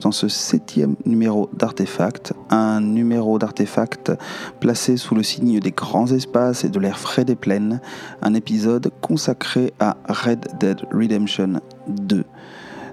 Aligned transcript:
Dans 0.00 0.12
ce 0.12 0.28
septième 0.28 0.96
numéro 1.06 1.48
d'Artefact, 1.52 2.34
un 2.50 2.80
numéro 2.80 3.38
d'Artefact 3.38 4.12
placé 4.60 4.96
sous 4.96 5.14
le 5.14 5.22
signe 5.22 5.60
des 5.60 5.70
grands 5.70 6.06
espaces 6.06 6.64
et 6.64 6.68
de 6.68 6.78
l'air 6.78 6.98
frais 6.98 7.24
des 7.24 7.36
plaines, 7.36 7.80
un 8.22 8.34
épisode 8.34 8.90
consacré 9.00 9.72
à 9.80 9.96
Red 10.08 10.46
Dead 10.58 10.82
Redemption 10.92 11.60
2. 11.88 12.24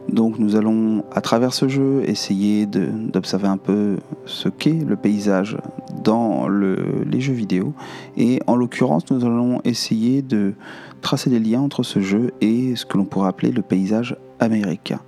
Donc 0.10 0.40
nous 0.40 0.56
allons 0.56 1.04
à 1.12 1.20
travers 1.20 1.54
ce 1.54 1.68
jeu 1.68 2.04
essayer 2.06 2.66
d'observer 2.66 3.48
un 3.48 3.58
peu 3.58 3.98
ce 4.26 4.48
qu'est 4.48 4.86
le 4.86 4.96
paysage 4.96 5.58
dans 6.04 6.48
les 6.48 7.20
jeux 7.20 7.34
vidéo 7.34 7.74
et 8.16 8.40
en 8.48 8.56
l'occurrence 8.56 9.04
nous 9.12 9.26
allons 9.26 9.60
essayer 9.66 10.22
de 10.22 10.54
tracer 11.02 11.30
des 11.30 11.40
liens 11.40 11.62
entre 11.62 11.84
ce 11.84 12.00
jeu 12.00 12.32
et 12.40 12.78
ce 12.78 12.86
que 12.86 12.98
l'on 12.98 13.06
pourrait 13.06 13.28
appeler 13.28 13.52
le 13.52 13.62
paysage 13.62 14.16
américain. 14.40 15.02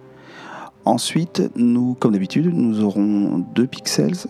Ensuite, 0.89 1.43
nous, 1.55 1.93
comme 1.93 2.13
d'habitude, 2.13 2.51
nous 2.51 2.83
aurons 2.83 3.45
deux 3.53 3.67
pixels, 3.67 4.25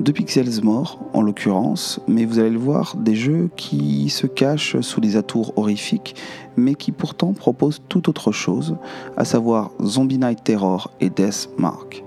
deux 0.00 0.12
pixels 0.12 0.62
morts 0.62 0.98
en 1.14 1.22
l'occurrence, 1.22 1.98
mais 2.06 2.26
vous 2.26 2.38
allez 2.38 2.50
le 2.50 2.58
voir, 2.58 2.94
des 2.98 3.16
jeux 3.16 3.48
qui 3.56 4.10
se 4.10 4.26
cachent 4.26 4.78
sous 4.82 5.00
des 5.00 5.16
atours 5.16 5.54
horrifiques, 5.56 6.14
mais 6.58 6.74
qui 6.74 6.92
pourtant 6.92 7.32
proposent 7.32 7.80
tout 7.88 8.10
autre 8.10 8.32
chose, 8.32 8.76
à 9.16 9.24
savoir 9.24 9.70
Zombie 9.82 10.18
Night 10.18 10.44
Terror 10.44 10.90
et 11.00 11.08
Death 11.08 11.48
Mark. 11.56 12.04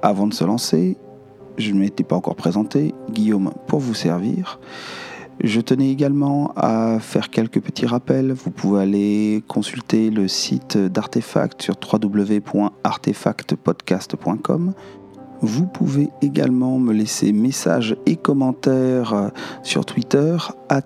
Avant 0.00 0.28
de 0.28 0.34
se 0.34 0.44
lancer, 0.44 0.98
je 1.56 1.72
ne 1.72 1.80
m'étais 1.80 2.04
pas 2.04 2.14
encore 2.14 2.36
présenté, 2.36 2.94
Guillaume 3.10 3.50
pour 3.66 3.80
vous 3.80 3.94
servir. 3.94 4.60
Je 5.42 5.60
tenais 5.60 5.90
également 5.90 6.52
à 6.56 7.00
faire 7.00 7.28
quelques 7.30 7.60
petits 7.60 7.86
rappels. 7.86 8.32
Vous 8.32 8.50
pouvez 8.50 8.82
aller 8.82 9.44
consulter 9.46 10.10
le 10.10 10.26
site 10.26 10.76
d'Artefact 10.76 11.62
sur 11.62 11.76
www.artefactpodcast.com. 11.80 14.74
Vous 15.40 15.66
pouvez 15.66 16.08
également 16.22 16.80
me 16.80 16.92
laisser 16.92 17.32
messages 17.32 17.96
et 18.06 18.16
commentaires 18.16 19.30
sur 19.62 19.86
Twitter, 19.86 20.36
at 20.68 20.82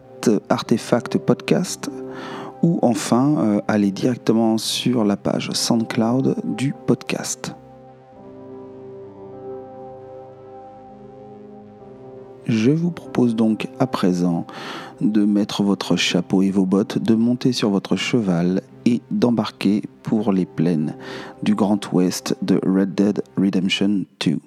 artefactpodcast, 0.51 1.91
ou 2.63 2.79
enfin 2.83 3.35
euh, 3.39 3.63
aller 3.67 3.91
directement 3.91 4.59
sur 4.59 5.05
la 5.05 5.17
page 5.17 5.51
SoundCloud 5.53 6.37
du 6.45 6.75
podcast. 6.87 7.57
Je 12.47 12.71
vous 12.71 12.91
propose 12.91 13.37
donc 13.37 13.69
à 13.79 13.87
présent 13.87 14.47
de 15.01 15.25
mettre 15.25 15.63
votre 15.63 15.97
chapeau 15.97 16.43
et 16.43 16.51
vos 16.51 16.67
bottes, 16.67 16.99
de 16.99 17.15
monter 17.15 17.53
sur 17.53 17.71
votre 17.71 17.97
cheval 17.97 18.63
et 18.85 19.01
d'embarquer 19.11 19.83
pour 20.03 20.33
les 20.33 20.47
plaines 20.47 20.97
du 21.43 21.55
Grand 21.55 21.93
Ouest 21.93 22.37
de 22.43 22.61
Red 22.65 22.95
Dead 22.95 23.23
Redemption 23.37 24.05
2. 24.21 24.39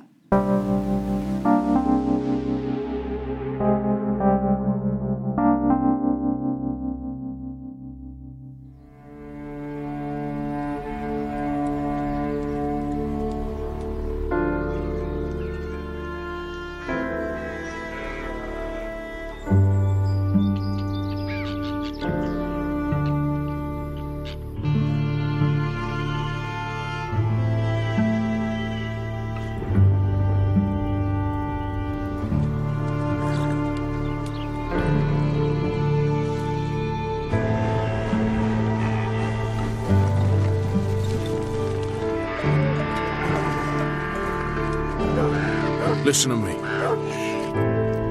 Listen 46.15 46.31
to 46.31 46.37
me. 46.37 46.53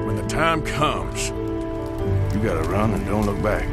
When 0.05 0.15
the 0.15 0.27
time 0.27 0.61
comes, 0.61 1.29
you 1.29 2.39
gotta 2.39 2.61
run 2.69 2.93
and 2.93 3.03
don't 3.07 3.25
look 3.25 3.41
back. 3.41 3.67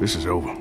This 0.00 0.16
is 0.16 0.24
over. 0.24 0.59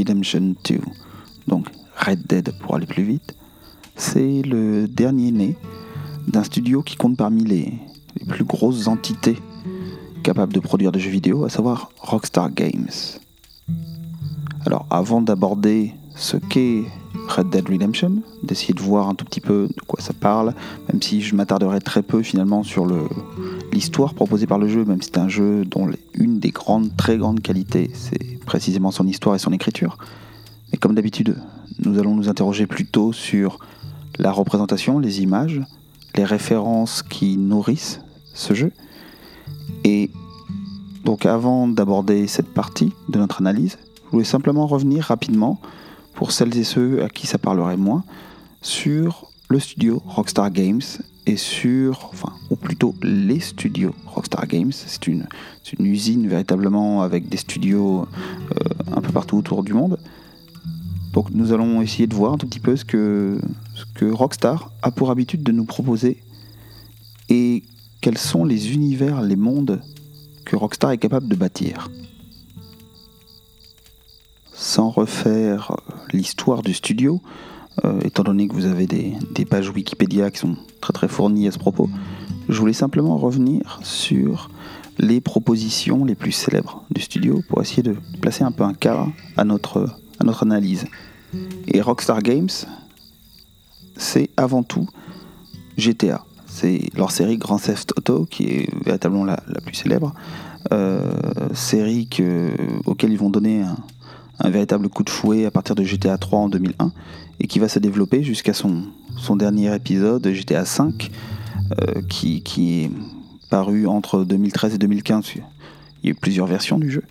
Redemption 0.00 0.54
2, 0.64 0.80
donc 1.46 1.66
Red 1.96 2.26
Dead 2.26 2.52
pour 2.60 2.74
aller 2.74 2.86
plus 2.86 3.02
vite, 3.02 3.36
c'est 3.96 4.42
le 4.42 4.88
dernier 4.88 5.30
né 5.30 5.56
d'un 6.26 6.42
studio 6.42 6.82
qui 6.82 6.96
compte 6.96 7.16
parmi 7.16 7.44
les, 7.44 7.74
plus 8.28 8.44
grosses 8.44 8.88
entités 8.88 9.36
capables 10.22 10.52
de 10.52 10.60
produire 10.60 10.90
des 10.90 11.00
jeux 11.00 11.10
vidéo, 11.10 11.44
à 11.44 11.50
savoir 11.50 11.90
Rockstar 11.98 12.50
Games. 12.50 12.90
Alors 14.66 14.86
avant 14.90 15.20
d'aborder 15.20 15.94
ce 16.16 16.36
qu'est 16.36 16.84
Red 17.28 17.50
Dead 17.50 17.68
Redemption, 17.68 18.22
d'essayer 18.42 18.74
de 18.74 18.80
voir 18.80 19.08
un 19.08 19.14
tout 19.14 19.24
petit 19.24 19.40
peu 19.40 19.68
de 19.68 19.82
quoi 19.86 20.00
ça 20.00 20.12
parle, 20.12 20.54
même 20.88 21.00
si 21.00 21.20
je 21.20 21.34
m'attarderai 21.34 21.80
très 21.80 22.02
peu 22.02 22.22
finalement 22.22 22.62
sur 22.62 22.86
l'histoire 23.72 24.14
proposée 24.14 24.46
par 24.46 24.58
le 24.58 24.68
jeu, 24.68 24.84
même 24.84 25.02
si 25.02 25.10
c'est 25.12 25.18
un 25.18 25.28
jeu 25.28 25.64
dont 25.64 25.88
une 26.14 26.40
des 26.40 26.50
grandes, 26.50 26.96
très 26.96 27.16
grandes 27.16 27.40
qualités, 27.40 27.90
c'est 27.94 28.29
précisément 28.50 28.90
son 28.90 29.06
histoire 29.06 29.36
et 29.36 29.38
son 29.38 29.52
écriture. 29.52 29.96
Mais 30.72 30.78
comme 30.78 30.96
d'habitude, 30.96 31.36
nous 31.78 32.00
allons 32.00 32.16
nous 32.16 32.28
interroger 32.28 32.66
plutôt 32.66 33.12
sur 33.12 33.60
la 34.18 34.32
représentation, 34.32 34.98
les 34.98 35.22
images, 35.22 35.60
les 36.16 36.24
références 36.24 37.04
qui 37.04 37.36
nourrissent 37.36 38.00
ce 38.34 38.52
jeu. 38.52 38.72
Et 39.84 40.10
donc 41.04 41.26
avant 41.26 41.68
d'aborder 41.68 42.26
cette 42.26 42.52
partie 42.52 42.92
de 43.08 43.20
notre 43.20 43.40
analyse, 43.40 43.78
je 44.06 44.10
voulais 44.10 44.24
simplement 44.24 44.66
revenir 44.66 45.04
rapidement 45.04 45.60
pour 46.14 46.32
celles 46.32 46.56
et 46.58 46.64
ceux 46.64 47.04
à 47.04 47.08
qui 47.08 47.28
ça 47.28 47.38
parlerait 47.38 47.76
moins, 47.76 48.02
sur 48.62 49.30
le 49.48 49.60
studio 49.60 50.02
Rockstar 50.06 50.50
Games 50.50 50.82
et 51.26 51.36
sur, 51.36 52.08
enfin, 52.12 52.32
ou 52.50 52.56
plutôt 52.56 52.94
les 53.02 53.40
studios 53.40 53.94
Rockstar 54.06 54.46
Games. 54.46 54.72
C'est 54.72 55.06
une, 55.06 55.26
une, 55.78 55.86
usine 55.86 56.28
véritablement 56.28 57.02
avec 57.02 57.28
des 57.28 57.36
studios 57.36 58.02
euh, 58.02 58.94
un 58.96 59.00
peu 59.00 59.12
partout 59.12 59.36
autour 59.36 59.62
du 59.62 59.72
monde. 59.72 59.98
Donc 61.12 61.30
nous 61.30 61.52
allons 61.52 61.82
essayer 61.82 62.06
de 62.06 62.14
voir 62.14 62.32
un 62.32 62.38
tout 62.38 62.46
petit 62.46 62.60
peu 62.60 62.76
ce 62.76 62.84
que, 62.84 63.40
ce 63.74 63.84
que 63.94 64.04
Rockstar 64.04 64.70
a 64.82 64.90
pour 64.90 65.10
habitude 65.10 65.42
de 65.42 65.52
nous 65.52 65.64
proposer 65.64 66.22
et 67.28 67.64
quels 68.00 68.18
sont 68.18 68.44
les 68.44 68.72
univers, 68.72 69.20
les 69.20 69.36
mondes 69.36 69.80
que 70.44 70.56
Rockstar 70.56 70.92
est 70.92 70.98
capable 70.98 71.28
de 71.28 71.34
bâtir 71.34 71.88
sans 74.60 74.90
refaire 74.90 75.74
l'histoire 76.12 76.60
du 76.60 76.74
studio, 76.74 77.22
euh, 77.84 78.00
étant 78.02 78.24
donné 78.24 78.48
que 78.48 78.54
vous 78.54 78.66
avez 78.66 78.86
des, 78.86 79.44
pages 79.44 79.70
Wikipédia 79.70 80.30
qui 80.30 80.38
sont 80.38 80.56
très 80.80 80.92
très 80.92 81.08
fournies 81.08 81.48
à 81.48 81.52
ce 81.52 81.58
propos, 81.58 81.88
je 82.48 82.58
voulais 82.58 82.72
simplement 82.72 83.16
revenir 83.16 83.80
sur 83.82 84.50
les 84.98 85.20
propositions 85.20 86.04
les 86.04 86.14
plus 86.14 86.32
célèbres 86.32 86.84
du 86.90 87.00
studio 87.00 87.42
pour 87.48 87.62
essayer 87.62 87.82
de 87.82 87.96
placer 88.20 88.44
un 88.44 88.52
peu 88.52 88.64
un 88.64 88.74
cadre 88.74 89.10
à 89.36 89.44
notre, 89.44 89.86
à 90.18 90.24
notre 90.24 90.42
analyse. 90.42 90.86
Et 91.68 91.80
Rockstar 91.80 92.22
Games, 92.22 92.50
c'est 93.96 94.30
avant 94.36 94.62
tout 94.62 94.88
GTA. 95.76 96.24
C'est 96.46 96.90
leur 96.96 97.12
série 97.12 97.38
Grand 97.38 97.58
Theft 97.58 97.92
Auto 97.96 98.26
qui 98.26 98.44
est 98.44 98.84
véritablement 98.84 99.24
la, 99.24 99.36
plus 99.64 99.74
célèbre. 99.74 100.12
Euh, 100.72 101.12
série 101.54 102.08
que, 102.08 102.50
auquel 102.84 103.12
ils 103.12 103.18
vont 103.18 103.30
donner 103.30 103.62
un, 104.38 104.50
véritable 104.50 104.88
coup 104.88 105.04
de 105.04 105.10
fouet 105.10 105.46
à 105.46 105.50
partir 105.50 105.74
de 105.74 105.84
GTA 105.84 106.18
3 106.18 106.38
en 106.38 106.48
2001 106.48 106.92
et 107.40 107.46
qui 107.46 107.58
va 107.58 107.68
se 107.68 107.78
développer 107.78 108.22
jusqu'à 108.22 108.52
son, 108.52 108.84
son 109.16 109.34
dernier 109.34 109.74
épisode, 109.74 110.30
GTA 110.30 110.64
5, 110.64 111.10
euh, 111.80 112.02
qui, 112.08 112.42
qui 112.42 112.82
est 112.82 112.90
paru 113.48 113.86
entre 113.86 114.24
2013 114.24 114.74
et 114.74 114.78
2015. 114.78 115.32
Il 115.36 115.40
y 116.04 116.08
a 116.08 116.10
eu 116.10 116.14
plusieurs 116.14 116.46
versions 116.46 116.78
du 116.78 116.90
jeu. 116.90 117.02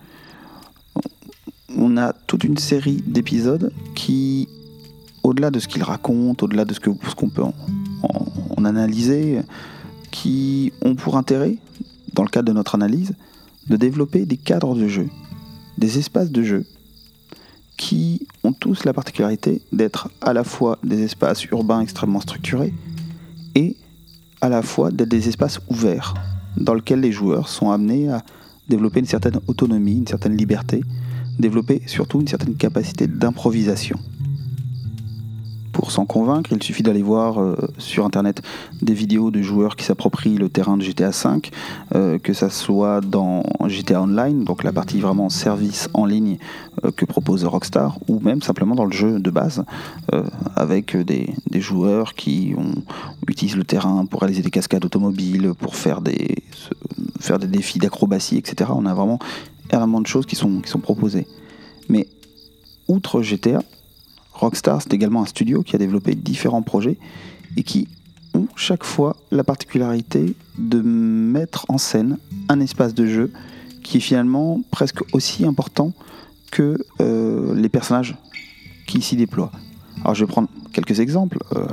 On 1.75 1.97
a 1.97 2.13
toute 2.13 2.43
une 2.43 2.57
série 2.57 3.03
d'épisodes 3.05 3.73
qui, 3.95 4.47
au-delà 5.23 5.49
de 5.49 5.59
ce 5.59 5.67
qu'ils 5.67 5.83
racontent, 5.83 6.45
au-delà 6.45 6.65
de 6.65 6.73
ce 6.73 6.79
qu'on 6.79 6.97
ce 7.07 7.15
qu'on 7.15 7.29
peut 7.29 7.43
en, 7.43 7.53
en, 8.55 8.65
analyser, 8.65 9.41
qui 10.11 10.73
ont 10.83 10.95
pour 10.95 11.17
intérêt, 11.17 11.57
dans 12.13 12.23
le 12.23 12.29
cadre 12.29 12.47
de 12.47 12.53
notre 12.53 12.75
analyse, 12.75 13.13
de 13.67 13.77
développer 13.77 14.25
des 14.25 14.37
cadres 14.37 14.75
de 14.75 14.87
jeu, 14.87 15.07
des 15.77 15.97
espaces 15.97 16.31
de 16.31 16.43
jeu, 16.43 16.65
qui 17.79 18.27
ont 18.43 18.51
tous 18.51 18.83
la 18.83 18.91
particularité 18.91 19.61
d'être 19.71 20.09
à 20.19 20.33
la 20.33 20.43
fois 20.43 20.77
des 20.83 21.01
espaces 21.01 21.45
urbains 21.45 21.79
extrêmement 21.79 22.19
structurés 22.19 22.73
et 23.55 23.77
à 24.41 24.49
la 24.49 24.61
fois 24.61 24.91
d'être 24.91 25.07
des 25.07 25.29
espaces 25.29 25.61
ouverts, 25.69 26.13
dans 26.57 26.73
lesquels 26.73 26.99
les 26.99 27.13
joueurs 27.13 27.47
sont 27.47 27.71
amenés 27.71 28.09
à 28.09 28.21
développer 28.67 28.99
une 28.99 29.05
certaine 29.05 29.39
autonomie, 29.47 29.97
une 29.97 30.07
certaine 30.07 30.35
liberté, 30.35 30.83
développer 31.39 31.81
surtout 31.85 32.19
une 32.19 32.27
certaine 32.27 32.55
capacité 32.55 33.07
d'improvisation. 33.07 33.97
Pour 35.79 35.91
s'en 35.91 36.05
convaincre, 36.05 36.51
il 36.51 36.61
suffit 36.61 36.83
d'aller 36.83 37.01
voir 37.01 37.39
euh, 37.39 37.55
sur 37.77 38.05
internet 38.05 38.41
des 38.81 38.93
vidéos 38.93 39.31
de 39.31 39.41
joueurs 39.41 39.77
qui 39.77 39.85
s'approprient 39.85 40.35
le 40.35 40.49
terrain 40.49 40.75
de 40.75 40.83
GTA 40.83 41.11
V, 41.11 41.39
euh, 41.95 42.19
que 42.19 42.33
ça 42.33 42.49
soit 42.49 42.99
dans 42.99 43.43
GTA 43.65 44.01
Online, 44.01 44.43
donc 44.43 44.65
la 44.65 44.73
partie 44.73 44.99
vraiment 44.99 45.29
service 45.29 45.87
en 45.93 46.05
ligne 46.05 46.37
euh, 46.83 46.91
que 46.91 47.05
propose 47.05 47.45
Rockstar, 47.45 47.97
ou 48.09 48.19
même 48.19 48.41
simplement 48.41 48.75
dans 48.75 48.83
le 48.83 48.91
jeu 48.91 49.21
de 49.21 49.31
base, 49.31 49.63
avec 50.57 50.97
des, 50.97 51.33
joueurs 51.61 52.13
qui 52.13 52.53
utilisent 53.25 53.55
le 53.55 53.63
terrain 53.63 54.05
pour 54.05 54.19
réaliser 54.19 54.41
des 54.41 54.51
cascades 54.51 54.83
automobiles, 54.83 55.53
pour 55.57 55.77
faire 55.77 56.01
des, 56.01 56.43
faire 57.21 57.39
des 57.39 57.47
défis 57.47 57.79
d'acrobatie, 57.79 58.35
etc. 58.35 58.69
On 58.75 58.85
a 58.85 58.93
vraiment 58.93 59.19
énormément 59.71 60.01
de 60.01 60.07
choses 60.07 60.25
qui 60.25 60.35
sont, 60.35 60.59
qui 60.59 60.69
sont 60.69 60.79
proposées. 60.79 61.25
Mais 61.87 62.09
outre 62.89 63.21
GTA, 63.21 63.61
Rockstar, 64.39 64.81
c'est 64.81 64.93
également 64.93 65.21
un 65.21 65.25
studio 65.25 65.63
qui 65.63 65.75
a 65.75 65.79
développé 65.79 66.15
différents 66.15 66.61
projets 66.61 66.97
et 67.57 67.63
qui 67.63 67.87
ont 68.33 68.47
chaque 68.55 68.83
fois 68.83 69.15
la 69.31 69.43
particularité 69.43 70.35
de 70.57 70.81
mettre 70.81 71.65
en 71.69 71.77
scène 71.77 72.17
un 72.47 72.59
espace 72.59 72.93
de 72.93 73.05
jeu 73.05 73.31
qui 73.83 73.97
est 73.97 74.01
finalement 74.01 74.61
presque 74.71 75.01
aussi 75.13 75.45
important 75.45 75.93
que 76.51 76.77
euh, 77.01 77.53
les 77.55 77.69
personnages 77.69 78.17
qui 78.87 79.01
s'y 79.01 79.15
déploient. 79.15 79.51
Alors 80.01 80.15
je 80.15 80.25
vais 80.25 80.31
prendre 80.31 80.49
quelques 80.73 80.99
exemples. 80.99 81.39
Euh, 81.55 81.65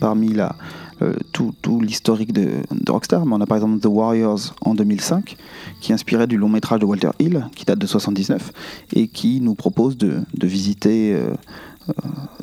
parmi 0.00 0.32
la, 0.32 0.56
euh, 1.02 1.14
tout, 1.32 1.54
l'historique 1.80 2.32
de, 2.32 2.62
Rockstar, 2.88 3.26
mais 3.26 3.34
on 3.34 3.40
a 3.40 3.46
par 3.46 3.56
exemple 3.56 3.80
The 3.80 3.86
Warriors 3.86 4.54
en 4.60 4.74
2005, 4.74 5.36
qui 5.80 5.92
est 5.92 5.94
inspiré 5.94 6.26
du 6.26 6.36
long 6.36 6.48
métrage 6.48 6.80
de 6.80 6.84
Walter 6.84 7.10
Hill, 7.18 7.46
qui 7.54 7.64
date 7.64 7.78
de 7.78 7.86
79, 7.86 8.52
et 8.94 9.08
qui 9.08 9.40
nous 9.40 9.54
propose 9.54 9.96
de, 9.96 10.24
visiter 10.42 11.14
euh, 11.14 11.34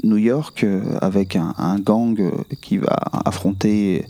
New 0.04 0.18
York 0.18 0.64
euh, 0.64 0.82
avec 1.02 1.36
un, 1.36 1.80
gang 1.80 2.20
euh, 2.20 2.32
qui 2.62 2.78
va 2.78 2.96
affronter 3.26 4.06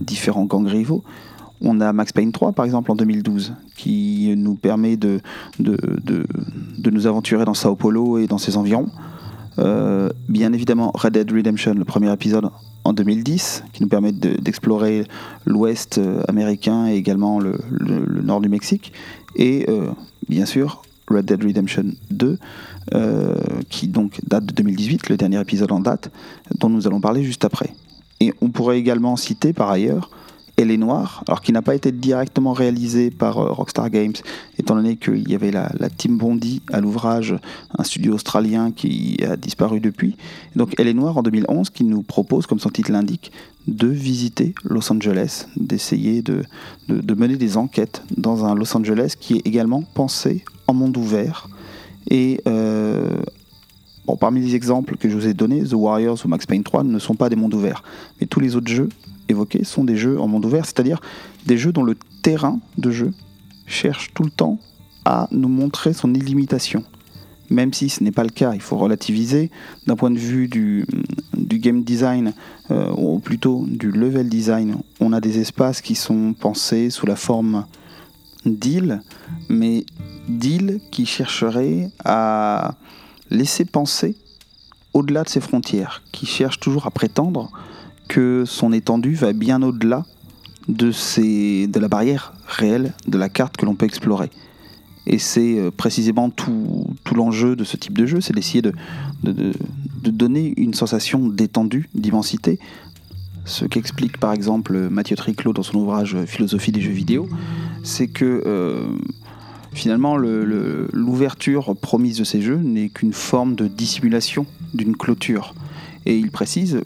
différents 0.00 0.44
gangs 0.44 0.66
rivaux. 0.66 1.02
On 1.60 1.80
a 1.80 1.92
Max 1.92 2.12
Payne 2.12 2.32
3 2.32 2.52
par 2.52 2.64
exemple 2.64 2.90
en 2.90 2.96
2012 2.96 3.54
qui 3.76 4.34
nous 4.36 4.56
permet 4.56 4.96
de, 4.96 5.20
de, 5.58 6.90
nous 6.90 7.06
aventurer 7.06 7.44
dans 7.44 7.54
Sao 7.54 7.76
Paulo 7.76 8.18
et 8.18 8.26
dans 8.26 8.38
ses 8.38 8.56
environs. 8.56 8.88
bien 10.28 10.52
évidemment 10.52 10.90
Red 10.94 11.12
Dead 11.12 11.30
Redemption, 11.30 11.74
le 11.74 11.84
premier 11.84 12.12
épisode 12.12 12.50
en 12.84 12.92
2010, 12.92 13.62
qui 13.72 13.82
nous 13.82 13.88
permet 13.88 14.10
d'explorer 14.10 15.06
l'ouest 15.46 16.00
américain 16.26 16.88
et 16.88 16.96
également 16.96 17.38
le, 17.38 17.60
nord 18.22 18.40
du 18.40 18.48
Mexique. 18.48 18.92
Et 19.36 19.66
bien 20.28 20.46
sûr 20.46 20.82
Red 21.08 21.26
Dead 21.26 21.42
Redemption 21.44 21.84
2, 22.10 22.38
euh, 22.94 23.34
qui 23.68 23.88
donc 23.88 24.20
date 24.26 24.46
de 24.46 24.52
2018, 24.52 25.08
le 25.08 25.16
dernier 25.16 25.40
épisode 25.40 25.72
en 25.72 25.80
date, 25.80 26.10
dont 26.58 26.68
nous 26.68 26.86
allons 26.86 27.00
parler 27.00 27.22
juste 27.22 27.44
après. 27.44 27.72
Et 28.20 28.32
on 28.40 28.50
pourrait 28.50 28.78
également 28.78 29.16
citer 29.16 29.52
par 29.52 29.70
ailleurs 29.70 30.10
Elle 30.56 30.70
est 30.70 30.76
Noire, 30.76 31.24
alors 31.26 31.40
qui 31.40 31.52
n'a 31.52 31.62
pas 31.62 31.74
été 31.74 31.92
directement 31.92 32.52
réalisé 32.52 33.10
par 33.10 33.38
euh, 33.38 33.52
Rockstar 33.52 33.88
Games, 33.90 34.14
étant 34.58 34.74
donné 34.74 34.96
qu'il 34.96 35.28
y 35.28 35.34
avait 35.34 35.50
la, 35.50 35.70
Team 35.96 36.18
Bondi 36.18 36.62
à 36.72 36.80
l'ouvrage, 36.80 37.34
un 37.78 37.84
studio 37.84 38.14
australien 38.14 38.70
qui 38.70 39.18
a 39.24 39.36
disparu 39.36 39.80
depuis. 39.80 40.16
donc 40.56 40.74
Elle 40.78 40.88
est 40.88 40.94
Noire 40.94 41.18
en 41.18 41.22
2011, 41.22 41.70
qui 41.70 41.84
nous 41.84 42.02
propose, 42.02 42.46
comme 42.46 42.60
son 42.60 42.70
titre 42.70 42.92
l'indique, 42.92 43.32
de 43.66 43.86
visiter 43.86 44.54
Los 44.64 44.92
Angeles, 44.92 45.46
d'essayer 45.56 46.22
de, 46.22 46.42
de, 46.88 47.14
mener 47.14 47.36
des 47.36 47.56
enquêtes 47.56 48.02
dans 48.16 48.44
un 48.44 48.54
Los 48.54 48.76
Angeles 48.76 49.14
qui 49.18 49.34
est 49.34 49.46
également 49.46 49.82
pensé 49.94 50.44
en 50.66 50.74
monde 50.74 50.96
ouvert. 50.96 51.48
Et 52.10 52.40
euh, 52.46 53.22
bon, 54.06 54.16
parmi 54.16 54.40
les 54.40 54.54
exemples 54.54 54.96
que 54.96 55.08
je 55.08 55.14
vous 55.14 55.26
ai 55.26 55.34
donnés, 55.34 55.64
The 55.64 55.74
Warriors 55.74 56.18
ou 56.24 56.28
Max 56.28 56.46
Payne 56.46 56.62
3 56.62 56.84
ne 56.84 56.98
sont 56.98 57.14
pas 57.14 57.28
des 57.28 57.36
mondes 57.36 57.54
ouverts. 57.54 57.82
Mais 58.20 58.26
tous 58.26 58.40
les 58.40 58.56
autres 58.56 58.70
jeux 58.70 58.88
évoqués 59.28 59.64
sont 59.64 59.84
des 59.84 59.96
jeux 59.96 60.20
en 60.20 60.28
monde 60.28 60.44
ouvert, 60.44 60.64
c'est-à-dire 60.64 61.00
des 61.46 61.56
jeux 61.56 61.72
dont 61.72 61.84
le 61.84 61.96
terrain 62.22 62.60
de 62.78 62.90
jeu 62.90 63.12
cherche 63.66 64.12
tout 64.14 64.24
le 64.24 64.30
temps 64.30 64.58
à 65.04 65.28
nous 65.30 65.48
montrer 65.48 65.92
son 65.92 66.14
illimitation. 66.14 66.84
Même 67.50 67.74
si 67.74 67.90
ce 67.90 68.02
n'est 68.02 68.12
pas 68.12 68.22
le 68.22 68.30
cas, 68.30 68.54
il 68.54 68.60
faut 68.60 68.78
relativiser. 68.78 69.50
D'un 69.86 69.96
point 69.96 70.10
de 70.10 70.18
vue 70.18 70.48
du, 70.48 70.86
du 71.36 71.58
game 71.58 71.82
design, 71.82 72.32
euh, 72.70 72.92
ou 72.96 73.18
plutôt 73.18 73.66
du 73.68 73.90
level 73.90 74.28
design, 74.28 74.76
on 75.00 75.12
a 75.12 75.20
des 75.20 75.38
espaces 75.38 75.82
qui 75.82 75.94
sont 75.94 76.34
pensés 76.38 76.88
sous 76.88 77.04
la 77.04 77.16
forme 77.16 77.66
d'îles, 78.46 79.02
mais 79.48 79.84
d'îles 80.28 80.80
qui 80.90 81.06
chercheraient 81.06 81.90
à 82.04 82.74
laisser 83.30 83.64
penser 83.64 84.16
au-delà 84.94 85.24
de 85.24 85.28
ses 85.28 85.40
frontières, 85.40 86.02
qui 86.12 86.26
cherche 86.26 86.60
toujours 86.60 86.86
à 86.86 86.90
prétendre 86.90 87.50
que 88.08 88.44
son 88.46 88.72
étendue 88.72 89.14
va 89.14 89.32
bien 89.32 89.62
au-delà 89.62 90.04
de, 90.68 91.78
la 91.78 91.88
barrière 91.88 92.34
réelle 92.46 92.92
de 93.08 93.18
la 93.18 93.28
carte 93.28 93.56
que 93.56 93.64
l'on 93.64 93.74
peut 93.74 93.86
explorer. 93.86 94.30
Et 95.06 95.18
c'est 95.18 95.58
euh, 95.58 95.70
précisément 95.70 96.30
tout, 96.30 96.86
l'enjeu 97.14 97.56
de 97.56 97.64
ce 97.64 97.76
type 97.76 97.98
de 97.98 98.06
jeu, 98.06 98.20
c'est 98.20 98.32
d'essayer 98.32 98.62
de, 98.62 98.72
de, 99.24 99.52
donner 100.10 100.54
une 100.56 100.74
sensation 100.74 101.26
d'étendue, 101.26 101.88
d'immensité. 101.94 102.58
Ce 103.44 103.64
qu'explique 103.64 104.18
par 104.18 104.32
exemple 104.32 104.88
Mathieu 104.88 105.16
Triclot 105.16 105.52
dans 105.52 105.64
son 105.64 105.78
ouvrage 105.78 106.16
Philosophie 106.26 106.70
des 106.70 106.80
jeux 106.80 106.92
vidéo, 106.92 107.28
c'est 107.82 108.06
que 108.06 108.42
euh, 108.46 108.86
finalement 109.72 110.16
l'ouverture 110.16 111.74
promise 111.76 112.18
de 112.18 112.24
ces 112.24 112.42
jeux 112.42 112.56
n'est 112.56 112.88
qu'une 112.88 113.12
forme 113.12 113.54
de 113.54 113.66
dissimulation 113.66 114.46
d'une 114.74 114.96
clôture. 114.96 115.54
Et 116.06 116.16
il 116.16 116.30
précise, 116.30 116.80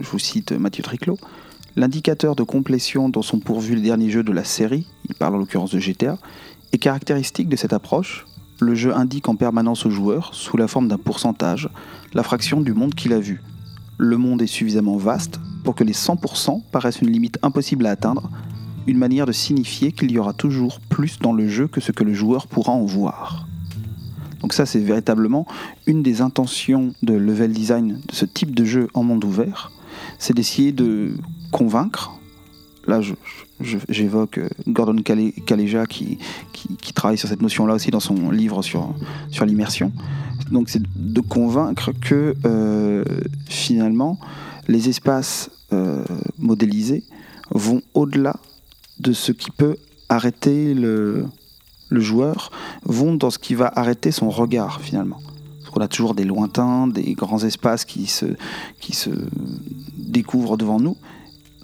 je 0.00 0.08
vous 0.08 0.18
cite 0.18 0.52
Mathieu 0.52 0.82
Triclot, 0.82 1.18
l'indicateur 1.76 2.36
de 2.36 2.42
complétion 2.42 3.08
dont 3.08 3.22
sont 3.22 3.40
pourvus 3.40 3.74
les 3.74 3.82
derniers 3.82 4.10
jeux 4.10 4.22
de 4.22 4.32
la 4.32 4.44
série, 4.44 4.86
il 5.08 5.14
parle 5.14 5.34
en 5.34 5.38
l'occurrence 5.38 5.72
de 5.72 5.78
GTA, 5.78 6.18
est 6.72 6.78
caractéristique 6.78 7.48
de 7.48 7.56
cette 7.56 7.72
approche. 7.72 8.26
Le 8.60 8.74
jeu 8.74 8.94
indique 8.94 9.28
en 9.28 9.36
permanence 9.36 9.86
au 9.86 9.90
joueur, 9.90 10.34
sous 10.34 10.56
la 10.56 10.68
forme 10.68 10.88
d'un 10.88 10.98
pourcentage, 10.98 11.68
la 12.12 12.22
fraction 12.22 12.60
du 12.60 12.74
monde 12.74 12.94
qu'il 12.94 13.12
a 13.12 13.18
vu. 13.18 13.42
Le 13.98 14.16
monde 14.16 14.42
est 14.42 14.46
suffisamment 14.46 14.96
vaste 14.96 15.40
pour 15.64 15.74
que 15.74 15.84
les 15.84 15.92
100% 15.92 16.62
paraissent 16.70 17.00
une 17.00 17.10
limite 17.10 17.38
impossible 17.42 17.86
à 17.86 17.90
atteindre, 17.90 18.30
une 18.86 18.98
manière 18.98 19.26
de 19.26 19.32
signifier 19.32 19.92
qu'il 19.92 20.10
y 20.10 20.18
aura 20.18 20.32
toujours 20.32 20.80
plus 20.80 21.18
dans 21.18 21.32
le 21.32 21.48
jeu 21.48 21.68
que 21.68 21.80
ce 21.80 21.92
que 21.92 22.04
le 22.04 22.14
joueur 22.14 22.46
pourra 22.46 22.72
en 22.72 22.84
voir. 22.84 23.46
Donc 24.40 24.54
ça 24.54 24.66
c'est 24.66 24.80
véritablement 24.80 25.46
une 25.86 26.02
des 26.02 26.22
intentions 26.22 26.92
de 27.02 27.14
level 27.14 27.52
design 27.52 28.00
de 28.06 28.14
ce 28.14 28.24
type 28.24 28.54
de 28.54 28.64
jeu 28.64 28.88
en 28.94 29.02
monde 29.02 29.24
ouvert, 29.24 29.70
c'est 30.18 30.34
d'essayer 30.34 30.72
de 30.72 31.14
convaincre, 31.52 32.12
là 32.86 33.00
j'évoque 33.60 34.38
euh, 34.38 34.48
Gordon 34.66 35.02
Kaleja 35.02 35.84
qui, 35.86 36.18
travaille 36.94 37.18
sur 37.18 37.28
cette 37.28 37.42
notion-là 37.42 37.74
aussi 37.74 37.90
dans 37.90 38.00
son 38.00 38.30
livre 38.30 38.62
sur, 38.62 38.94
sur 39.30 39.44
l'immersion, 39.44 39.92
donc 40.50 40.70
c'est 40.70 40.82
de 40.82 41.20
convaincre 41.20 41.92
que 42.00 42.34
euh, 42.44 43.04
finalement 43.46 44.18
les 44.68 44.88
espaces 44.88 45.50
euh, 45.72 46.04
modélisés 46.38 47.04
vont 47.50 47.82
au-delà 47.94 48.36
de 49.00 49.12
ce 49.12 49.32
qui 49.32 49.50
peut 49.50 49.76
arrêter 50.08 50.74
le, 50.74 51.26
joueur, 51.90 52.50
vont 52.84 53.14
dans 53.14 53.30
ce 53.30 53.38
qui 53.38 53.54
va 53.54 53.72
arrêter 53.74 54.10
son 54.10 54.30
regard 54.30 54.80
finalement. 54.80 55.18
On 55.74 55.80
a 55.80 55.88
toujours 55.88 56.14
des 56.14 56.24
lointains, 56.24 56.88
des 56.88 57.14
grands 57.14 57.44
espaces 57.44 57.84
qui 57.84 58.06
se, 58.06 58.26
qui 58.80 58.92
se 58.92 59.10
découvrent 59.96 60.56
devant 60.56 60.80
nous, 60.80 60.96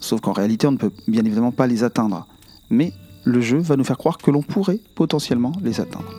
sauf 0.01 0.21
qu'en 0.21 0.33
réalité, 0.33 0.69
on 0.69 0.73
ne 0.73 0.77
peut 0.77 0.93
bien 1.09 1.25
évidemment 1.25 1.51
pas 1.51 1.67
les 1.67 1.83
atteindre. 1.83 2.27
Mais 2.71 2.93
le 3.25 3.41
jeu 3.41 3.59
va 3.59 3.77
nous 3.77 3.83
faire 3.83 3.99
croire 3.99 4.19
que 4.19 4.31
l'on 4.31 4.43
pourrait 4.43 4.79
potentiellement 4.95 5.53
les 5.61 5.81
atteindre. 5.81 6.15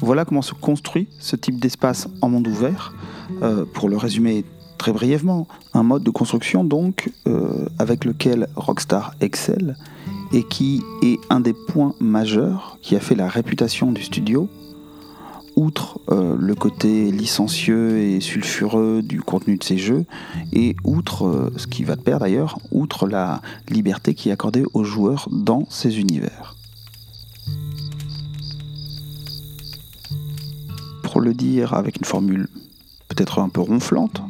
Voilà 0.00 0.24
comment 0.24 0.42
se 0.42 0.54
construit 0.54 1.08
ce 1.18 1.34
type 1.34 1.58
d'espace 1.58 2.08
en 2.20 2.28
monde 2.28 2.46
ouvert. 2.46 2.94
Euh, 3.42 3.64
pour 3.64 3.88
le 3.88 3.96
résumer 3.96 4.44
très 4.78 4.92
brièvement, 4.92 5.48
un 5.72 5.82
mode 5.82 6.04
de 6.04 6.10
construction 6.10 6.62
donc 6.62 7.10
euh, 7.26 7.66
avec 7.78 8.04
lequel 8.04 8.48
Rockstar 8.54 9.14
excelle 9.20 9.76
et 10.32 10.42
qui 10.42 10.82
est 11.02 11.18
un 11.30 11.40
des 11.40 11.52
points 11.52 11.94
majeurs 12.00 12.78
qui 12.82 12.96
a 12.96 13.00
fait 13.00 13.14
la 13.14 13.28
réputation 13.28 13.92
du 13.92 14.02
studio, 14.02 14.48
outre 15.56 16.00
euh, 16.10 16.36
le 16.38 16.54
côté 16.54 17.12
licencieux 17.12 17.98
et 17.98 18.20
sulfureux 18.20 19.02
du 19.02 19.20
contenu 19.20 19.56
de 19.56 19.64
ces 19.64 19.78
jeux, 19.78 20.04
et 20.52 20.74
outre, 20.84 21.52
ce 21.56 21.66
qui 21.66 21.84
va 21.84 21.96
de 21.96 22.02
pair 22.02 22.18
d'ailleurs, 22.18 22.58
outre 22.72 23.06
la 23.06 23.40
liberté 23.68 24.14
qui 24.14 24.28
est 24.30 24.32
accordée 24.32 24.64
aux 24.74 24.84
joueurs 24.84 25.28
dans 25.30 25.66
ces 25.70 25.98
univers. 26.00 26.56
Pour 31.02 31.20
le 31.20 31.34
dire 31.34 31.74
avec 31.74 31.96
une 31.96 32.04
formule 32.04 32.48
peut-être 33.08 33.38
un 33.38 33.48
peu 33.48 33.60
ronflante, 33.60 34.20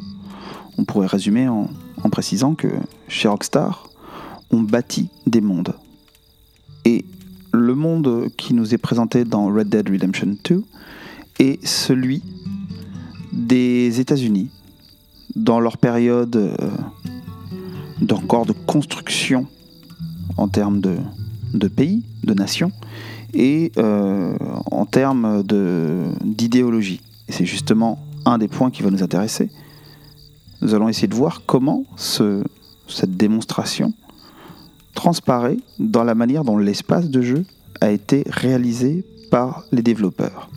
on 0.77 0.83
pourrait 0.83 1.07
résumer 1.07 1.47
en, 1.47 1.69
précisant 2.11 2.53
que 2.53 2.67
chez 3.07 3.27
Rockstar, 3.27 3.89
on 4.51 4.61
bâtit 4.61 5.09
des 5.25 5.41
mondes. 5.41 5.73
Et 6.85 7.03
le 7.51 7.73
monde 7.73 8.29
qui 8.37 8.53
nous 8.53 8.73
est 8.73 8.77
présenté 8.77 9.25
dans 9.25 9.47
Red 9.47 9.69
Dead 9.69 9.89
Redemption 9.89 10.37
2 10.43 10.63
est 11.39 11.65
celui 11.65 12.21
des 13.33 13.99
États-Unis, 13.99 14.49
dans 15.35 15.59
leur 15.59 15.77
période 15.77 16.35
euh, 16.35 16.55
d'encore 18.01 18.45
de 18.45 18.53
construction 18.53 19.47
en 20.37 20.47
termes 20.47 20.79
de, 20.79 21.67
pays, 21.67 22.03
de 22.23 22.33
nations, 22.33 22.71
et 23.33 23.71
euh, 23.77 24.37
en 24.71 24.85
termes 24.85 25.43
d'idéologie. 26.23 27.01
Et 27.27 27.31
c'est 27.31 27.45
justement 27.45 27.99
un 28.25 28.37
des 28.37 28.47
points 28.47 28.71
qui 28.71 28.83
va 28.83 28.91
nous 28.91 29.03
intéresser. 29.03 29.49
Nous 30.61 30.73
allons 30.73 30.87
essayer 30.87 31.07
de 31.07 31.15
voir 31.15 31.41
comment 31.45 31.83
cette 31.97 33.17
démonstration 33.17 33.93
transparaît 34.95 35.57
dans 35.77 36.03
la 36.03 36.15
manière 36.15 36.43
dont 36.43 36.57
l'espace 36.57 37.09
de 37.09 37.21
jeu 37.21 37.45
a 37.81 37.91
été 37.91 38.23
réalisé 38.27 39.05
par 39.29 39.63
les 39.71 39.83
développeurs. 39.83 40.49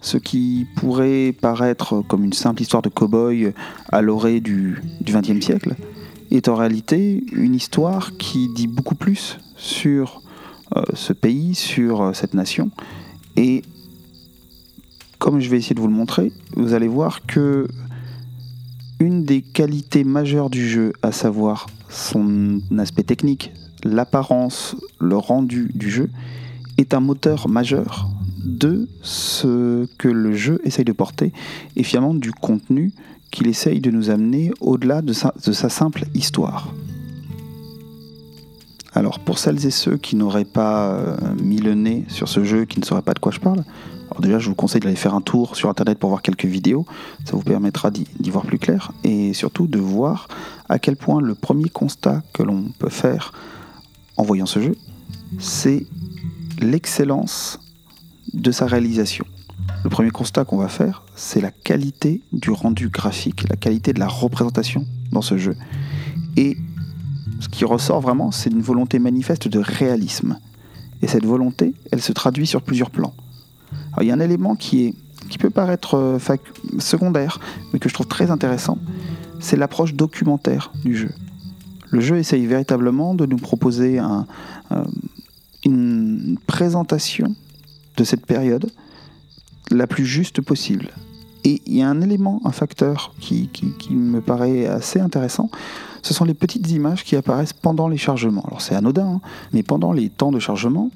Ce 0.00 0.18
qui 0.18 0.66
pourrait 0.76 1.32
paraître 1.40 2.02
comme 2.02 2.24
une 2.24 2.32
simple 2.32 2.60
histoire 2.60 2.82
de 2.82 2.88
cow-boy 2.88 3.54
à 3.90 4.02
l'orée 4.02 4.40
du 4.40 4.82
XXe 5.04 5.44
siècle 5.44 5.76
est 6.30 6.48
en 6.48 6.56
réalité 6.56 7.24
une 7.32 7.54
histoire 7.54 8.16
qui 8.16 8.48
dit 8.48 8.66
beaucoup 8.66 8.94
plus 8.94 9.38
sur 9.56 10.22
euh, 10.76 10.82
ce 10.94 11.12
pays, 11.12 11.54
sur 11.54 12.02
euh, 12.02 12.12
cette 12.14 12.34
nation, 12.34 12.70
et 13.36 13.62
comme 15.18 15.40
je 15.40 15.48
vais 15.50 15.58
essayer 15.58 15.74
de 15.74 15.80
vous 15.80 15.86
le 15.86 15.94
montrer, 15.94 16.32
vous 16.56 16.74
allez 16.74 16.88
voir 16.88 17.24
que 17.26 17.68
une 18.98 19.24
des 19.24 19.42
qualités 19.42 20.04
majeures 20.04 20.50
du 20.50 20.68
jeu, 20.68 20.92
à 21.02 21.12
savoir 21.12 21.66
son 21.92 22.60
aspect 22.78 23.02
technique, 23.02 23.52
l'apparence, 23.84 24.76
le 25.00 25.16
rendu 25.16 25.70
du 25.74 25.90
jeu, 25.90 26.10
est 26.78 26.94
un 26.94 27.00
moteur 27.00 27.48
majeur 27.48 28.08
de 28.44 28.88
ce 29.02 29.86
que 29.98 30.08
le 30.08 30.34
jeu 30.34 30.60
essaye 30.64 30.84
de 30.84 30.92
porter 30.92 31.32
et 31.76 31.82
finalement 31.82 32.14
du 32.14 32.32
contenu 32.32 32.92
qu'il 33.30 33.46
essaye 33.46 33.80
de 33.80 33.90
nous 33.90 34.10
amener 34.10 34.52
au-delà 34.60 35.00
de 35.00 35.12
sa, 35.12 35.32
simple 35.68 36.04
histoire. 36.14 36.74
Alors 38.94 39.18
pour 39.20 39.38
celles 39.38 39.64
et 39.66 39.70
ceux 39.70 39.96
qui 39.96 40.16
n'auraient 40.16 40.44
pas 40.44 40.92
euh, 40.92 41.16
mis 41.42 41.58
le 41.58 41.74
nez 41.74 42.04
sur 42.08 42.28
ce 42.28 42.44
jeu, 42.44 42.64
qui 42.64 42.78
ne 42.78 42.84
sauraient 42.84 43.02
pas 43.02 43.14
de 43.14 43.18
quoi 43.18 43.32
je 43.32 43.40
parle, 43.40 43.64
alors 44.12 44.20
déjà, 44.20 44.38
je 44.38 44.50
vous 44.50 44.54
conseille 44.54 44.82
d'aller 44.82 44.94
faire 44.94 45.14
un 45.14 45.22
tour 45.22 45.56
sur 45.56 45.70
Internet 45.70 45.98
pour 45.98 46.10
voir 46.10 46.20
quelques 46.20 46.44
vidéos. 46.44 46.84
Ça 47.24 47.34
vous 47.34 47.42
permettra 47.42 47.90
d'y 47.90 48.28
voir 48.28 48.44
plus 48.44 48.58
clair 48.58 48.92
et 49.04 49.32
surtout 49.32 49.66
de 49.66 49.78
voir 49.78 50.28
à 50.68 50.78
quel 50.78 50.96
point 50.96 51.22
le 51.22 51.34
premier 51.34 51.70
constat 51.70 52.22
que 52.34 52.42
l'on 52.42 52.64
peut 52.78 52.90
faire 52.90 53.32
en 54.18 54.22
voyant 54.22 54.44
ce 54.44 54.60
jeu, 54.60 54.74
c'est 55.38 55.86
l'excellence 56.60 57.58
de 58.34 58.50
sa 58.50 58.66
réalisation. 58.66 59.24
Le 59.82 59.88
premier 59.88 60.10
constat 60.10 60.44
qu'on 60.44 60.58
va 60.58 60.68
faire, 60.68 61.04
c'est 61.16 61.40
la 61.40 61.50
qualité 61.50 62.20
du 62.32 62.50
rendu 62.50 62.90
graphique, 62.90 63.48
la 63.48 63.56
qualité 63.56 63.94
de 63.94 63.98
la 63.98 64.08
représentation 64.08 64.84
dans 65.10 65.22
ce 65.22 65.38
jeu. 65.38 65.56
Et 66.36 66.58
ce 67.42 67.48
qui 67.48 67.64
ressort 67.64 68.00
vraiment, 68.00 68.30
c'est 68.30 68.50
une 68.50 68.62
volonté 68.62 68.98
manifeste 68.98 69.48
de 69.48 69.58
réalisme. 69.58 70.38
Et 71.02 71.08
cette 71.08 71.26
volonté, 71.26 71.74
elle 71.90 72.00
se 72.00 72.12
traduit 72.12 72.46
sur 72.46 72.62
plusieurs 72.62 72.90
plans 72.90 73.12
il 74.00 74.06
y 74.06 74.10
a 74.10 74.14
un 74.14 74.20
élément 74.20 74.54
qui, 74.54 74.94
peut 75.38 75.50
paraître 75.50 75.96
euh, 75.96 76.18
secondaire, 76.78 77.40
mais 77.72 77.78
que 77.78 77.88
je 77.88 77.94
trouve 77.94 78.06
très 78.06 78.30
intéressant, 78.30 78.78
c'est 79.40 79.56
l'approche 79.56 79.94
documentaire 79.94 80.72
du 80.84 80.96
jeu. 80.96 81.10
Le 81.90 82.00
jeu 82.00 82.18
essaye 82.18 82.46
véritablement 82.46 83.14
de 83.14 83.26
nous 83.26 83.36
proposer 83.36 83.98
euh, 83.98 84.84
une 85.64 86.38
présentation 86.46 87.34
de 87.96 88.04
cette 88.04 88.24
période 88.24 88.70
la 89.70 89.86
plus 89.86 90.06
juste 90.06 90.40
possible. 90.40 90.90
Et 91.44 91.60
il 91.66 91.76
y 91.76 91.82
a 91.82 91.88
un 91.88 92.00
élément, 92.00 92.40
un 92.44 92.52
facteur 92.52 93.14
qui, 93.20 93.50
me 93.90 94.20
paraît 94.20 94.66
assez 94.66 95.00
intéressant, 95.00 95.50
ce 96.02 96.14
sont 96.14 96.24
les 96.24 96.34
petites 96.34 96.70
images 96.70 97.04
qui 97.04 97.16
apparaissent 97.16 97.52
pendant 97.52 97.88
les 97.88 97.96
chargements. 97.96 98.44
Alors 98.46 98.60
c'est 98.60 98.74
anodin, 98.74 99.06
hein, 99.06 99.20
mais 99.52 99.62
pendant 99.62 99.92
les 99.92 100.08
temps 100.08 100.32
de 100.32 100.38
chargement, 100.38 100.90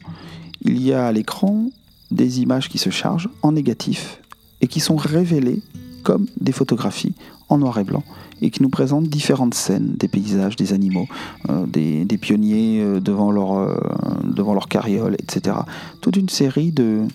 il 0.63 0.83
y 0.83 0.93
a 0.93 1.07
à 1.07 1.13
l'écran 1.13 1.67
des 2.11 2.41
images 2.41 2.69
qui 2.69 2.79
se 2.79 2.91
chargent 2.91 3.31
en 3.43 3.53
négatif 3.53 4.21
et 4.61 4.67
qui 4.67 4.81
sont 4.81 4.97
révélées 4.97 5.63
comme 6.03 6.27
des 6.41 6.53
photographies 6.53 7.15
en 7.49 7.59
noir 7.59 7.79
et 7.79 7.85
blanc 7.85 8.05
et 8.43 8.51
qui 8.51 8.63
nous 8.63 8.69
présentent 8.69 9.09
différentes 9.09 9.55
scènes, 9.55 9.95
des 9.97 10.09
paysages, 10.09 10.57
des 10.57 10.73
animaux, 10.73 11.07
euh, 11.49 11.67
des, 11.67 12.19
pionniers 12.19 12.81
euh, 12.81 13.01
devant, 13.01 13.31
leur, 13.31 13.55
euh, 13.55 13.77
devant 14.25 14.55
leur 14.55 14.69
carriole, 14.69 15.15
etc. 15.15 15.57
Toute 16.01 16.17
une 16.17 16.29
série 16.29 16.71
de, 16.71 17.07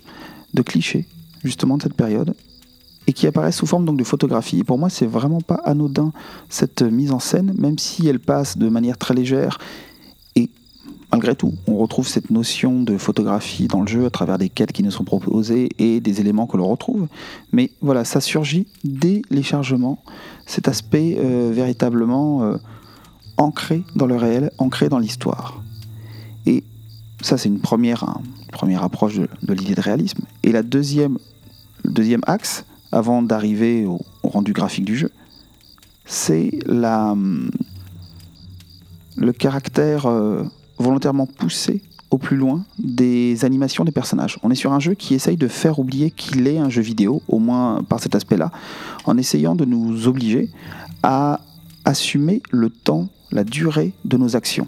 clichés 0.65 1.05
justement 1.43 1.77
de 1.77 1.83
cette 1.83 1.93
période 1.93 2.35
et 3.07 3.13
qui 3.13 3.27
apparaissent 3.27 3.57
sous 3.57 3.65
forme 3.65 3.85
donc 3.85 3.97
de 3.97 4.03
photographies. 4.03 4.59
Et 4.59 4.63
pour 4.63 4.77
moi, 4.77 4.89
c'est 4.89 5.05
vraiment 5.05 5.41
pas 5.41 5.61
anodin 5.65 6.13
cette 6.49 6.81
mise 6.81 7.11
en 7.11 7.19
scène, 7.19 7.53
même 7.57 7.77
si 7.79 8.07
elle 8.07 8.19
passe 8.19 8.57
de 8.57 8.69
manière 8.69 8.97
très 8.97 9.13
légère 9.13 9.57
malgré 11.11 11.35
tout, 11.35 11.53
on 11.67 11.77
retrouve 11.77 12.07
cette 12.07 12.29
notion 12.29 12.83
de 12.83 12.97
photographie 12.97 13.67
dans 13.67 13.81
le 13.81 13.87
jeu 13.87 14.05
à 14.05 14.09
travers 14.09 14.37
des 14.37 14.49
quêtes 14.49 14.71
qui 14.71 14.83
nous 14.83 14.91
sont 14.91 15.03
proposées 15.03 15.69
et 15.77 15.99
des 15.99 16.21
éléments 16.21 16.47
que 16.47 16.57
l'on 16.57 16.67
retrouve. 16.67 17.07
Mais 17.51 17.71
voilà, 17.81 18.05
ça 18.05 18.21
surgit 18.21 18.67
dès 18.83 19.21
les 19.29 19.43
chargements, 19.43 20.01
cet 20.45 20.67
aspect 20.67 21.17
euh, 21.19 21.51
véritablement 21.53 22.43
euh, 22.43 22.57
ancré 23.37 23.83
dans 23.95 24.05
le 24.05 24.15
réel, 24.15 24.51
ancré 24.57 24.87
dans 24.87 24.99
l'histoire. 24.99 25.61
Et 26.45 26.63
ça, 27.21 27.37
c'est 27.37 27.49
une 27.49 27.59
première, 27.59 28.17
première 28.51 28.83
approche 28.83 29.15
de, 29.15 29.53
l'idée 29.53 29.75
de 29.75 29.81
réalisme. 29.81 30.21
Et 30.43 30.51
la 30.51 30.63
deuxième, 30.63 31.17
le 31.83 31.91
deuxième 31.91 32.21
axe, 32.25 32.65
avant 32.91 33.21
d'arriver 33.21 33.85
au, 33.85 33.99
rendu 34.23 34.53
graphique 34.53 34.85
du 34.85 34.95
jeu, 34.95 35.11
c'est 36.05 36.59
la, 36.65 37.15
le 39.17 39.33
caractère 39.33 40.05
euh, 40.05 40.43
volontairement 40.77 41.25
pousser 41.25 41.81
au 42.09 42.17
plus 42.17 42.35
loin 42.35 42.65
des 42.77 43.45
animations 43.45 43.85
des 43.85 43.91
personnages. 43.91 44.37
On 44.43 44.51
est 44.51 44.55
sur 44.55 44.73
un 44.73 44.79
jeu 44.79 44.93
qui 44.93 45.13
essaye 45.13 45.37
de 45.37 45.47
faire 45.47 45.79
oublier 45.79 46.11
qu'il 46.11 46.47
est 46.47 46.57
un 46.57 46.69
jeu 46.69 46.81
vidéo, 46.81 47.21
au 47.29 47.39
moins 47.39 47.83
par 47.83 48.01
cet 48.01 48.15
aspect-là, 48.15 48.51
en 49.05 49.17
essayant 49.17 49.55
de 49.55 49.63
nous 49.63 50.07
obliger 50.07 50.49
à 51.03 51.39
assumer 51.85 52.41
le 52.51 52.69
temps, 52.69 53.07
la 53.31 53.43
durée 53.43 53.93
de 54.03 54.17
nos 54.17 54.35
actions. 54.35 54.67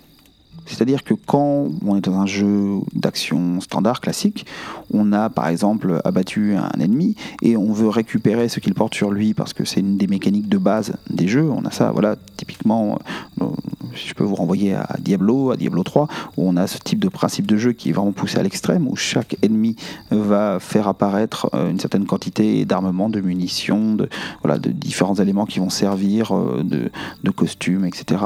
C'est-à-dire 0.65 1.03
que 1.03 1.13
quand 1.13 1.67
on 1.85 1.97
est 1.97 2.01
dans 2.01 2.19
un 2.19 2.25
jeu 2.25 2.79
d'action 2.93 3.61
standard 3.61 4.01
classique, 4.01 4.45
on 4.93 5.11
a 5.11 5.29
par 5.29 5.47
exemple 5.47 6.01
abattu 6.03 6.55
un 6.55 6.79
ennemi 6.79 7.15
et 7.41 7.57
on 7.57 7.73
veut 7.73 7.89
récupérer 7.89 8.49
ce 8.49 8.59
qu'il 8.59 8.73
porte 8.73 8.95
sur 8.95 9.11
lui 9.11 9.33
parce 9.33 9.53
que 9.53 9.65
c'est 9.65 9.79
une 9.79 9.97
des 9.97 10.07
mécaniques 10.07 10.49
de 10.49 10.57
base 10.57 10.93
des 11.09 11.27
jeux. 11.27 11.49
On 11.49 11.65
a 11.65 11.71
ça, 11.71 11.91
voilà, 11.91 12.15
typiquement, 12.37 12.99
euh, 13.41 13.45
je 13.93 14.13
peux 14.13 14.23
vous 14.23 14.35
renvoyer 14.35 14.73
à 14.73 14.95
Diablo, 14.99 15.51
à 15.51 15.57
Diablo 15.57 15.83
3, 15.83 16.07
où 16.37 16.47
on 16.47 16.55
a 16.57 16.67
ce 16.67 16.77
type 16.77 16.99
de 16.99 17.09
principe 17.09 17.45
de 17.45 17.57
jeu 17.57 17.73
qui 17.73 17.89
est 17.89 17.93
vraiment 17.93 18.11
poussé 18.11 18.39
à 18.39 18.43
l'extrême, 18.43 18.87
où 18.87 18.95
chaque 18.95 19.37
ennemi 19.41 19.75
va 20.11 20.59
faire 20.59 20.87
apparaître 20.87 21.49
euh, 21.53 21.69
une 21.69 21.79
certaine 21.79 22.05
quantité 22.05 22.65
d'armement, 22.65 23.09
de 23.09 23.21
munitions, 23.21 23.95
de, 23.95 24.09
voilà, 24.43 24.59
de 24.59 24.69
différents 24.69 25.15
éléments 25.15 25.45
qui 25.45 25.59
vont 25.59 25.69
servir, 25.69 26.35
euh, 26.35 26.63
de, 26.63 26.91
de 27.23 27.31
costumes, 27.31 27.85
etc 27.85 28.17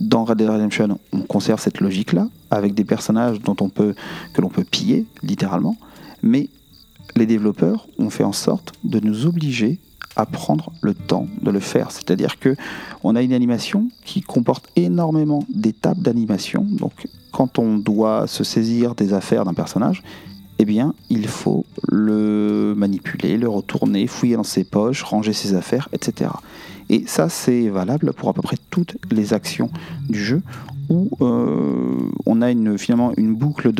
dans 0.00 0.24
Red 0.24 0.38
Dead 0.38 0.48
Redemption, 0.48 0.98
on 1.12 1.20
conserve 1.20 1.60
cette 1.60 1.80
logique-là, 1.80 2.28
avec 2.50 2.74
des 2.74 2.84
personnages 2.84 3.40
dont 3.40 3.56
on 3.60 3.68
peut, 3.68 3.94
que 4.34 4.40
l'on 4.40 4.48
peut 4.48 4.64
piller, 4.64 5.06
littéralement, 5.22 5.76
mais 6.22 6.48
les 7.16 7.26
développeurs 7.26 7.88
ont 7.98 8.10
fait 8.10 8.24
en 8.24 8.32
sorte 8.32 8.72
de 8.84 9.00
nous 9.00 9.26
obliger 9.26 9.78
à 10.16 10.26
prendre 10.26 10.72
le 10.82 10.94
temps 10.94 11.26
de 11.40 11.50
le 11.50 11.60
faire. 11.60 11.90
C'est-à-dire 11.90 12.38
que 12.38 12.56
on 13.02 13.16
a 13.16 13.22
une 13.22 13.32
animation 13.32 13.88
qui 14.04 14.20
comporte 14.20 14.66
énormément 14.76 15.44
d'étapes 15.48 15.98
d'animation. 15.98 16.66
Donc, 16.68 17.08
quand 17.32 17.58
on 17.58 17.78
doit 17.78 18.26
se 18.26 18.44
saisir 18.44 18.94
des 18.94 19.14
affaires 19.14 19.44
d'un 19.44 19.54
personnage, 19.54 20.02
eh 20.58 20.64
bien, 20.64 20.94
il 21.08 21.26
faut 21.26 21.64
le 21.88 22.74
manipuler, 22.76 23.36
le 23.36 23.48
retourner, 23.48 24.06
fouiller 24.06 24.36
dans 24.36 24.42
ses 24.42 24.64
poches, 24.64 25.02
ranger 25.02 25.32
ses 25.32 25.54
affaires, 25.54 25.88
etc. 25.92 26.30
Et 26.92 27.04
ça, 27.06 27.30
c'est 27.30 27.70
valable 27.70 28.12
pour 28.12 28.28
à 28.28 28.34
peu 28.34 28.42
près 28.42 28.58
toutes 28.70 28.98
les 29.10 29.32
actions 29.32 29.70
du 30.10 30.22
jeu 30.22 30.42
où 30.90 31.08
euh, 31.22 32.10
on 32.26 32.42
a 32.42 32.52
finalement 32.76 33.14
une 33.16 33.34
boucle 33.34 33.72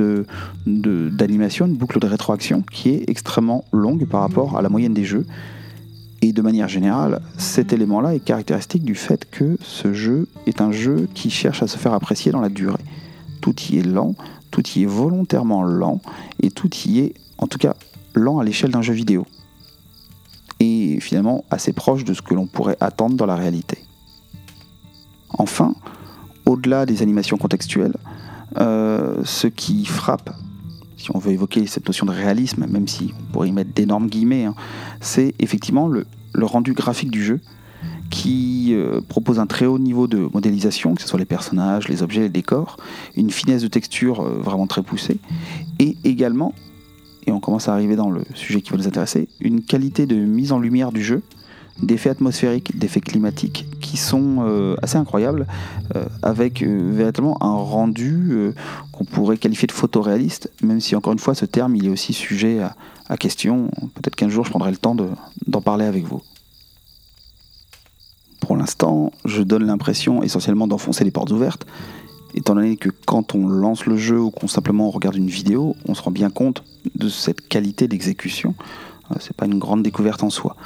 d'animation, 0.64 1.66
une 1.66 1.76
boucle 1.76 2.00
de 2.00 2.06
rétroaction 2.06 2.64
qui 2.72 2.88
est 2.88 3.10
extrêmement 3.10 3.64
longue 3.70 4.06
par 4.06 4.22
rapport 4.22 4.56
à 4.56 4.62
la 4.62 4.70
moyenne 4.70 4.94
des 4.94 5.04
jeux. 5.04 5.26
Et 6.22 6.32
de 6.32 6.40
manière 6.40 6.68
générale, 6.68 7.20
cet 7.36 7.74
élément-là 7.74 8.14
est 8.14 8.20
caractéristique 8.20 8.82
du 8.82 8.94
fait 8.94 9.28
que 9.30 9.58
ce 9.60 9.92
jeu 9.92 10.26
est 10.46 10.62
un 10.62 10.72
jeu 10.72 11.06
qui 11.12 11.28
cherche 11.28 11.62
à 11.62 11.66
se 11.66 11.76
faire 11.76 11.92
apprécier 11.92 12.32
dans 12.32 12.40
la 12.40 12.48
durée. 12.48 12.82
Tout 13.42 13.54
y 13.68 13.76
est 13.76 13.86
lent, 13.86 14.14
tout 14.50 14.66
y 14.70 14.84
est 14.84 14.86
volontairement 14.86 15.64
lent, 15.64 16.00
et 16.40 16.50
tout 16.50 16.70
y 16.86 17.00
est, 17.00 17.14
en 17.36 17.46
tout 17.46 17.58
cas, 17.58 17.74
lent 18.14 18.38
à 18.38 18.44
l'échelle 18.44 18.70
d'un 18.70 18.80
jeu 18.80 18.94
vidéo. 18.94 19.26
Finalement 21.02 21.44
assez 21.50 21.72
proche 21.72 22.04
de 22.04 22.14
ce 22.14 22.22
que 22.22 22.32
l'on 22.32 22.46
pourrait 22.46 22.76
attendre 22.80 23.16
dans 23.16 23.26
la 23.26 23.34
réalité. 23.34 23.78
Enfin, 25.30 25.74
au-delà 26.46 26.86
des 26.86 27.02
animations 27.02 27.36
contextuelles, 27.36 27.96
euh, 28.58 29.16
ce 29.24 29.48
qui 29.48 29.84
frappe, 29.84 30.30
si 30.96 31.10
on 31.12 31.18
veut 31.18 31.32
évoquer 31.32 31.66
cette 31.66 31.86
notion 31.88 32.06
de 32.06 32.12
réalisme, 32.12 32.66
même 32.68 32.86
si 32.86 33.12
on 33.18 33.32
pourrait 33.32 33.48
y 33.48 33.52
mettre 33.52 33.72
d'énormes 33.72 34.06
guillemets, 34.06 34.44
hein, 34.44 34.54
c'est 35.00 35.34
effectivement 35.40 35.88
le, 35.88 36.06
rendu 36.40 36.72
graphique 36.72 37.10
du 37.10 37.24
jeu 37.24 37.40
qui 38.10 38.74
euh, 38.74 39.00
propose 39.00 39.40
un 39.40 39.46
très 39.46 39.66
haut 39.66 39.80
niveau 39.80 40.06
de 40.06 40.28
modélisation, 40.32 40.94
que 40.94 41.02
ce 41.02 41.08
soit 41.08 41.18
les 41.18 41.24
personnages, 41.24 41.88
les 41.88 42.04
objets, 42.04 42.20
les 42.20 42.28
décors, 42.28 42.76
une 43.16 43.30
finesse 43.30 43.62
de 43.62 43.68
texture 43.68 44.20
euh, 44.20 44.38
vraiment 44.40 44.68
très 44.68 44.82
poussée, 44.82 45.18
et 45.80 45.96
également, 46.04 46.54
et 47.26 47.32
on 47.32 47.40
commence 47.40 47.68
à 47.68 47.72
arriver 47.72 47.96
dans 47.96 48.10
le 48.10 48.22
sujet 48.34 48.60
qui 48.60 48.70
va 48.70 48.76
nous 48.76 48.88
intéresser, 48.88 49.28
une 49.40 49.62
qualité 49.62 50.06
de 50.06 50.16
mise 50.16 50.52
en 50.52 50.58
lumière 50.58 50.92
du 50.92 51.02
jeu 51.02 51.22
d'effets 51.80 52.10
atmosphériques, 52.10 52.78
d'effets 52.78 53.00
climatiques 53.00 53.66
qui 53.80 53.96
sont 53.96 54.36
euh, 54.40 54.76
assez 54.82 54.96
incroyables, 54.96 55.46
euh, 55.96 56.04
avec 56.22 56.62
euh, 56.62 56.90
véritablement 56.92 57.42
un 57.42 57.54
rendu 57.54 58.52
qu'on 58.92 59.04
pourrait 59.04 59.38
qualifier 59.38 59.66
de 59.66 59.72
photoréaliste, 59.72 60.50
même 60.62 60.80
si 60.80 60.94
encore 60.94 61.12
une 61.12 61.18
fois 61.18 61.34
ce 61.34 61.44
terme 61.44 61.74
il 61.76 61.86
est 61.86 61.90
aussi 61.90 62.12
sujet 62.12 62.60
à, 62.60 63.16
question. 63.16 63.70
Peut-être 63.94 64.16
qu'un 64.16 64.30
jour 64.30 64.44
je 64.44 64.50
prendrai 64.50 64.70
le 64.70 64.78
temps 64.78 64.96
d'en 65.46 65.60
parler 65.60 65.84
avec 65.84 66.04
vous. 66.04 66.22
Pour 68.40 68.56
l'instant, 68.56 69.12
je 69.24 69.42
donne 69.42 69.66
l'impression 69.66 70.22
essentiellement 70.22 70.66
d'enfoncer 70.66 71.04
les 71.04 71.10
portes 71.10 71.30
ouvertes, 71.30 71.66
étant 72.34 72.54
donné 72.54 72.76
que 72.76 72.90
quand 73.06 73.34
on 73.34 73.46
lance 73.46 73.86
le 73.86 73.96
jeu 73.96 74.20
ou 74.20 74.30
qu'on 74.30 74.48
simplement 74.48 74.90
regarde 74.90 75.16
une 75.16 75.28
vidéo, 75.28 75.76
on 75.86 75.94
se 75.94 76.02
rend 76.02 76.10
bien 76.10 76.30
compte 76.30 76.64
de 76.94 77.08
cette 77.08 77.46
qualité 77.48 77.88
d'exécution. 77.88 78.54
C'est 79.20 79.36
pas 79.36 79.46
une 79.46 79.58
grande 79.58 79.82
découverte 79.82 80.22
en 80.22 80.30
soi. 80.30 80.56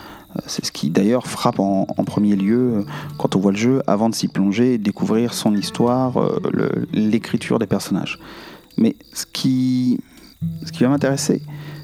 C'est 0.46 0.64
ce 0.64 0.72
qui 0.72 0.90
d'ailleurs 0.90 1.26
frappe 1.26 1.58
en, 1.58 1.86
premier 2.04 2.36
lieu 2.36 2.74
euh, 2.74 2.82
quand 3.18 3.36
on 3.36 3.40
voit 3.40 3.52
le 3.52 3.58
jeu 3.58 3.82
avant 3.86 4.10
de 4.10 4.14
s'y 4.14 4.28
plonger 4.28 4.74
et 4.74 4.78
découvrir 4.78 5.32
son 5.32 5.54
histoire, 5.54 6.20
euh, 6.20 6.86
l'écriture 6.92 7.58
des 7.58 7.66
personnages. 7.66 8.18
Mais 8.76 8.96
ce 9.14 9.24
qui, 9.32 9.98
ce 10.64 10.72
qui 10.72 10.82
va 10.82 10.90
m'intéresser, 10.90 11.40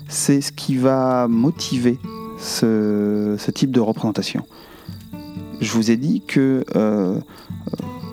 c'est 0.09 0.41
ce 0.41 0.53
qui 0.53 0.77
va 0.77 1.27
motiver 1.29 1.99
ce, 2.39 3.37
type 3.55 3.71
de 3.71 3.81
représentation. 3.81 4.45
Je 5.61 5.73
vous 5.73 5.91
ai 5.91 5.97
dit 5.97 6.23
que 6.27 6.65
euh, 6.77 7.19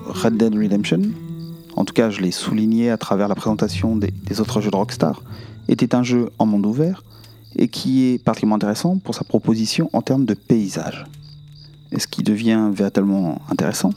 Red 0.06 0.36
Dead 0.36 0.54
Redemption, 0.54 1.02
en 1.80 1.84
tout 1.86 1.94
cas 1.94 2.10
je 2.10 2.20
l'ai 2.20 2.30
souligné 2.30 2.90
à 2.90 2.98
travers 2.98 3.26
la 3.26 3.34
présentation 3.34 3.96
des 3.96 4.40
autres 4.40 4.60
jeux 4.60 4.70
de 4.70 4.76
Rockstar, 4.76 5.22
était 5.66 5.94
un 5.94 6.02
jeu 6.02 6.30
en 6.38 6.44
monde 6.44 6.66
ouvert 6.66 7.02
et 7.56 7.68
qui 7.68 8.04
est 8.08 8.22
particulièrement 8.22 8.56
intéressant 8.56 8.98
pour 8.98 9.14
sa 9.14 9.24
proposition 9.24 9.88
en 9.94 10.02
termes 10.02 10.26
de 10.26 10.34
paysage. 10.34 11.06
Et 11.90 11.98
ce 11.98 12.06
qui 12.06 12.22
devient 12.22 12.68
véritablement 12.70 13.40
intéressant, 13.50 13.90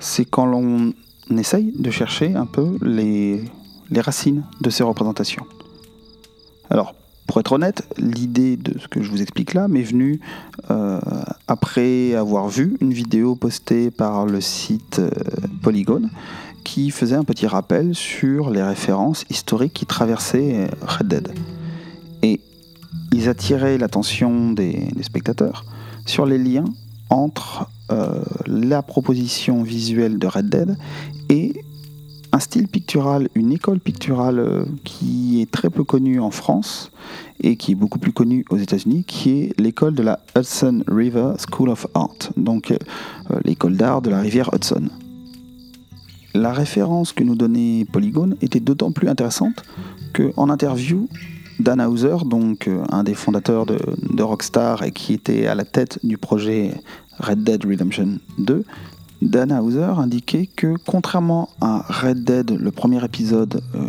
c'est 0.00 0.24
quand 0.24 0.44
l'on 0.44 0.92
essaye 1.30 1.72
de 1.78 1.90
chercher 1.90 2.34
un 2.34 2.46
peu 2.46 2.76
les, 2.82 3.44
racines 3.96 4.42
de 4.60 4.68
ces 4.68 4.82
représentations. 4.82 5.46
Alors, 6.68 6.94
pour 7.26 7.38
être 7.38 7.52
honnête, 7.52 7.86
l'idée 7.96 8.56
de 8.56 8.76
ce 8.80 8.88
que 8.88 9.02
je 9.02 9.10
vous 9.10 9.22
explique 9.22 9.54
là 9.54 9.68
m'est 9.68 9.82
venue 9.82 10.20
euh, 10.70 11.00
après 11.46 12.14
avoir 12.14 12.48
vu 12.48 12.76
une 12.80 12.92
vidéo 12.92 13.36
postée 13.36 13.92
par 13.92 14.26
le 14.26 14.40
site 14.40 14.98
euh, 14.98 15.10
Polygon 15.62 16.10
qui 16.64 16.90
faisait 16.90 17.16
un 17.16 17.24
petit 17.24 17.46
rappel 17.46 17.94
sur 17.94 18.50
les 18.50 18.62
références 18.62 19.24
historiques 19.30 19.74
qui 19.74 19.86
traversaient 19.86 20.68
Red 20.82 21.08
Dead 21.08 21.32
ils 23.12 23.28
attiraient 23.28 23.78
l'attention 23.78 24.52
des, 24.52 24.88
spectateurs 25.02 25.64
sur 26.06 26.26
les 26.26 26.38
liens 26.38 26.64
entre 27.08 27.68
euh, 27.90 28.22
la 28.46 28.82
proposition 28.82 29.62
visuelle 29.62 30.18
de 30.18 30.26
Red 30.26 30.48
Dead 30.48 30.76
et 31.28 31.64
un 32.32 32.38
style 32.38 32.68
pictural, 32.68 33.28
une 33.34 33.52
école 33.52 33.80
picturale 33.80 34.38
euh, 34.38 34.64
qui 34.84 35.42
est 35.42 35.50
très 35.50 35.68
peu 35.68 35.82
connue 35.82 36.20
en 36.20 36.30
France 36.30 36.92
et 37.42 37.56
qui 37.56 37.72
est 37.72 37.74
beaucoup 37.74 37.98
plus 37.98 38.12
connue 38.12 38.44
aux 38.50 38.58
États-Unis, 38.58 39.02
qui 39.04 39.30
est 39.30 39.60
l'école 39.60 39.94
de 39.94 40.02
la 40.04 40.20
Hudson 40.36 40.84
River 40.86 41.32
School 41.50 41.70
of 41.70 41.88
Art, 41.94 42.30
donc 42.36 42.70
euh, 42.70 42.76
l'école 43.44 43.76
d'art 43.76 44.02
de 44.02 44.10
la 44.10 44.20
rivière 44.20 44.50
Hudson. 44.54 44.88
La 46.34 46.52
référence 46.52 47.12
que 47.12 47.24
nous 47.24 47.34
donnait 47.34 47.84
Polygon 47.90 48.34
était 48.40 48.60
d'autant 48.60 48.92
plus 48.92 49.08
intéressante 49.08 49.64
qu'en 50.14 50.48
interview, 50.48 51.08
Dan 51.58 51.80
Hauser, 51.80 52.16
donc 52.24 52.68
euh, 52.68 52.84
un 52.90 53.04
des 53.04 53.14
fondateurs 53.14 53.66
de, 53.66 54.22
Rockstar 54.22 54.82
et 54.82 54.92
qui 54.92 55.12
était 55.12 55.46
à 55.46 55.54
la 55.54 55.64
tête 55.64 55.98
du 56.04 56.18
projet 56.18 56.72
Red 57.18 57.44
Dead 57.44 57.64
Redemption 57.64 58.18
2, 58.38 58.64
Dan 59.22 59.52
Hauser 59.52 59.92
indiquait 59.98 60.46
que 60.46 60.74
contrairement 60.86 61.50
à 61.60 61.84
Red 61.88 62.24
Dead, 62.24 62.50
le 62.50 62.70
premier 62.70 63.04
épisode 63.04 63.60
euh, 63.74 63.80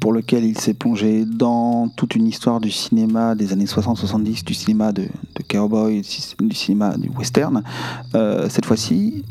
pour 0.00 0.12
lequel 0.12 0.44
il 0.44 0.58
s'est 0.58 0.74
plongé 0.74 1.24
dans 1.24 1.88
toute 1.96 2.14
une 2.14 2.26
histoire 2.26 2.60
du 2.60 2.70
cinéma 2.70 3.34
des 3.34 3.52
années 3.52 3.64
60-70, 3.64 4.44
du 4.44 4.52
cinéma 4.52 4.92
de, 4.92 5.08
cowboy, 5.48 6.02
du 6.40 6.54
cinéma 6.54 6.96
du 6.98 7.08
western, 7.08 7.62
euh, 8.14 8.48
cette 8.50 8.66
fois-ci, 8.66 9.24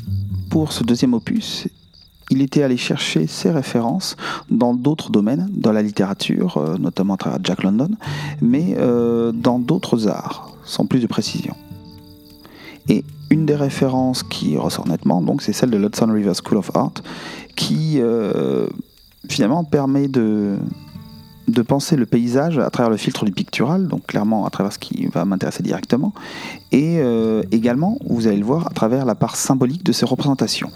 pour 0.49 0.71
ce 0.71 0.83
deuxième 0.83 1.13
opus, 1.13 1.67
il 2.31 2.41
était 2.41 2.63
allé 2.63 2.77
chercher 2.77 3.27
ses 3.27 3.51
références 3.51 4.15
dans 4.49 4.73
d'autres 4.73 5.11
domaines, 5.11 5.47
dans 5.51 5.71
la 5.71 5.81
littérature, 5.81 6.57
euh, 6.57 6.77
notamment 6.77 7.15
à 7.15 7.17
travers 7.17 7.39
Jack 7.43 7.63
London, 7.63 7.89
mais 8.41 8.75
euh, 8.77 9.31
dans 9.31 9.59
d'autres 9.59 10.07
arts, 10.07 10.55
sans 10.63 10.85
plus 10.85 10.99
de 10.99 11.07
précision. 11.07 11.55
Et 12.89 13.03
une 13.29 13.45
des 13.45 13.55
références 13.55 14.23
qui 14.23 14.57
ressort 14.57 14.87
nettement, 14.87 15.21
donc, 15.21 15.41
c'est 15.41 15.53
celle 15.53 15.71
de 15.71 15.77
l'Hudson 15.77 16.11
River 16.11 16.33
School 16.43 16.57
of 16.57 16.71
Art, 16.75 16.93
qui 17.55 17.99
euh, 17.99 18.67
finalement 19.29 19.63
permet 19.63 20.07
de, 20.07 20.57
penser 21.67 21.95
le 21.95 22.05
paysage 22.05 22.57
à 22.57 22.69
travers 22.69 22.89
le 22.89 22.97
filtre 22.97 23.25
du 23.25 23.31
pictural, 23.31 23.87
donc 23.87 24.07
clairement 24.07 24.45
à 24.45 24.49
travers 24.49 24.73
ce 24.73 24.79
qui 24.79 25.07
va 25.07 25.25
m'intéresser 25.25 25.63
directement, 25.63 26.13
et 26.71 26.99
également, 27.51 27.97
vous 28.07 28.27
allez 28.27 28.37
le 28.37 28.45
voir, 28.45 28.67
à 28.67 28.71
travers 28.71 29.05
la 29.05 29.15
part 29.15 29.35
symbolique 29.35 29.83
de 29.83 29.91
ces 29.91 30.05
représentations. 30.05 30.71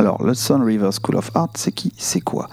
Alors, 0.00 0.24
l'Hudson 0.24 0.62
River 0.64 0.90
School 0.92 1.16
of 1.16 1.30
Art, 1.34 1.50
c'est 1.56 1.72
qui? 1.72 1.92
C'est 1.98 2.22
quoi? 2.22 2.48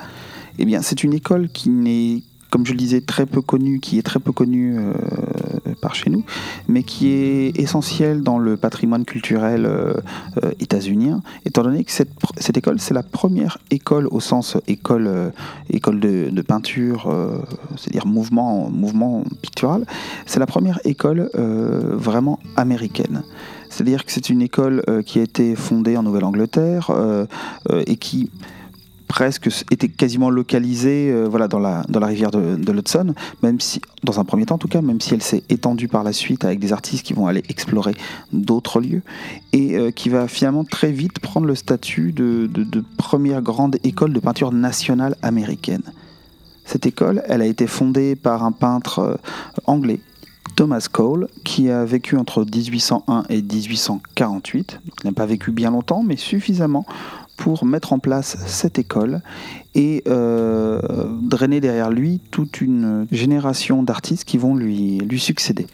Eh 0.58 0.66
bien, 0.66 0.82
c'est 0.82 1.04
une 1.06 1.14
école 1.14 1.48
qui 1.48 1.70
n'est, 1.70 2.24
comme 2.50 2.66
je 2.66 2.72
le 2.72 2.78
disais, 2.78 3.02
très 3.02 3.26
peu 3.26 3.42
connue, 3.42 3.80
qui 3.80 3.98
est 3.98 4.04
très 4.04 4.20
peu 4.20 4.32
connue 4.32 4.78
euh, 4.78 4.94
par 5.82 5.96
chez 5.96 6.10
nous, 6.10 6.24
mais 6.68 6.84
qui 6.84 7.10
est 7.10 7.60
essentielle 7.60 8.22
dans 8.22 8.40
le 8.40 8.58
patrimoine 8.58 9.06
culturel 9.06 9.66
euh, 9.66 9.94
euh, 10.44 10.52
états-unien, 10.60 11.22
étant 11.46 11.64
donné 11.64 11.84
que 11.84 11.92
cette, 11.92 12.58
école, 12.58 12.80
c'est 12.80 12.94
la 12.94 13.04
première 13.04 13.58
école 13.72 14.08
au 14.08 14.20
sens 14.20 14.58
école, 14.68 15.32
école 15.70 16.00
de, 16.00 16.42
peinture, 16.42 17.14
c'est-à-dire 17.76 18.06
mouvement, 18.06 18.70
mouvement 18.70 19.24
pictural, 19.42 19.86
c'est 20.26 20.40
la 20.40 20.46
première 20.46 20.80
école 20.86 21.30
vraiment 21.34 22.40
américaine. 22.56 23.24
C'est-à-dire 23.70 24.06
que 24.06 24.12
c'est 24.12 24.30
une 24.30 24.42
école 24.42 24.84
euh, 24.90 25.02
qui 25.02 25.20
a 25.20 25.22
été 25.22 25.56
fondée 25.56 25.98
en 25.98 26.04
Nouvelle-Angleterre 26.04 26.90
euh, 26.90 27.26
euh, 27.70 27.84
et 27.86 27.96
qui 27.98 28.32
presque 29.08 29.50
était 29.72 29.88
quasiment 29.88 30.30
localisée 30.30 31.10
euh, 31.12 31.48
dans, 31.48 31.60
la, 31.60 32.08
rivière 32.08 32.32
de, 32.32 32.56
de 32.56 32.72
l'Hudson, 32.72 33.14
même 33.42 33.60
si, 33.60 33.82
dans 34.04 34.20
un 34.20 34.26
premier 34.26 34.46
temps 34.46 34.56
en 34.56 34.60
tout 34.60 34.68
cas, 34.68 34.82
même 34.82 35.02
si 35.02 35.14
elle 35.14 35.22
s'est 35.22 35.44
étendue 35.50 35.88
par 35.88 36.04
la 36.04 36.14
suite 36.14 36.46
avec 36.46 36.60
des 36.60 36.74
artistes 36.74 37.06
qui 37.06 37.14
vont 37.14 37.28
aller 37.28 37.44
explorer 37.50 37.94
d'autres 38.34 38.82
lieux 38.82 39.02
et 39.54 39.78
euh, 39.78 39.92
qui 39.92 40.10
va 40.10 40.28
finalement 40.28 40.64
très 40.64 40.92
vite 40.92 41.20
prendre 41.20 41.48
le 41.48 41.56
statut 41.56 42.12
de, 42.12 42.50
de, 42.52 42.64
de 42.64 42.84
première 42.98 43.42
grande 43.42 43.78
école 43.84 44.14
de 44.14 44.20
peinture 44.20 44.52
nationale 44.52 45.16
américaine. 45.22 45.84
Cette 46.66 46.86
école, 46.86 47.24
elle 47.28 47.42
a 47.42 47.46
été 47.46 47.66
fondée 47.66 48.16
par 48.16 48.44
un 48.44 48.52
peintre 48.52 49.00
euh, 49.00 49.16
anglais, 49.66 50.02
Thomas 50.58 50.88
Cole, 50.92 51.30
qui 51.46 51.70
a 51.70 51.86
vécu 51.86 52.18
entre 52.18 52.44
1801 52.44 53.24
et 53.30 53.42
1848. 53.42 54.80
Il 54.84 55.08
n'a 55.08 55.14
pas 55.14 55.26
vécu 55.26 55.52
bien 55.52 55.72
longtemps, 55.72 56.04
mais 56.04 56.18
suffisamment 56.18 56.86
pour 57.38 57.64
mettre 57.66 57.94
en 57.94 58.00
place 58.00 58.38
cette 58.48 58.80
école 58.80 59.22
et 59.76 60.04
euh, 60.08 60.82
drainer 61.22 61.62
derrière 61.62 61.92
lui 61.92 62.20
toute 62.32 62.62
une 62.62 63.08
génération 63.12 63.84
d'artistes 63.84 64.26
qui 64.26 64.38
vont 64.38 64.56
lui, 64.56 65.00
succéder. 65.20 65.68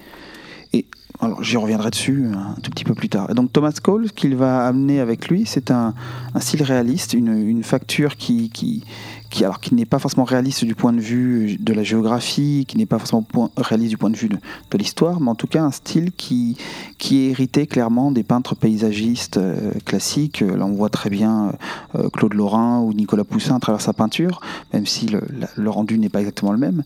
Et 0.73 0.86
alors 1.21 1.41
j'y 1.41 1.56
reviendrai 1.56 1.89
dessus 1.89 2.28
un 2.36 2.60
tout 2.62 2.69
petit 2.69 2.84
peu 2.84 2.93
plus 2.93 3.08
tard. 3.08 3.32
Et 3.32 3.34
donc 3.34 3.52
Thomas 3.54 3.73
Cole, 3.82 4.12
qu'il 4.12 4.36
va 4.36 4.67
amener 4.67 4.99
avec 4.99 5.30
lui, 5.30 5.45
c'est 5.45 5.71
un, 5.71 5.93
style 6.39 6.63
réaliste, 6.63 7.13
une, 7.13 7.63
facture 7.63 8.17
qui, 8.17 8.84
qui, 9.33 9.43
alors, 9.43 9.59
qui 9.59 9.73
n'est 9.73 9.85
pas 9.85 9.97
forcément 9.97 10.25
réaliste 10.25 10.63
du 10.63 10.75
point 10.75 10.93
de 10.93 10.99
vue 10.99 11.57
de 11.59 11.73
la 11.73 11.81
géographie, 11.81 12.65
qui 12.67 12.77
n'est 12.77 12.85
pas 12.85 12.99
forcément 12.99 13.25
réaliste 13.57 13.89
du 13.89 13.97
point 13.97 14.11
de 14.11 14.15
vue 14.15 14.29
de, 14.29 14.37
l'histoire, 14.77 15.19
mais 15.19 15.29
en 15.29 15.35
tout 15.35 15.47
cas 15.47 15.63
un 15.63 15.71
style 15.71 16.11
qui, 16.11 16.55
qui 16.99 17.21
est 17.21 17.31
hérité 17.31 17.65
clairement 17.65 18.11
des 18.11 18.21
peintres 18.21 18.53
paysagistes 18.53 19.37
euh, 19.37 19.71
classiques. 19.85 20.41
Là, 20.41 20.65
on 20.65 20.73
voit 20.73 20.89
très 20.89 21.09
bien 21.09 21.53
euh, 21.95 22.09
Claude 22.09 22.35
Lorrain 22.35 22.81
ou 22.81 22.93
Nicolas 22.93 23.23
Poussin 23.23 23.55
à 23.55 23.59
travers 23.59 23.81
sa 23.81 23.93
peinture, 23.93 24.39
même 24.71 24.85
si 24.85 25.07
le, 25.07 25.69
rendu 25.69 25.97
n'est 25.97 26.09
pas 26.09 26.19
exactement 26.19 26.51
le 26.51 26.59
même. 26.59 26.83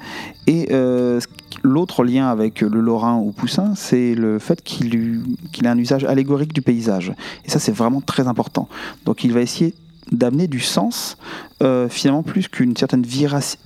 Et 0.47 0.69
euh, 0.71 1.19
l'autre 1.63 2.05
lien 2.05 2.29
avec 2.29 2.62
le 2.62 2.79
Lorrain 2.79 3.17
ou 3.17 3.33
Poussin, 3.33 3.73
c'est 3.75 4.15
le 4.15 4.39
fait 4.39 4.62
qu'il 4.63 5.21
qu 5.51 5.65
a 5.65 5.71
un 5.71 5.77
usage 5.77 6.05
allégorique 6.05 6.53
du 6.53 6.62
paysage. 6.62 7.12
Et 7.43 7.49
ça, 7.49 7.60
c'est 7.60 7.73
vraiment 7.73 7.99
très 7.99 8.25
important. 8.27 8.69
Donc, 9.03 9.25
il 9.25 9.33
va 9.33 9.41
essayer 9.41 9.73
d'amener 10.12 10.48
du 10.48 10.60
sens, 10.60 11.17
euh, 11.63 11.89
finalement 11.89 12.24
plus 12.24 12.48
qu'une 12.48 12.76
certaine 12.78 13.04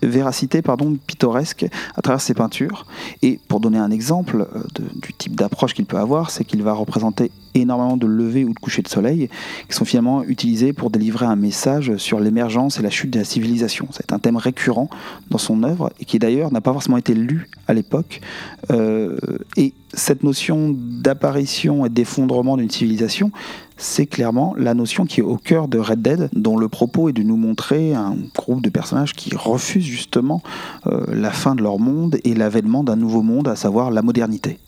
véracité 0.01 0.62
pardon, 0.62 0.95
pittoresque 1.08 1.65
à 1.95 2.01
travers 2.01 2.21
ses 2.21 2.34
peintures. 2.34 2.86
Et 3.21 3.39
pour 3.47 3.60
donner 3.60 3.77
un 3.77 3.91
exemple 3.91 4.47
euh, 4.56 4.82
du 4.95 5.13
type 5.13 5.36
d'approche 5.36 5.73
qu'il 5.73 5.86
peut 5.86 5.97
avoir, 5.97 6.32
c'est 6.32 6.43
qu'il 6.43 6.63
va 6.63 6.73
représenter 6.73 7.32
énormément 7.54 7.97
de 7.97 8.08
levées 8.08 8.45
ou 8.45 8.54
de 8.54 8.60
couchers 8.60 8.82
de 8.82 8.88
soleil 8.88 9.30
qui 9.67 9.75
sont 9.75 9.86
finalement 9.86 10.23
utilisés 10.23 10.73
pour 10.73 10.89
délivrer 10.89 11.25
un 11.25 11.36
message 11.36 11.97
sur 11.97 12.19
l'émergence 12.19 12.80
et 12.80 12.82
la 12.82 12.89
chute 12.89 13.12
de 13.12 13.19
la 13.19 13.25
civilisation. 13.25 13.88
C'est 13.91 14.13
un 14.13 14.19
thème 14.19 14.38
récurrent 14.38 14.89
dans 15.30 15.38
son 15.38 15.63
œuvre 15.63 15.91
et 15.99 16.06
qui 16.06 16.19
d'ailleurs 16.19 16.51
n'a 16.51 16.62
pas 16.62 16.71
forcément 16.71 16.97
été 16.97 17.13
lu 17.13 17.49
à 17.67 17.73
l'époque. 17.73 18.21
Euh, 18.71 19.17
et 19.58 19.73
cette 19.93 20.23
notion 20.23 20.73
d'apparition 20.77 21.86
et 21.86 21.89
d'effondrement 21.89 22.58
d'une 22.58 22.69
civilisation, 22.69 23.32
c'est 23.81 24.05
clairement 24.05 24.53
la 24.57 24.73
notion 24.73 25.05
qui 25.05 25.19
est 25.19 25.23
au 25.23 25.37
cœur 25.37 25.67
de 25.67 25.79
Red 25.79 26.01
Dead, 26.01 26.29
dont 26.33 26.57
le 26.57 26.69
propos 26.69 27.09
est 27.09 27.13
de 27.13 27.23
nous 27.23 27.35
montrer 27.35 27.93
un 27.93 28.15
groupe 28.35 28.61
de 28.61 28.69
personnages 28.69 29.13
qui 29.13 29.35
refusent 29.35 29.85
justement 29.85 30.41
euh, 30.87 31.05
la 31.11 31.31
fin 31.31 31.55
de 31.55 31.63
leur 31.63 31.79
monde 31.79 32.17
et 32.23 32.33
l'avènement 32.33 32.83
d'un 32.83 32.95
nouveau 32.95 33.21
monde, 33.21 33.47
à 33.47 33.55
savoir 33.55 33.91
la 33.91 34.01
modernité 34.01 34.59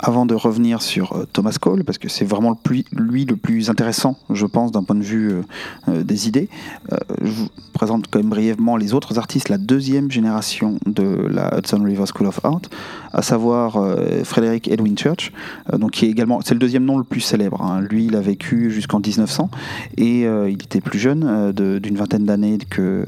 avant 0.00 0.26
de 0.26 0.34
revenir 0.34 0.82
sur 0.82 1.12
euh, 1.12 1.26
Thomas 1.32 1.56
Cole, 1.60 1.84
parce 1.84 1.98
que 1.98 2.08
c'est 2.08 2.24
vraiment 2.24 2.58
lui 2.92 3.24
le 3.24 3.36
plus 3.36 3.70
intéressant, 3.70 4.16
je 4.30 4.46
pense, 4.46 4.72
d'un 4.72 4.82
point 4.82 4.96
de 4.96 5.02
vue 5.02 5.30
euh, 5.30 5.42
euh, 5.88 6.02
des 6.02 6.28
idées, 6.28 6.48
je 7.22 7.30
vous 7.30 7.48
présente 7.72 8.06
quand 8.10 8.18
même 8.18 8.28
brièvement 8.28 8.76
les 8.76 8.94
autres 8.94 9.18
artistes, 9.18 9.48
la 9.48 9.58
deuxième 9.58 10.10
génération 10.10 10.78
de 10.86 11.26
la 11.30 11.58
Hudson 11.58 11.82
River 11.82 12.04
School 12.06 12.26
of 12.26 12.40
Art, 12.44 12.62
à 13.12 13.22
savoir 13.22 13.78
Frederick 14.24 14.68
Edwin 14.68 14.96
Church, 14.96 15.32
donc 15.72 15.92
qui 15.92 16.06
est 16.06 16.10
également, 16.10 16.40
c'est 16.42 16.54
le 16.54 16.60
deuxième 16.60 16.84
nom 16.84 16.98
le 16.98 17.04
plus 17.04 17.20
célèbre. 17.20 17.62
Hein. 17.62 17.80
Lui, 17.80 18.06
il 18.06 18.16
a 18.16 18.20
vécu 18.20 18.70
jusqu'en 18.70 19.00
1900 19.00 19.50
et 19.96 20.22
il 20.22 20.62
était 20.62 20.80
plus 20.80 20.98
jeune, 20.98 21.52
d'une 21.52 21.96
vingtaine 21.96 22.24
d'années 22.24 22.58
que, 22.58 23.04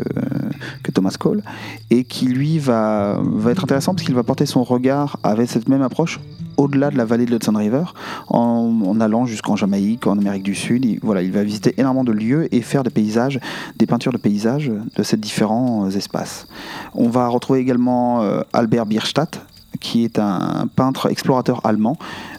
Thomas 0.92 1.16
Cole, 1.18 1.42
et 1.90 2.04
qui 2.04 2.26
lui 2.26 2.58
va 2.58 3.20
être 3.48 3.64
intéressant 3.64 3.94
parce 3.94 4.04
qu'il 4.04 4.14
va 4.14 4.22
porter 4.22 4.46
son 4.46 4.64
regard 4.64 5.18
avec 5.22 5.48
cette 5.48 5.68
même 5.68 5.82
approche 5.82 6.20
au-delà 6.58 6.90
de 6.90 6.98
la 6.98 7.06
vallée 7.06 7.24
de 7.24 7.30
l'Hudson 7.30 7.54
River, 7.54 7.84
en, 8.28 9.00
allant 9.00 9.24
jusqu'en 9.24 9.56
Jamaïque, 9.56 10.06
en 10.06 10.18
Amérique 10.18 10.42
du 10.42 10.54
Sud. 10.54 10.84
Il, 10.84 11.00
il 11.02 11.32
va 11.32 11.44
visiter 11.44 11.74
énormément 11.78 12.04
de 12.04 12.12
lieux 12.12 12.54
et 12.54 12.60
faire 12.60 12.82
des 12.82 12.90
paysages, 12.90 13.40
des 13.76 13.86
peintures 13.86 14.12
de 14.12 14.18
paysages 14.18 14.70
de 14.96 15.02
ces 15.02 15.16
différents 15.16 15.88
espaces. 15.90 16.46
On 16.94 17.08
va 17.08 17.28
retrouver 17.28 17.60
également 17.60 18.22
euh, 18.22 18.42
Albert 18.52 18.86
Bierstadt, 18.86 19.40
qui 19.80 20.04
est 20.04 20.18
un 20.18 20.68
peintre 20.74 21.10
explorateur 21.10 21.64
allemand. 21.64 21.96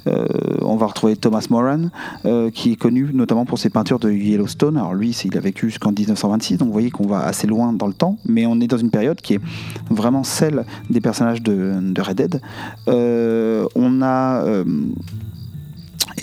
Euh, 0.07 0.25
on 0.61 0.75
va 0.75 0.87
retrouver 0.87 1.15
Thomas 1.15 1.45
Moran, 1.49 1.89
euh, 2.25 2.49
qui 2.49 2.73
est 2.73 2.75
connu 2.75 3.09
notamment 3.13 3.45
pour 3.45 3.59
ses 3.59 3.69
peintures 3.69 3.99
de 3.99 4.11
Yellowstone. 4.11 4.77
Alors 4.77 4.93
lui, 4.93 5.11
il 5.25 5.37
a 5.37 5.41
vécu 5.41 5.69
jusqu'en 5.69 5.91
1926, 5.91 6.57
donc 6.57 6.67
vous 6.67 6.73
voyez 6.73 6.91
qu'on 6.91 7.07
va 7.07 7.19
assez 7.25 7.47
loin 7.47 7.73
dans 7.73 7.87
le 7.87 7.93
temps, 7.93 8.17
mais 8.25 8.45
on 8.45 8.59
est 8.59 8.67
dans 8.67 8.77
une 8.77 8.91
période 8.91 9.21
qui 9.21 9.35
est 9.35 9.41
vraiment 9.89 10.23
celle 10.23 10.65
des 10.89 11.01
personnages 11.01 11.41
de, 11.41 11.75
de 11.81 12.01
Red 12.01 12.17
Dead. 12.17 12.41
Euh, 12.87 13.65
on 13.75 14.01
a 14.01 14.43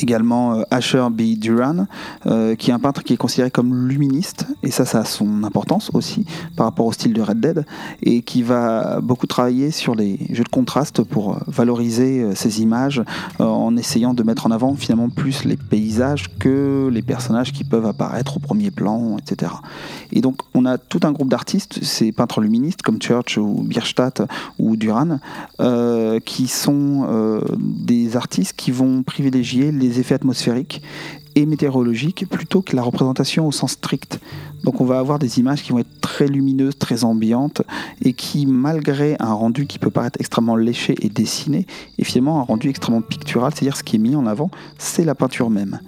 également 0.02 0.54
euh, 0.54 0.62
Asher 0.70 1.06
B. 1.10 1.38
Duran, 1.38 1.86
euh, 2.26 2.54
qui 2.54 2.70
est 2.70 2.74
un 2.74 2.78
peintre 2.78 3.02
qui 3.02 3.12
est 3.12 3.16
considéré 3.16 3.50
comme 3.50 3.88
luministe, 3.88 4.46
et 4.62 4.70
ça, 4.70 4.84
ça 4.84 5.00
a 5.00 5.04
son 5.04 5.44
importance 5.44 5.90
aussi 5.94 6.24
par 6.56 6.66
rapport 6.66 6.86
au 6.86 6.92
style 6.92 7.12
de 7.12 7.22
Red 7.22 7.40
Dead, 7.40 7.66
et 8.02 8.22
qui 8.22 8.42
va 8.42 9.00
beaucoup 9.00 9.26
travailler 9.26 9.70
sur 9.70 9.94
les 9.94 10.18
jeux 10.30 10.44
de 10.44 10.48
contraste 10.48 11.02
pour 11.02 11.34
euh, 11.34 11.38
valoriser 11.46 12.34
ces 12.34 12.62
images 12.62 13.02
en 13.38 13.76
essayant 13.76 14.14
de 14.14 14.22
mettre 14.22 14.46
en 14.46 14.50
avant 14.50 14.74
finalement 14.74 15.08
plus 15.08 15.44
les 15.44 15.56
paysages 15.56 16.26
que 16.38 16.88
les 16.92 17.02
personnages 17.02 17.52
qui 17.52 17.64
peuvent 17.64 17.86
apparaître 17.86 18.36
au 18.36 18.40
premier 18.40 18.70
plan, 18.70 19.16
etc. 19.18 19.52
Et 20.12 20.20
donc, 20.20 20.40
on 20.54 20.64
a 20.66 20.78
tout 20.78 21.00
un 21.02 21.12
groupe 21.12 21.28
d'artistes, 21.28 21.82
ces 21.82 22.12
peintres 22.12 22.40
luministes 22.40 22.82
comme 22.82 23.00
Church 23.00 23.38
ou 23.38 23.62
Bierstadt 23.62 24.22
ou 24.58 24.76
Duran, 24.76 25.18
qui 26.24 26.48
sont 26.48 27.40
des 27.58 28.16
artistes 28.16 28.54
qui 28.56 28.70
vont 28.70 29.02
privilégier 29.02 29.72
les 29.72 29.85
les 29.86 30.00
effets 30.00 30.14
atmosphériques 30.14 30.82
et 31.34 31.46
météorologiques 31.46 32.28
plutôt 32.28 32.62
que 32.62 32.74
la 32.74 32.82
représentation 32.82 33.46
au 33.46 33.52
sens 33.52 33.72
strict. 33.72 34.20
Donc 34.64 34.80
on 34.80 34.84
va 34.84 34.98
avoir 34.98 35.18
des 35.18 35.38
images 35.38 35.62
qui 35.62 35.70
vont 35.70 35.78
être 35.78 36.00
très 36.00 36.26
lumineuses, 36.26 36.78
très 36.78 37.04
ambiantes 37.04 37.62
et 38.02 38.14
qui, 38.14 38.46
malgré 38.46 39.16
un 39.20 39.34
rendu 39.34 39.66
qui 39.66 39.78
peut 39.78 39.90
paraître 39.90 40.18
extrêmement 40.18 40.56
léché 40.56 40.94
et 41.02 41.10
dessiné, 41.10 41.66
est 41.98 42.04
finalement 42.04 42.40
un 42.40 42.42
rendu 42.42 42.70
extrêmement 42.70 43.02
pictural, 43.02 43.52
c'est-à-dire 43.54 43.76
ce 43.76 43.82
qui 43.82 43.96
est 43.96 43.98
mis 43.98 44.16
en 44.16 44.26
avant, 44.26 44.50
c'est 44.78 45.04
la 45.04 45.14
peinture 45.14 45.50
même. 45.50 45.78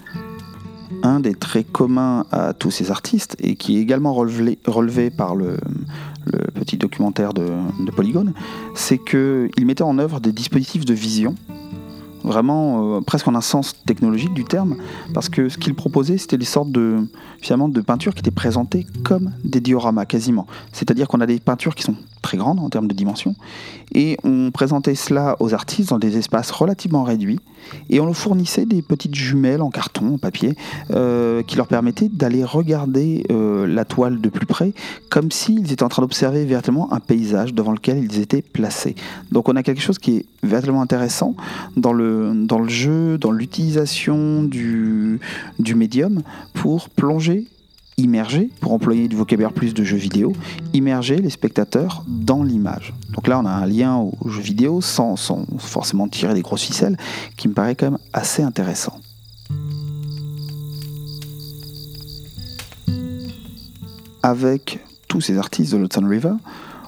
Un 1.02 1.20
des 1.20 1.34
traits 1.34 1.70
communs 1.72 2.26
à 2.30 2.52
tous 2.52 2.70
ces 2.70 2.90
artistes 2.90 3.36
et 3.40 3.56
qui 3.56 3.78
est 3.78 3.80
également 3.80 4.12
relevé, 4.12 5.10
par 5.10 5.34
le, 5.34 5.56
le, 6.26 6.38
petit 6.54 6.76
documentaire 6.76 7.32
de, 7.32 7.48
de 7.80 7.90
Polygone, 7.90 8.32
c'est 8.74 8.98
qu'ils 8.98 9.64
mettaient 9.64 9.82
en 9.82 9.98
œuvre 9.98 10.20
des 10.20 10.32
dispositifs 10.32 10.84
de 10.84 10.94
vision 10.94 11.34
vraiment 12.24 12.96
euh, 12.96 13.00
presque 13.00 13.28
en 13.28 13.34
un 13.34 13.40
sens 13.40 13.74
technologique 13.86 14.32
du 14.34 14.44
terme, 14.44 14.76
parce 15.14 15.28
que 15.28 15.48
ce 15.48 15.58
qu'il 15.58 15.74
proposait, 15.74 16.18
c'était 16.18 16.38
des 16.38 16.44
sortes 16.44 16.70
de, 16.70 17.08
finalement, 17.40 17.68
de 17.68 17.80
peintures 17.80 18.14
qui 18.14 18.20
étaient 18.20 18.30
présentées 18.30 18.86
comme 19.04 19.32
des 19.44 19.60
dioramas, 19.60 20.06
quasiment. 20.06 20.46
C'est-à-dire 20.72 21.08
qu'on 21.08 21.20
a 21.20 21.26
des 21.26 21.40
peintures 21.40 21.74
qui 21.74 21.82
sont 21.82 21.96
très 22.22 22.36
grandes 22.36 22.60
en 22.60 22.68
termes 22.68 22.88
de 22.88 22.94
dimension, 22.94 23.34
et 23.94 24.16
on 24.24 24.50
présentait 24.50 24.94
cela 24.94 25.36
aux 25.40 25.54
artistes 25.54 25.90
dans 25.90 25.98
des 25.98 26.16
espaces 26.16 26.50
relativement 26.50 27.02
réduits, 27.02 27.40
et 27.90 28.00
on 28.00 28.06
leur 28.06 28.16
fournissait 28.16 28.66
des 28.66 28.82
petites 28.82 29.14
jumelles 29.14 29.62
en 29.62 29.70
carton, 29.70 30.14
en 30.14 30.18
papier, 30.18 30.54
euh, 30.90 31.42
qui 31.42 31.56
leur 31.56 31.66
permettaient 31.66 32.08
d'aller 32.08 32.44
regarder 32.44 33.24
euh, 33.30 33.66
la 33.66 33.84
toile 33.84 34.20
de 34.20 34.28
plus 34.28 34.46
près, 34.46 34.72
comme 35.10 35.30
s'ils 35.30 35.72
étaient 35.72 35.82
en 35.82 35.88
train 35.88 36.02
d'observer 36.02 36.44
véritablement 36.44 36.92
un 36.92 37.00
paysage 37.00 37.54
devant 37.54 37.72
lequel 37.72 37.98
ils 37.98 38.20
étaient 38.20 38.42
placés. 38.42 38.94
Donc 39.32 39.48
on 39.48 39.56
a 39.56 39.62
quelque 39.62 39.82
chose 39.82 39.98
qui 39.98 40.16
est 40.16 40.26
véritablement 40.42 40.82
intéressant 40.82 41.34
dans 41.76 41.92
le, 41.92 42.46
jeu, 42.68 43.18
dans 43.18 43.30
l'utilisation 43.30 44.42
du 44.44 45.20
médium 45.74 46.22
pour 46.54 46.88
plonger 46.88 47.46
immerger, 47.98 48.50
pour 48.60 48.72
employer 48.72 49.08
du 49.08 49.16
vocabulaire 49.16 49.52
plus 49.52 49.74
de 49.74 49.84
jeux 49.84 49.96
vidéo, 49.96 50.32
immerger 50.72 51.16
les 51.16 51.30
spectateurs 51.30 52.04
dans 52.06 52.42
l'image. 52.42 52.94
Donc 53.12 53.26
là, 53.26 53.38
on 53.38 53.44
a 53.44 53.50
un 53.50 53.66
lien 53.66 53.96
au 53.96 54.28
jeu 54.28 54.40
vidéo 54.40 54.80
sans, 54.80 55.16
forcément 55.58 56.08
tirer 56.08 56.32
des 56.32 56.42
grosses 56.42 56.62
ficelles, 56.62 56.96
qui 57.36 57.48
me 57.48 57.54
paraît 57.54 57.74
quand 57.74 57.90
même 57.90 57.98
assez 58.12 58.42
intéressant. 58.42 58.98
Avec 64.22 64.80
tous 65.08 65.20
ces 65.20 65.36
artistes 65.36 65.72
de 65.72 65.78
l'Hudson 65.78 66.06
River, 66.06 66.34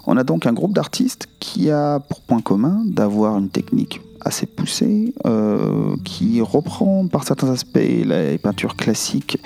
on 0.07 0.17
a 0.17 0.25
donc 0.25 0.47
un 0.47 0.53
groupe 0.53 0.73
d'artistes 0.73 1.29
qui 1.41 1.71
a 1.71 2.01
pour 2.01 2.21
point 2.21 2.41
commun 2.41 2.83
d'avoir 2.87 3.37
une 3.37 3.49
technique 3.49 4.01
assez 4.23 4.47
poussé, 4.47 5.15
euh, 5.27 5.97
qui 6.05 6.41
reprend 6.41 7.07
par 7.07 7.25
certains 7.25 7.51
aspects 7.51 7.79
les 7.79 8.39
peintures 8.39 8.77
classiques 8.77 9.39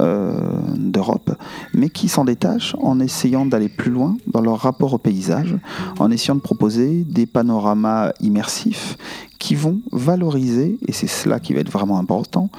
euh, 0.00 0.38
d'Europe, 0.76 1.30
mais 1.74 1.88
qui 1.88 2.08
s'en 2.08 2.24
détachent 2.24 2.74
en 2.80 3.00
essayant 3.00 3.46
d'aller 3.46 3.68
plus 3.68 3.90
loin 3.90 4.16
dans 4.26 4.40
leur 4.40 4.58
rapport 4.58 4.94
au 4.94 4.98
paysage, 4.98 5.56
en 5.98 6.10
essayant 6.10 6.36
de 6.36 6.40
proposer 6.40 7.04
des 7.04 7.26
panoramas 7.26 8.12
immersifs 8.20 8.96
qui 9.38 9.54
vont 9.54 9.80
valoriser, 9.92 10.78
et 10.86 10.92
c'est 10.92 11.06
cela 11.06 11.40
qui 11.40 11.54
va 11.54 11.60
être 11.60 11.70
vraiment 11.70 11.98
important, 11.98 12.50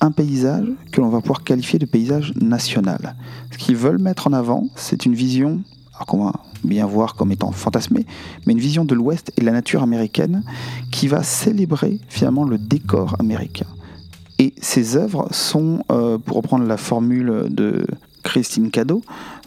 un 0.00 0.10
paysage 0.10 0.66
que 0.90 1.00
l'on 1.00 1.08
va 1.08 1.20
pouvoir 1.20 1.44
qualifier 1.44 1.78
de 1.78 1.86
paysage 1.86 2.34
national. 2.34 3.14
Ce 3.52 3.58
qu'ils 3.58 3.76
veulent 3.76 4.00
mettre 4.00 4.26
en 4.26 4.32
avant, 4.32 4.68
c'est 4.74 5.06
une 5.06 5.14
vision, 5.14 5.60
qu'on 6.06 6.24
va 6.24 6.32
bien 6.64 6.86
voir 6.86 7.14
comme 7.14 7.32
étant 7.32 7.52
fantasmée, 7.52 8.06
mais 8.46 8.52
une 8.52 8.58
vision 8.58 8.84
de 8.84 8.94
l'Ouest 8.94 9.32
et 9.36 9.40
de 9.40 9.46
la 9.46 9.52
nature 9.52 9.82
américaine 9.82 10.42
qui 10.90 11.08
va 11.08 11.22
célébrer 11.22 12.00
finalement 12.08 12.44
le 12.44 12.58
décor 12.58 13.16
américain. 13.18 13.66
Et 14.38 14.54
ces 14.60 14.96
œuvres 14.96 15.28
sont, 15.30 15.84
euh, 15.90 16.18
pour 16.18 16.38
reprendre 16.38 16.66
la 16.66 16.76
formule 16.76 17.46
de 17.48 17.86
Christine 18.22 18.70
Cadeau, 18.70 19.02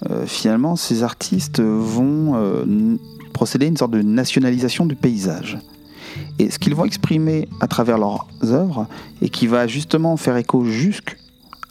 euh, 0.10 0.26
finalement, 0.26 0.76
ces 0.76 1.04
artistes 1.04 1.60
vont 1.60 2.36
euh, 2.36 2.96
procéder 3.34 3.66
à 3.66 3.70
une 3.70 3.78
sorte 3.78 3.92
de 3.92 4.02
nationalisation 4.02 4.86
du 4.86 4.96
paysage. 4.96 5.58
Et 6.40 6.50
ce 6.50 6.60
qu'ils 6.60 6.76
vont 6.76 6.86
exprimer 6.86 7.50
à 7.60 7.68
travers 7.68 7.98
leurs 7.98 8.28
œuvres, 8.44 8.88
et 9.22 9.30
qui 9.30 9.48
va 9.48 9.68
justement 9.68 10.16
faire 10.18 10.38
écho 10.38 10.64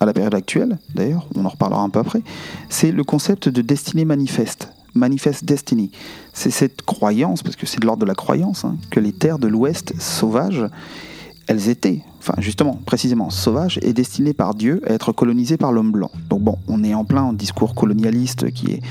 jusqu'à 0.04 0.06
la 0.06 0.12
période 0.12 0.34
actuelle, 0.34 0.78
d'ailleurs, 0.94 1.26
on 1.34 1.44
en 1.44 1.48
reparlera 1.48 1.82
un 1.82 1.88
peu 1.88 1.98
après, 1.98 2.22
c'est 2.68 2.92
le 2.92 3.04
concept 3.04 3.48
de 3.48 3.62
destinée 3.62 4.04
manifeste. 4.04 4.68
Manifest 4.94 5.44
Destiny. 5.44 5.90
C'est 6.32 6.50
cette 6.50 6.82
croyance, 6.82 7.42
parce 7.42 7.56
que 7.56 7.66
c'est 7.66 7.80
de 7.80 7.86
l'ordre 7.86 8.02
de 8.02 8.06
la 8.06 8.14
croyance, 8.14 8.64
hein, 8.64 8.76
que 8.90 9.00
les 9.00 9.12
terres 9.12 9.40
de 9.40 9.48
l'Ouest 9.48 9.92
sauvages, 9.98 10.64
elles 11.48 11.68
étaient, 11.68 12.02
enfin 12.20 12.34
justement, 12.38 12.78
précisément, 12.86 13.28
sauvages 13.28 13.80
et 13.82 13.92
destinées 13.92 14.34
par 14.34 14.54
Dieu 14.54 14.82
à 14.86 14.92
être 14.92 15.12
colonisées 15.12 15.56
par 15.56 15.72
l'homme 15.72 15.90
blanc. 15.90 16.12
Donc 16.30 16.42
bon, 16.42 16.58
on 16.68 16.84
est 16.84 16.94
en 16.94 17.04
plein 17.04 17.32
discours 17.32 17.74
colonialiste 17.74 18.52
qui 18.52 18.70
est 18.70 18.82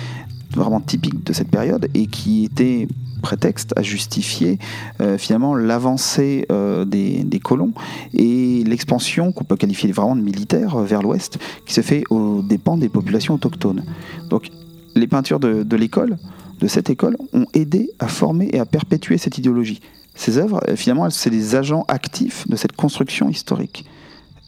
vraiment 0.53 0.81
typique 0.81 1.23
de 1.23 1.31
cette 1.31 1.49
période 1.49 1.87
et 1.93 2.07
qui 2.07 2.43
était 2.43 2.87
prétexte 3.23 3.73
à 3.75 3.81
justifier 3.81 4.59
euh, 5.01 5.17
finalement 5.17 5.55
l'avancée 5.55 6.45
euh, 6.51 6.85
des, 6.85 7.39
colons 7.39 7.73
et 8.13 8.63
l'expansion 8.65 9.31
qu'on 9.31 9.45
peut 9.45 9.55
qualifier 9.55 9.91
vraiment 9.91 10.15
de 10.15 10.21
militaire 10.21 10.75
euh, 10.75 10.83
vers 10.83 11.01
l'ouest 11.01 11.39
qui 11.65 11.73
se 11.73 11.81
fait 11.81 12.03
aux 12.11 12.43
dépens 12.43 12.77
des 12.77 12.89
populations 12.89 13.33
autochtones. 13.33 13.83
Donc 14.29 14.51
les 14.93 15.07
peintures 15.07 15.39
de, 15.39 15.63
de 15.63 15.75
l'école, 15.75 16.17
de 16.59 16.67
cette 16.67 16.91
école, 16.91 17.17
ont 17.31 17.47
aidé 17.53 17.89
à 17.97 18.07
former 18.07 18.49
et 18.53 18.59
à 18.59 18.65
perpétuer 18.65 19.17
cette 19.17 19.37
idéologie. 19.39 19.81
Ces 20.13 20.37
œuvres, 20.37 20.61
finalement, 20.75 21.09
c'est 21.09 21.31
des 21.31 21.55
agents 21.55 21.85
actifs 21.87 22.47
de 22.47 22.55
cette 22.55 22.73
construction 22.73 23.29
historique. 23.29 23.85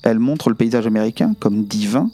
Elles 0.03 0.19
montrent 0.19 0.49
le 0.49 0.55
paysage 0.55 0.85
américain 0.85 1.33
comme 1.39 1.63
divin, 1.63 2.11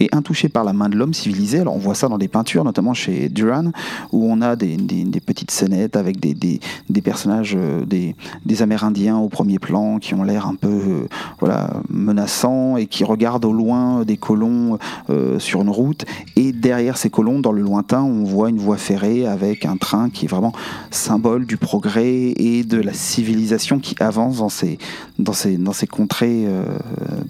et 0.00 0.08
intouché 0.12 0.48
par 0.48 0.64
la 0.64 0.72
main 0.72 0.88
de 0.88 0.96
l'homme 0.96 1.14
civilisé. 1.14 1.60
Alors 1.60 1.76
on 1.76 1.78
voit 1.78 1.94
ça 1.94 2.08
dans 2.08 2.18
des 2.18 2.28
peintures, 2.28 2.64
notamment 2.64 2.94
chez 2.94 3.28
Duran, 3.28 3.70
où 4.12 4.26
on 4.30 4.40
a 4.40 4.56
des, 4.56 4.76
petites 5.24 5.50
scénettes 5.50 5.96
avec 5.96 6.18
des, 6.18 6.34
des 6.34 7.02
personnages, 7.02 7.54
euh, 7.56 7.84
des, 7.84 8.14
Amérindiens 8.60 9.16
au 9.16 9.30
premier 9.30 9.58
plan 9.58 9.98
qui 9.98 10.12
ont 10.12 10.22
l'air 10.22 10.46
un 10.46 10.54
peu 10.54 10.68
euh, 10.68 11.08
voilà, 11.38 11.70
menaçants 11.88 12.76
et 12.76 12.86
qui 12.86 13.04
regardent 13.04 13.46
au 13.46 13.52
loin 13.52 14.04
des 14.04 14.18
colons 14.18 14.78
euh, 15.08 15.38
sur 15.38 15.62
une 15.62 15.70
route. 15.70 16.04
Et 16.36 16.52
derrière 16.52 16.98
ces 16.98 17.08
colons, 17.08 17.40
dans 17.40 17.52
le 17.52 17.62
lointain, 17.62 18.02
on 18.02 18.24
voit 18.24 18.50
une 18.50 18.58
voie 18.58 18.76
ferrée 18.76 19.26
avec 19.26 19.64
un 19.64 19.78
train 19.78 20.10
qui 20.10 20.26
est 20.26 20.28
vraiment 20.28 20.52
symbole 20.90 21.46
du 21.46 21.56
progrès 21.56 22.34
et 22.36 22.64
de 22.64 22.78
la 22.78 22.92
civilisation 22.92 23.78
qui 23.78 23.94
avance 23.98 24.38
dans 24.38 24.50
ces, 24.50 24.78
dans 25.18 25.32
ces, 25.32 25.56
dans 25.56 25.72
ces 25.72 25.86
contrées 25.86 26.46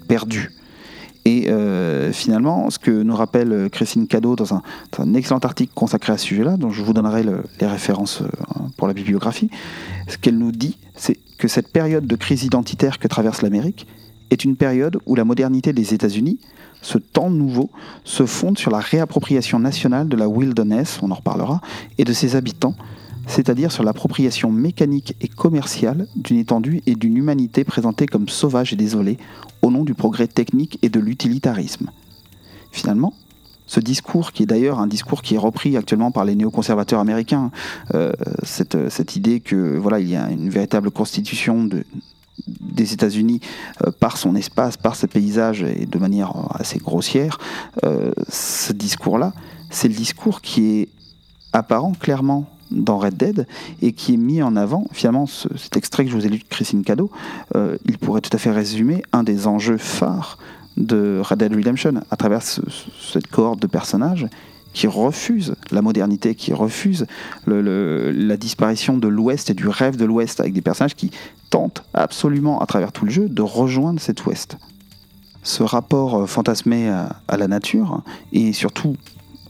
perdues. 0.08 0.50
Et 1.30 1.48
euh, 1.48 2.12
finalement, 2.12 2.70
ce 2.70 2.80
que 2.80 2.90
nous 2.90 3.14
rappelle 3.14 3.52
euh, 3.52 3.68
Christine 3.68 4.08
Cadeau 4.08 4.34
dans 4.34 4.52
un, 4.52 5.14
excellent 5.14 5.38
article 5.38 5.72
consacré 5.74 6.12
à 6.12 6.18
ce 6.18 6.26
sujet-là, 6.26 6.56
dont 6.56 6.70
je 6.70 6.82
vous 6.82 6.92
donnerai 6.92 7.22
les 7.22 7.66
références 7.66 8.22
euh, 8.22 8.28
pour 8.76 8.88
la 8.88 8.94
bibliographie, 8.94 9.48
ce 10.08 10.18
qu'elle 10.18 10.38
nous 10.38 10.50
dit, 10.50 10.76
c'est 10.96 11.16
que 11.38 11.46
cette 11.46 11.70
période 11.72 12.04
de 12.04 12.16
crise 12.16 12.42
identitaire 12.42 12.98
que 12.98 13.06
traverse 13.06 13.42
l'Amérique 13.42 13.86
est 14.30 14.44
une 14.44 14.56
période 14.56 14.98
où 15.06 15.14
la 15.14 15.24
modernité 15.24 15.72
des 15.72 15.94
États-Unis, 15.94 16.40
ce 16.82 16.98
temps 16.98 17.30
nouveau, 17.30 17.70
se 18.02 18.26
fonde 18.26 18.58
sur 18.58 18.72
la 18.72 18.80
réappropriation 18.80 19.60
nationale 19.60 20.08
de 20.08 20.16
la 20.16 20.28
wilderness, 20.28 20.98
on 21.00 21.12
en 21.12 21.14
reparlera, 21.14 21.60
et 21.98 22.04
de 22.04 22.12
ses 22.12 22.34
habitants, 22.34 22.74
c'est-à-dire 23.30 23.72
sur 23.72 23.84
l'appropriation 23.84 24.50
mécanique 24.50 25.14
et 25.20 25.28
commerciale 25.28 26.06
d'une 26.16 26.38
étendue 26.38 26.82
et 26.86 26.94
d'une 26.94 27.16
humanité 27.16 27.64
présentée 27.64 28.06
comme 28.06 28.28
sauvage 28.28 28.72
et 28.72 28.76
désolée 28.76 29.18
au 29.62 29.70
nom 29.70 29.84
du 29.84 29.94
progrès 29.94 30.26
technique 30.26 30.78
et 30.82 30.88
de 30.88 31.00
l'utilitarisme. 31.00 31.90
Finalement, 32.72 33.14
ce 33.66 33.78
discours, 33.78 34.32
qui 34.32 34.42
est 34.42 34.46
d'ailleurs 34.46 34.80
un 34.80 34.88
discours 34.88 35.22
qui 35.22 35.36
est 35.36 35.38
repris 35.38 35.76
actuellement 35.76 36.10
par 36.10 36.24
les 36.24 36.34
néoconservateurs 36.34 36.98
américains, 36.98 37.52
euh, 37.94 38.12
cette, 38.42 39.14
idée 39.14 39.38
que 39.38 39.78
voilà, 39.78 40.00
il 40.00 40.08
y 40.08 40.16
a 40.16 40.28
une 40.28 40.50
véritable 40.50 40.90
constitution 40.90 41.68
des 42.48 42.92
États-Unis 42.92 43.40
euh, 43.86 43.92
par 43.92 44.16
son 44.16 44.34
espace, 44.34 44.76
par 44.76 44.96
ses 44.96 45.06
paysages 45.06 45.62
et 45.62 45.86
de 45.86 45.98
manière 45.98 46.32
assez 46.58 46.80
grossière, 46.80 47.38
euh, 47.84 48.10
ce 48.28 48.72
discours-là, 48.72 49.32
c'est 49.70 49.86
le 49.86 49.94
discours 49.94 50.40
qui 50.40 50.80
est 50.80 50.88
apparent 51.52 51.92
clairement 51.92 52.50
dans 52.70 52.98
Red 52.98 53.16
Dead 53.16 53.46
et 53.82 53.92
qui 53.92 54.14
est 54.14 54.18
mis 54.18 54.42
en 54.42 54.56
avant, 54.56 54.86
finalement, 54.92 55.26
cet 55.26 55.76
extrait 55.76 56.04
que 56.04 56.10
je 56.10 56.16
vous 56.16 56.26
ai 56.26 56.28
lu 56.28 56.38
de 56.38 56.44
Christine 56.48 56.84
Cadeau, 56.84 57.10
euh, 57.56 57.76
il 57.84 57.98
pourrait 57.98 58.20
tout 58.20 58.30
à 58.32 58.38
fait 58.38 58.50
résumer 58.50 59.02
un 59.12 59.22
des 59.22 59.46
enjeux 59.46 59.78
phares 59.78 60.38
de 60.76 61.20
Red 61.22 61.38
Dead 61.38 61.54
Redemption 61.54 62.02
à 62.10 62.16
travers 62.16 62.42
cette 62.42 63.26
cohorte 63.26 63.60
de 63.60 63.66
personnages 63.66 64.26
qui 64.72 64.86
refusent 64.86 65.56
la 65.72 65.82
modernité, 65.82 66.36
qui 66.36 66.52
refusent 66.52 67.06
la 67.46 68.36
disparition 68.36 68.96
de 68.96 69.08
l'Ouest 69.08 69.50
et 69.50 69.54
du 69.54 69.66
rêve 69.66 69.96
de 69.96 70.04
l'Ouest, 70.04 70.38
avec 70.38 70.52
des 70.52 70.60
personnages 70.60 70.94
qui 70.94 71.10
tentent 71.50 71.82
absolument, 71.92 72.60
à 72.60 72.66
travers 72.66 72.92
tout 72.92 73.04
le 73.04 73.10
jeu, 73.10 73.28
de 73.28 73.42
rejoindre 73.42 74.00
cet 74.00 74.26
Ouest. 74.26 74.58
Ce 75.42 75.64
rapport 75.64 76.20
euh, 76.22 76.26
fantasmé 76.26 76.88
à 76.90 77.36
la 77.36 77.48
nature, 77.48 78.02
et 78.32 78.52
surtout 78.52 78.96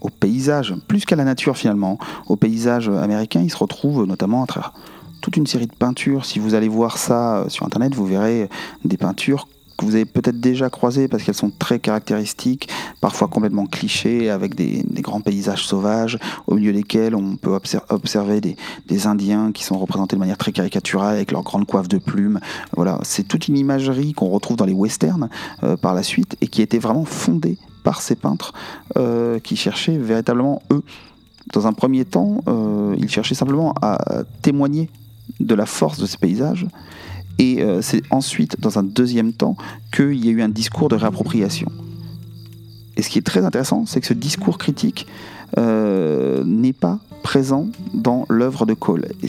au 0.00 0.08
paysage, 0.08 0.74
plus 0.88 1.04
qu'à 1.04 1.16
la 1.16 1.24
nature 1.24 1.56
finalement, 1.56 1.98
au 2.28 2.36
paysage 2.36 2.88
américain, 2.88 3.40
il 3.42 3.50
se 3.50 3.56
retrouve 3.56 4.06
notamment 4.06 4.42
à 4.42 4.46
travers 4.46 4.72
toute 5.20 5.36
une 5.36 5.46
série 5.46 5.66
de 5.66 5.74
peintures. 5.74 6.24
Si 6.24 6.38
vous 6.38 6.54
allez 6.54 6.68
voir 6.68 6.98
ça 6.98 7.38
euh, 7.38 7.48
sur 7.48 7.66
Internet, 7.66 7.94
vous 7.94 8.06
verrez 8.06 8.48
des 8.84 8.96
peintures 8.96 9.46
que 9.76 9.86
vous 9.86 9.94
avez 9.94 10.04
peut-être 10.04 10.38
déjà 10.38 10.68
croisées 10.68 11.08
parce 11.08 11.22
qu'elles 11.22 11.34
sont 11.34 11.50
très 11.50 11.78
caractéristiques, 11.78 12.68
parfois 13.00 13.28
complètement 13.28 13.64
clichés, 13.64 14.28
avec 14.28 14.54
des, 14.54 14.84
grands 15.00 15.22
paysages 15.22 15.66
sauvages, 15.66 16.18
au 16.46 16.56
milieu 16.56 16.72
desquels 16.72 17.14
on 17.14 17.36
peut 17.36 17.58
observer 17.88 18.40
des, 18.42 19.06
Indiens 19.06 19.52
qui 19.52 19.64
sont 19.64 19.78
représentés 19.78 20.16
de 20.16 20.20
manière 20.20 20.36
très 20.36 20.52
caricaturale 20.52 21.14
avec 21.14 21.32
leurs 21.32 21.42
grandes 21.42 21.66
coiffes 21.66 21.88
de 21.88 21.96
plumes. 21.96 22.38
Voilà, 22.76 22.98
c'est 23.02 23.26
toute 23.26 23.48
une 23.48 23.56
imagerie 23.56 24.12
qu'on 24.12 24.28
retrouve 24.28 24.58
dans 24.58 24.66
les 24.66 24.74
westerns 24.74 25.30
euh, 25.62 25.78
par 25.78 25.94
la 25.94 26.02
suite 26.02 26.36
et 26.42 26.48
qui 26.48 26.60
était 26.60 26.78
vraiment 26.78 27.06
fondée 27.06 27.56
par 27.82 28.00
ces 28.00 28.16
peintres 28.16 28.52
euh, 28.96 29.38
qui 29.38 29.56
cherchaient 29.56 29.98
véritablement, 29.98 30.62
eux, 30.72 30.82
dans 31.52 31.66
un 31.66 31.72
premier 31.72 32.04
temps, 32.04 32.42
euh, 32.48 32.94
ils 32.98 33.08
cherchaient 33.08 33.34
simplement 33.34 33.74
à 33.82 34.22
témoigner 34.42 34.88
de 35.40 35.54
la 35.54 35.66
force 35.66 35.98
de 35.98 36.06
ces 36.06 36.18
paysages. 36.18 36.66
Et 37.38 37.62
euh, 37.62 37.80
c'est 37.82 38.02
ensuite, 38.10 38.60
dans 38.60 38.78
un 38.78 38.82
deuxième 38.82 39.32
temps, 39.32 39.56
qu'il 39.92 40.24
y 40.24 40.28
a 40.28 40.32
eu 40.32 40.42
un 40.42 40.48
discours 40.48 40.88
de 40.88 40.96
réappropriation. 40.96 41.70
Et 42.96 43.02
ce 43.02 43.08
qui 43.08 43.18
est 43.18 43.26
très 43.26 43.44
intéressant, 43.44 43.86
c'est 43.86 44.00
que 44.00 44.06
ce 44.06 44.14
discours 44.14 44.58
critique 44.58 45.06
n'est 45.56 46.72
pas 46.72 47.00
présent 47.22 47.66
dans 47.92 48.24
l'œuvre 48.28 48.66
de 48.66 48.74
Cole. 48.74 49.06
Et 49.22 49.28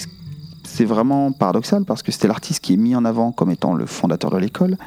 c'est 0.64 0.86
vraiment 0.86 1.32
paradoxal 1.32 1.84
parce 1.84 2.04
que 2.04 2.12
c'était 2.12 2.28
l'artiste 2.28 2.64
qui 2.64 2.74
est 2.74 2.78
mis 2.78 2.96
en 2.96 3.06
avant 3.06 3.32
comme 3.32 3.52
étant 3.52 3.74
le 3.74 3.86
fondateur 3.86 4.32
de 4.32 4.38
l'école 4.38 4.78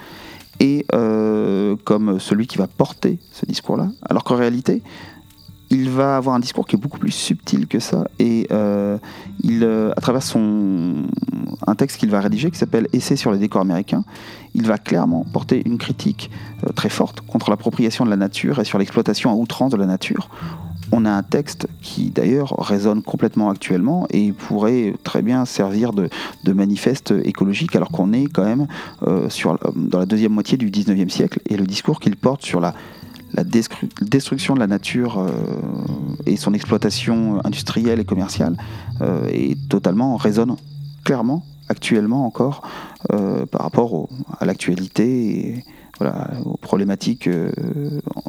et 0.60 0.86
euh, 0.94 1.76
comme 1.84 2.18
celui 2.20 2.46
qui 2.46 2.58
va 2.58 2.66
porter 2.66 3.18
ce 3.32 3.46
discours-là, 3.46 3.88
alors 4.08 4.24
qu'en 4.24 4.36
réalité, 4.36 4.82
il 5.70 5.90
va 5.90 6.16
avoir 6.16 6.36
un 6.36 6.40
discours 6.40 6.66
qui 6.66 6.76
est 6.76 6.78
beaucoup 6.78 6.98
plus 6.98 7.10
subtil 7.10 7.66
que 7.66 7.80
ça, 7.80 8.06
et 8.18 8.46
euh, 8.52 8.98
il, 9.42 9.64
euh, 9.64 9.92
à 9.96 10.00
travers 10.00 10.22
un 10.36 11.74
texte 11.74 11.98
qu'il 11.98 12.10
va 12.10 12.20
rédiger 12.20 12.50
qui 12.50 12.58
s'appelle 12.58 12.86
Essai 12.92 13.16
sur 13.16 13.32
les 13.32 13.38
décors 13.38 13.62
américains, 13.62 14.04
il 14.54 14.66
va 14.66 14.78
clairement 14.78 15.24
porter 15.32 15.62
une 15.64 15.78
critique 15.78 16.30
très 16.76 16.90
forte 16.90 17.22
contre 17.22 17.50
l'appropriation 17.50 18.04
de 18.04 18.10
la 18.10 18.16
nature 18.16 18.60
et 18.60 18.64
sur 18.64 18.78
l'exploitation 18.78 19.30
à 19.30 19.34
outrance 19.34 19.72
de 19.72 19.76
la 19.76 19.86
nature, 19.86 20.28
on 20.92 21.04
a 21.04 21.10
un 21.10 21.22
texte 21.22 21.66
qui 21.82 22.10
d'ailleurs 22.10 22.54
résonne 22.58 23.02
complètement 23.02 23.50
actuellement 23.50 24.06
et 24.10 24.32
pourrait 24.32 24.94
très 25.02 25.22
bien 25.22 25.44
servir 25.44 25.92
de, 25.92 26.08
manifeste 26.52 27.12
écologique 27.24 27.74
alors 27.74 27.90
qu'on 27.90 28.12
est 28.12 28.26
quand 28.26 28.44
même 28.44 28.66
euh, 29.02 29.28
sur, 29.28 29.58
dans 29.74 29.98
la 29.98 30.06
deuxième 30.06 30.32
moitié 30.32 30.56
du 30.56 30.70
19e 30.70 31.08
siècle 31.08 31.40
et 31.48 31.56
le 31.56 31.66
discours 31.66 32.00
qu'il 32.00 32.16
porte 32.16 32.44
sur 32.44 32.60
la, 32.60 32.74
destruction 34.00 34.54
de 34.54 34.60
la 34.60 34.68
nature 34.68 35.18
euh, 35.18 35.30
et 36.24 36.36
son 36.36 36.54
exploitation 36.54 37.44
industrielle 37.44 37.98
et 37.98 38.04
commerciale 38.04 38.56
euh, 39.00 39.26
est 39.26 39.58
totalement 39.68 40.16
résonne 40.16 40.54
clairement 41.04 41.44
actuellement 41.68 42.26
encore 42.26 42.62
par 43.08 43.62
rapport 43.62 44.08
à 44.38 44.44
l'actualité 44.44 45.38
et 45.38 45.64
aux 46.44 46.56
problématiques 46.58 47.28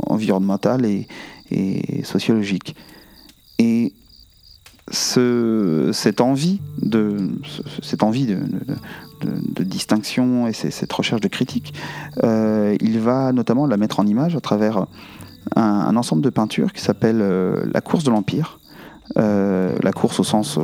environnementales 0.08 0.86
et, 0.86 1.08
et 1.52 2.04
sociologique. 2.04 2.76
Et 3.60 3.94
ce, 4.92 5.90
cette 5.94 6.22
envie 6.22 6.62
de, 6.82 7.30
distinction 9.60 10.48
et 10.48 10.54
cette 10.54 10.92
recherche 10.94 11.22
de 11.22 11.28
critique, 11.28 11.74
euh, 12.24 12.76
il 12.80 13.00
va 13.00 13.32
notamment 13.32 13.66
la 13.66 13.78
mettre 13.78 14.00
en 14.00 14.06
image 14.06 14.36
à 14.36 14.42
travers 14.42 14.86
un, 15.56 15.96
ensemble 15.96 16.22
de 16.22 16.30
peintures 16.30 16.74
qui 16.74 16.82
s'appelle 16.82 17.22
euh, 17.22 17.66
La 17.74 17.82
course 17.82 18.04
de 18.04 18.12
l'Empire. 18.12 18.60
Euh, 19.18 19.76
la 19.84 19.94
course 19.94 20.20
au 20.20 20.24
sens 20.24 20.58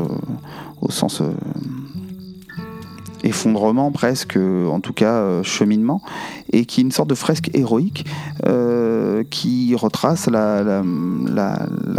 effondrement 3.23 3.91
presque, 3.91 4.37
en 4.37 4.79
tout 4.79 4.93
cas 4.93 5.13
euh, 5.13 5.43
cheminement, 5.43 6.01
et 6.51 6.65
qui 6.65 6.81
est 6.81 6.83
une 6.83 6.91
sorte 6.91 7.09
de 7.09 7.15
fresque 7.15 7.49
héroïque 7.53 8.05
euh, 8.45 9.23
qui 9.29 9.75
retrace 9.75 10.27
la, 10.27 10.83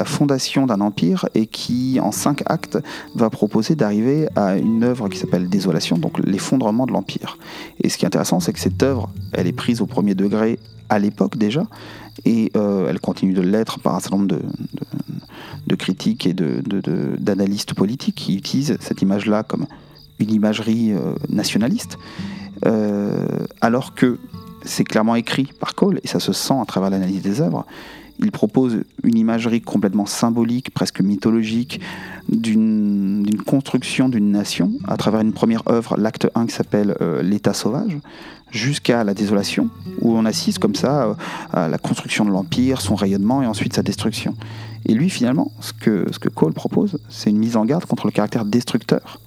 fondation 0.05 0.67
d'un 0.67 0.81
empire 0.81 1.27
et 1.35 1.47
qui, 1.47 1.99
en 2.01 2.13
cinq 2.13 2.43
actes, 2.47 2.79
va 3.15 3.31
proposer 3.31 3.75
d'arriver 3.75 4.29
à 4.37 4.57
une 4.57 4.85
œuvre 4.85 5.09
qui 5.09 5.19
s'appelle 5.19 5.49
Désolation, 5.49 5.97
donc 5.97 6.19
l'effondrement 6.19 6.87
de 6.87 6.93
l'empire. 6.93 7.39
Et 7.83 7.89
ce 7.89 7.99
qui 7.99 8.05
est 8.05 8.09
intéressant, 8.09 8.41
c'est 8.41 8.53
que 8.53 8.61
cette 8.61 8.83
œuvre, 8.83 9.09
elle 9.33 9.47
est 9.47 9.53
prise 9.53 9.81
au 9.81 9.87
premier 9.87 10.15
degré 10.15 10.59
à 10.89 10.99
l'époque 10.99 11.37
déjà, 11.37 11.65
et 12.25 12.51
euh, 12.57 12.89
elle 12.89 13.01
continue 13.01 13.33
de 13.33 13.41
l'être 13.41 13.81
par 13.81 13.95
un 13.95 14.01
certain 14.01 14.19
nombre 14.19 14.29
de, 14.29 14.43
de 15.67 15.75
critiques 15.75 16.27
et 16.27 16.35
d'analystes 16.35 17.75
politiques 17.75 18.17
qui 18.17 18.37
utilisent 18.37 18.77
cette 18.81 19.01
image-là 19.01 19.43
comme 19.43 19.67
une 20.23 20.33
imagerie 20.33 20.93
euh, 20.93 21.15
nationaliste, 21.29 21.99
euh, 22.67 23.27
alors 23.61 23.95
que 23.95 24.19
c'est 24.65 24.85
clairement 24.85 25.17
écrit 25.17 25.51
par 25.59 25.75
Cole, 25.75 26.01
et 26.03 26.09
ça 26.09 26.21
se 26.21 26.33
sent 26.33 26.55
à 26.61 26.65
travers 26.65 26.91
l'analyse 26.91 27.23
des 27.23 27.41
œuvres. 27.41 27.67
Il 28.21 28.31
propose 28.31 28.83
une 29.03 29.19
imagerie 29.19 29.61
complètement 29.61 30.07
symbolique, 30.07 30.71
presque 30.73 31.01
mythologique, 31.01 31.81
d'une 32.29 33.27
construction 33.47 34.09
d'une 34.09 34.31
nation, 34.31 34.71
à 34.87 34.97
travers 34.97 35.23
une 35.23 35.33
première 35.33 35.63
œuvre, 35.69 35.97
l'acte 35.97 36.29
1 36.35 36.47
qui 36.47 36.55
s'appelle 36.55 36.97
euh, 37.01 37.23
L'État 37.23 37.53
sauvage, 37.53 37.99
jusqu'à 38.53 39.03
la 39.03 39.15
désolation, 39.15 39.71
où 40.01 40.17
on 40.17 40.25
assiste 40.25 40.59
comme 40.59 40.75
ça 40.75 41.17
à 41.53 41.69
la 41.69 41.79
construction 41.79 42.25
de 42.25 42.31
l'Empire, 42.31 42.81
son 42.81 42.95
rayonnement 42.95 43.43
et 43.43 43.47
ensuite 43.47 43.73
sa 43.73 43.83
destruction. 43.83 44.37
Et 44.87 44.95
lui, 44.95 45.11
finalement, 45.11 45.51
ce 45.61 45.73
que, 45.73 46.07
ce 46.13 46.19
que 46.19 46.29
Cole 46.29 46.53
propose, 46.53 46.99
c'est 47.09 47.31
une 47.31 47.39
mise 47.39 47.57
en 47.57 47.65
garde 47.65 47.87
contre 47.87 48.07
le 48.07 48.13
caractère 48.13 48.45
destructeur 48.45 49.21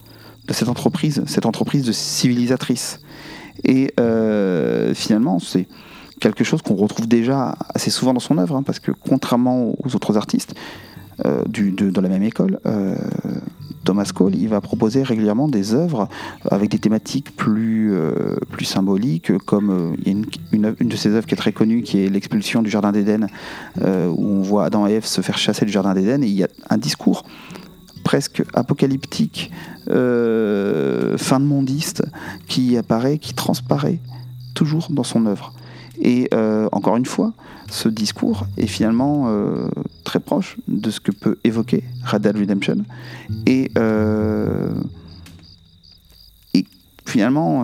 de 0.48 0.54
cette 0.54 0.70
entreprise, 0.70 1.24
cette 1.26 1.46
entreprise 1.46 1.84
de 1.84 1.92
civilisatrice. 1.92 3.00
Et 3.64 3.94
euh, 4.00 4.94
finalement, 4.94 5.40
c'est 5.40 5.68
quelque 6.20 6.44
chose 6.44 6.62
qu'on 6.62 6.76
retrouve 6.76 7.08
déjà 7.08 7.56
assez 7.74 7.90
souvent 7.90 8.14
dans 8.14 8.20
son 8.20 8.38
œuvre, 8.38 8.56
hein, 8.56 8.64
parce 8.64 8.80
que 8.80 8.92
contrairement 8.92 9.76
aux 9.84 9.96
autres 9.96 10.18
artistes 10.18 10.56
euh, 11.26 11.44
de, 11.48 12.00
la 12.00 12.10
même 12.10 12.24
école, 12.24 12.60
euh, 12.66 12.96
Thomas 13.86 14.10
Cole, 14.14 14.36
il 14.36 14.50
va 14.50 14.62
proposer 14.62 15.04
régulièrement 15.04 15.48
des 15.48 15.74
œuvres 15.74 16.10
avec 16.50 16.70
des 16.70 16.80
thématiques 16.80 17.36
plus, 17.36 17.94
plus 18.50 18.66
symboliques, 18.66 19.38
comme 19.46 19.96
une, 20.06 20.26
une, 20.52 20.74
de 20.80 20.96
ses 20.96 21.12
œuvres 21.12 21.28
qui 21.28 21.36
est 21.36 21.38
très 21.38 21.52
connue, 21.52 21.84
qui 21.84 22.00
est 22.00 22.10
l'expulsion 22.10 22.64
du 22.64 22.70
Jardin 22.72 22.92
d'Éden, 22.92 23.28
où 23.80 24.28
on 24.28 24.42
voit 24.42 24.66
Adam 24.66 24.88
et 24.88 24.94
Ève 24.94 25.06
se 25.06 25.22
faire 25.22 25.38
chasser 25.38 25.66
du 25.66 25.72
Jardin 25.72 25.94
d'Éden, 25.94 26.24
et 26.24 26.28
il 26.28 26.34
y 26.34 26.44
a 26.44 26.48
un 26.72 26.80
discours 26.80 27.26
presque 28.06 28.44
apocalyptique, 28.54 29.52
euh, 29.90 31.18
fin 31.18 31.42
de 31.42 31.46
mondiste, 31.46 32.04
qui 32.48 32.78
apparaît, 32.78 33.18
qui 33.18 33.34
transparaît 33.34 34.00
toujours 34.54 34.88
dans 34.92 35.04
son 35.04 35.26
œuvre. 35.26 35.54
Et 36.00 36.30
euh, 36.34 36.70
encore 36.72 36.98
une 36.98 37.08
fois, 37.08 37.34
ce 37.70 37.90
discours 37.90 38.46
est 38.58 38.68
finalement 38.68 39.26
euh, 39.28 39.68
très 40.04 40.20
proche 40.20 40.58
de 40.68 40.92
ce 40.92 41.00
que 41.00 41.12
peut 41.12 41.38
évoquer 41.44 41.84
Red 42.06 42.28
Redemption. 42.28 42.78
Et, 43.48 43.72
finalement, 47.08 47.64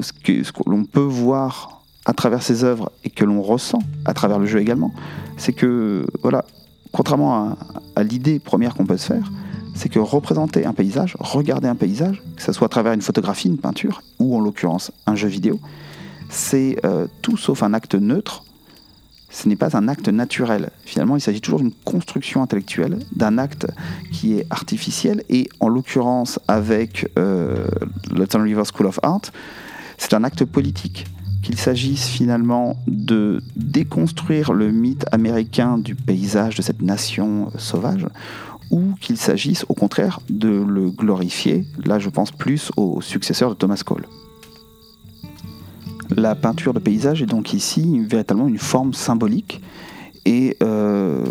ce 0.00 0.12
que, 0.12 0.70
l'on 0.70 0.84
peut 0.84 1.00
voir 1.00 1.82
à 2.04 2.12
travers 2.12 2.42
ses 2.42 2.62
œuvres 2.62 2.92
et 3.04 3.10
que 3.10 3.24
l'on 3.24 3.42
ressent 3.42 3.80
à 4.04 4.14
travers 4.14 4.38
le 4.38 4.46
jeu 4.46 4.60
également, 4.60 4.92
c'est 5.36 5.52
que, 5.52 6.06
voilà, 6.22 6.44
contrairement 6.92 7.56
à 7.96 8.02
l'idée 8.04 8.38
première 8.38 8.74
qu'on 8.74 8.86
peut 8.86 8.96
se 8.96 9.06
faire, 9.06 9.30
c'est 9.74 9.88
que 9.88 9.98
représenter 9.98 10.64
un 10.66 10.72
paysage, 10.72 11.16
regarder 11.18 11.68
un 11.68 11.74
paysage, 11.74 12.22
que 12.36 12.42
ce 12.42 12.52
soit 12.52 12.66
à 12.66 12.68
travers 12.68 12.92
une 12.92 13.02
photographie, 13.02 13.48
une 13.48 13.58
peinture, 13.58 14.02
ou 14.18 14.36
en 14.36 14.40
l'occurrence 14.40 14.92
un 15.06 15.14
jeu 15.14 15.28
vidéo, 15.28 15.60
c'est 16.28 16.78
euh, 16.84 17.06
tout 17.20 17.36
sauf 17.36 17.62
un 17.62 17.74
acte 17.74 17.94
neutre, 17.94 18.44
ce 19.30 19.48
n'est 19.48 19.56
pas 19.56 19.76
un 19.76 19.88
acte 19.88 20.08
naturel. 20.08 20.70
Finalement, 20.84 21.16
il 21.16 21.20
s'agit 21.20 21.40
toujours 21.40 21.60
d'une 21.60 21.72
construction 21.72 22.42
intellectuelle, 22.42 22.98
d'un 23.16 23.38
acte 23.38 23.66
qui 24.12 24.34
est 24.34 24.46
artificiel, 24.50 25.24
et 25.30 25.48
en 25.60 25.68
l'occurrence 25.68 26.38
avec 26.48 27.10
euh, 27.18 27.66
le 28.10 28.42
River 28.42 28.62
School 28.72 28.86
of 28.86 29.00
Art, 29.02 29.22
c'est 29.96 30.14
un 30.14 30.24
acte 30.24 30.44
politique 30.44 31.06
qu'il 31.42 31.58
s'agisse 31.58 32.06
finalement 32.06 32.76
de 32.86 33.42
déconstruire 33.56 34.52
le 34.52 34.70
mythe 34.70 35.04
américain 35.12 35.76
du 35.76 35.94
paysage 35.94 36.54
de 36.54 36.62
cette 36.62 36.82
nation 36.82 37.50
sauvage, 37.58 38.06
ou 38.72 38.94
qu'il 39.00 39.16
s'agisse 39.18 39.64
au 39.68 39.74
contraire 39.74 40.18
de 40.28 40.48
le 40.48 40.90
glorifier. 40.90 41.64
Là, 41.84 42.00
je 42.00 42.08
pense 42.08 42.32
plus 42.32 42.72
au 42.76 43.00
successeur 43.00 43.50
de 43.50 43.54
Thomas 43.54 43.80
Cole. 43.84 44.06
La 46.16 46.34
peinture 46.34 46.74
de 46.74 46.78
paysage 46.78 47.22
est 47.22 47.26
donc 47.26 47.52
ici 47.52 48.00
véritablement 48.00 48.48
une 48.48 48.58
forme 48.58 48.92
symbolique. 48.92 49.60
Et 50.24 50.56
euh, 50.62 51.24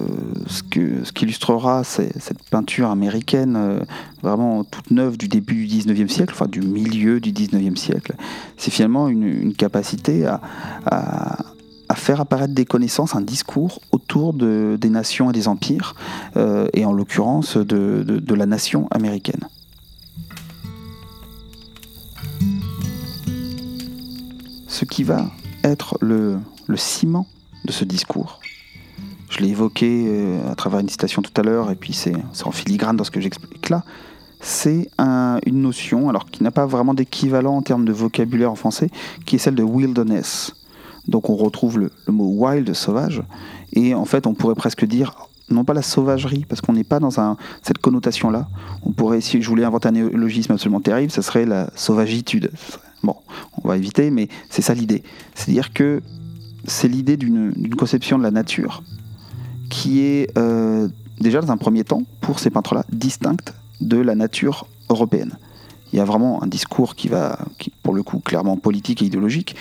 ce, 0.48 0.64
que, 0.64 1.04
ce 1.06 1.14
qu'illustrera 1.14 1.84
cette 1.86 2.44
peinture 2.50 2.90
américaine, 2.90 3.56
euh, 3.56 3.80
vraiment 4.22 4.66
toute 4.66 4.92
neuve 4.92 5.18
du 5.18 5.30
début 5.30 5.66
du 5.66 5.78
19e 5.78 6.10
siècle, 6.10 6.34
enfin 6.36 6.48
du 6.48 6.60
milieu 6.60 7.22
du 7.22 7.32
19e 7.32 7.78
siècle, 7.78 8.16
c'est 8.58 8.72
finalement 8.72 9.08
une, 9.08 9.54
capacité 9.54 10.26
à, 10.26 10.42
à 10.86 11.38
faire 12.02 12.20
apparaître 12.20 12.54
des 12.54 12.66
connaissances, 12.66 13.16
un 13.16 13.22
discours 13.22 13.80
autour 13.92 14.34
de, 14.34 14.78
des 14.80 14.90
nations 14.90 15.30
et 15.30 15.34
des 15.34 15.48
empires, 15.48 15.96
euh, 16.36 16.68
et 16.74 16.84
en 16.84 16.92
l'occurrence 16.92 17.58
de, 17.58 18.04
de, 18.04 18.36
la 18.36 18.46
nation 18.46 18.88
américaine. 18.90 19.48
Ce 24.68 24.84
qui 24.84 25.04
va 25.04 25.30
être 25.64 25.98
le, 26.02 26.40
le 26.68 26.78
ciment 26.78 27.28
de 27.66 27.72
ce 27.72 27.86
discours, 27.86 28.40
je 29.30 29.40
l'ai 29.40 29.50
évoqué 29.50 30.06
euh, 30.08 30.52
à 30.52 30.56
travers 30.56 30.80
une 30.80 30.90
citation 30.90 31.22
tout 31.22 31.40
à 31.40 31.44
l'heure, 31.44 31.70
et 31.70 31.76
puis 31.76 31.94
c'est 31.94 32.16
en 32.44 32.52
filigrane 32.52 32.98
dans 32.98 33.04
ce 33.04 33.12
que 33.12 33.22
j'explique 33.22 33.70
là, 33.70 33.84
c'est 34.44 34.90
une 35.46 35.62
notion, 35.62 36.10
alors 36.10 36.26
qui 36.26 36.42
n'a 36.42 36.50
pas 36.50 36.66
vraiment 36.66 36.96
d'équivalent 36.96 37.58
en 37.58 37.62
termes 37.62 37.86
de 37.86 37.94
vocabulaire 37.94 38.52
en 38.52 38.56
français, 38.56 38.90
qui 39.28 39.36
est 39.36 39.40
celle 39.40 39.54
de 39.54 39.62
wilderness. 39.62 40.56
Donc 41.08 41.30
on 41.30 41.36
retrouve 41.36 41.80
le, 41.80 41.92
mot 42.08 42.28
wild, 42.28 42.74
sauvage, 42.74 43.24
et 43.74 43.94
en 43.94 44.06
fait 44.06 44.28
on 44.28 44.34
pourrait 44.34 44.56
presque 44.56 44.86
dire 44.86 45.16
non 45.50 45.66
pas 45.66 45.74
la 45.74 45.82
sauvagerie, 45.82 46.46
parce 46.48 46.62
qu'on 46.62 46.74
n'est 46.74 46.86
pas 46.86 47.00
dans 47.00 47.12
cette 47.62 47.78
connotation-là. 47.80 48.48
On 48.84 48.92
pourrait, 48.92 49.20
si 49.20 49.42
je 49.42 49.50
voulais 49.50 49.66
inventer 49.66 49.90
un 49.90 49.92
néologisme 49.92 50.54
absolument 50.54 50.80
terrible, 50.80 51.12
ça 51.12 51.22
serait 51.22 51.46
la 51.46 51.70
sauvagitude. 51.76 52.52
Bon, 53.04 53.16
on 53.62 53.68
va 53.68 53.76
éviter, 53.76 54.12
mais 54.12 54.30
c'est 54.50 54.62
ça 54.62 54.74
l'idée. 54.74 55.04
C'est-à-dire 55.36 55.74
que 55.74 56.02
c'est 56.64 56.88
l'idée 56.88 57.18
d'une 57.18 57.76
conception 57.76 58.18
de 58.18 58.24
la 58.24 58.32
nature 58.32 58.82
qui 59.70 60.02
est 60.02 60.38
euh, 60.38 60.88
déjà 61.20 61.42
dans 61.42 61.52
un 61.52 61.58
premier 61.58 61.84
temps, 61.84 62.04
pour 62.20 62.40
ces 62.40 62.50
peintres-là, 62.50 62.86
distincte 62.92 63.54
de 63.80 63.98
la 63.98 64.16
nature 64.16 64.68
européenne. 64.90 65.38
Il 65.94 65.98
y 65.98 66.00
a 66.00 66.06
vraiment 66.06 66.44
un 66.44 66.48
discours 66.48 66.96
qui 66.96 67.08
va, 67.08 67.40
pour 67.84 67.94
le 67.94 68.04
coup, 68.04 68.20
clairement 68.20 68.58
politique 68.58 69.02
et 69.02 69.06
idéologique, 69.06 69.56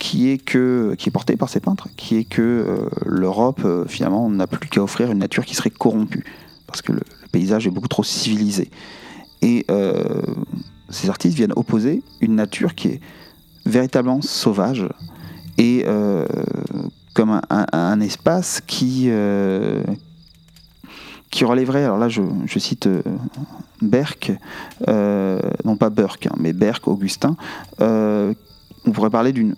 qui 0.00 0.30
est, 0.30 0.38
que, 0.38 0.94
qui 0.98 1.10
est 1.10 1.12
porté 1.12 1.36
par 1.36 1.50
ces 1.50 1.60
peintres, 1.60 1.88
qui 1.94 2.16
est 2.16 2.24
que 2.24 2.40
euh, 2.40 2.88
l'Europe, 3.04 3.60
euh, 3.66 3.84
finalement, 3.86 4.28
n'a 4.30 4.46
plus 4.46 4.68
qu'à 4.68 4.82
offrir 4.82 5.12
une 5.12 5.18
nature 5.18 5.44
qui 5.44 5.54
serait 5.54 5.70
corrompue, 5.70 6.24
parce 6.66 6.82
que 6.82 6.92
le, 6.92 7.02
paysage 7.30 7.68
est 7.68 7.70
beaucoup 7.70 7.86
trop 7.86 8.02
civilisé. 8.02 8.70
Et 9.42 9.64
euh, 9.70 10.02
ces 10.88 11.10
artistes 11.10 11.36
viennent 11.36 11.52
opposer 11.54 12.02
une 12.20 12.34
nature 12.34 12.74
qui 12.74 12.88
est 12.88 13.00
véritablement 13.66 14.20
sauvage 14.20 14.88
et 15.58 15.84
comme 17.14 17.40
un, 17.50 18.00
espace 18.00 18.62
qui, 18.66 19.10
qui 21.30 21.44
relèverait, 21.44 21.84
alors 21.84 21.98
là 21.98 22.08
je, 22.08 22.22
cite 22.58 22.88
Berck, 23.82 24.32
non 24.88 25.76
pas 25.78 25.90
Burke, 25.90 26.26
hein, 26.26 26.36
mais 26.38 26.52
Berck, 26.52 26.88
Augustin, 26.88 27.36
on 27.78 28.34
pourrait 28.92 29.10
parler 29.10 29.32
d'une 29.32 29.54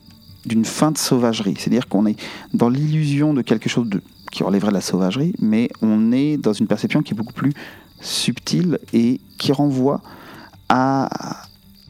d'une 0.46 0.64
fin 0.64 0.90
de 0.90 0.98
sauvagerie. 0.98 1.54
C'est-à-dire 1.58 1.88
qu'on 1.88 2.06
est 2.06 2.20
dans 2.52 2.68
l'illusion 2.68 3.34
de 3.34 3.42
quelque 3.42 3.68
chose 3.68 3.88
qui 4.30 4.42
relèverait 4.42 4.70
de 4.70 4.74
la 4.74 4.80
sauvagerie, 4.80 5.34
mais 5.38 5.68
on 5.82 6.12
est 6.12 6.36
dans 6.36 6.52
une 6.52 6.66
perception 6.66 7.02
qui 7.02 7.12
est 7.12 7.16
beaucoup 7.16 7.34
plus 7.34 7.52
subtile 8.00 8.78
et 8.92 9.20
qui 9.38 9.52
renvoie 9.52 10.00
à, 10.68 11.08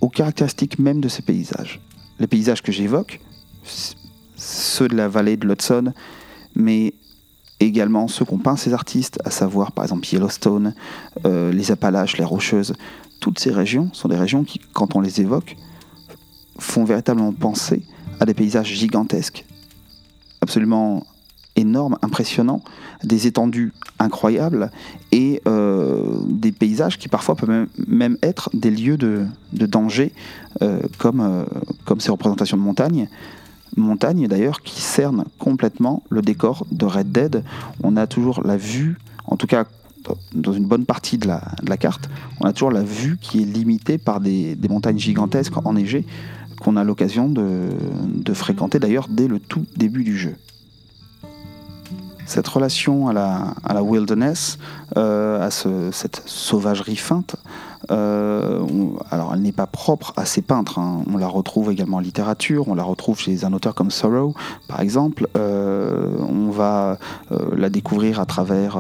aux 0.01 0.09
caractéristiques 0.09 0.79
même 0.79 1.01
de 1.01 1.09
ces 1.09 1.23
paysages. 1.23 1.81
Les 2.19 2.27
paysages 2.27 2.63
que 2.63 2.73
j'évoque, 2.73 3.21
ceux 4.37 4.89
de 4.89 4.97
la 4.97 5.09
vallée 5.09 5.37
de 5.37 5.47
l'Hudson, 5.47 5.93
mais 6.55 6.95
également 7.61 8.09
ceux 8.09 8.25
qu'ont 8.25 8.39
peint 8.39 8.57
ces 8.57 8.75
artistes, 8.75 9.21
à 9.25 9.31
savoir 9.31 9.73
par 9.73 9.85
exemple 9.85 10.07
Yellowstone, 10.11 10.75
euh, 11.25 11.53
les 11.53 11.71
Appalaches, 11.71 12.19
les 12.19 12.25
Rocheuses. 12.25 12.75
Toutes 13.21 13.39
ces 13.39 13.53
régions 13.53 13.89
sont 13.93 14.09
des 14.09 14.19
régions 14.19 14.43
qui, 14.43 14.61
quand 14.73 14.97
on 14.97 15.01
les 15.01 15.21
évoque, 15.21 15.57
font 16.59 16.85
véritablement 16.85 17.33
penser 17.33 17.83
à 18.23 18.25
des 18.25 18.35
paysages 18.35 18.73
gigantesques, 18.73 19.45
absolument 20.41 21.05
énormes, 21.57 21.99
impressionnants, 22.03 22.63
des 23.03 23.27
étendues 23.27 23.73
incroyables 23.99 24.71
et 25.11 25.43
euh, 25.49 26.19
des 26.29 26.53
paysages 26.53 26.99
qui 26.99 27.09
parfois 27.09 27.35
peuvent 27.35 27.67
même 27.89 28.17
être 28.23 28.49
des 28.55 28.71
lieux 28.71 28.97
de, 28.97 29.27
danger, 29.53 30.13
euh, 30.63 30.81
comme, 30.99 31.45
comme 31.85 31.99
ces 31.99 32.13
représentations 32.13 32.57
de 32.57 32.63
montagne 32.63 33.09
montagne 33.77 34.29
d'ailleurs 34.29 34.61
qui 34.61 34.83
cerne 34.83 35.25
complètement 35.39 36.03
le 36.11 36.21
décor 36.23 36.67
de 36.71 36.85
Red 36.85 37.11
Dead. 37.11 37.43
On 37.83 37.97
a 37.97 38.07
toujours 38.07 38.43
la 38.45 38.59
vue, 38.59 38.99
en 39.25 39.37
tout 39.37 39.47
cas 39.47 39.65
dans 40.35 40.53
une 40.53 40.67
bonne 40.67 40.85
partie 40.85 41.19
de 41.19 41.29
la, 41.29 41.77
carte, 41.77 42.09
on 42.41 42.45
a 42.45 42.53
toujours 42.53 42.71
la 42.71 42.83
vue 42.83 43.19
qui 43.21 43.43
est 43.43 43.45
limitée 43.45 43.99
par 43.99 44.21
des, 44.21 44.57
montagnes 44.69 44.99
gigantesques 44.99 45.55
enneigées 45.65 46.05
qu'on 46.61 46.77
a 46.77 46.85
l'occasion 46.85 47.29
de, 47.29 48.35
fréquenter 48.35 48.79
d'ailleurs 48.79 49.09
dès 49.11 49.29
le 49.29 49.39
tout 49.39 49.67
début 49.77 50.05
du 50.05 50.17
jeu. 50.17 50.35
Cette 52.25 52.49
relation 52.49 53.09
à 53.09 53.13
la, 53.13 53.83
wilderness, 53.83 54.59
euh, 54.97 55.47
à 55.47 55.51
cette 55.51 56.23
sauvagerie 56.25 56.97
feinte, 56.97 57.37
euh, 57.91 58.65
alors, 59.11 59.33
elle 59.35 59.43
n'est 59.43 59.53
pas 59.53 59.67
propre 59.67 60.13
à 60.17 60.25
ces 60.25 60.41
peintres. 60.41 60.79
Hein. 60.79 61.03
On 61.13 61.19
la 61.19 61.27
retrouve 61.27 61.71
également 61.73 61.97
en 61.97 62.01
littérature. 62.01 62.69
On 62.69 62.75
la 62.75 62.85
retrouve 62.85 63.19
chez 63.19 63.45
un 63.45 63.53
auteur 63.53 63.75
comme 63.75 63.91
Sorrow, 63.91 64.35
par 64.69 64.81
exemple. 64.81 65.29
Euh, 65.37 66.17
on 66.21 66.51
va 66.51 66.99
la 67.55 67.69
découvrir 67.71 68.21
à 68.21 68.25
travers 68.25 68.79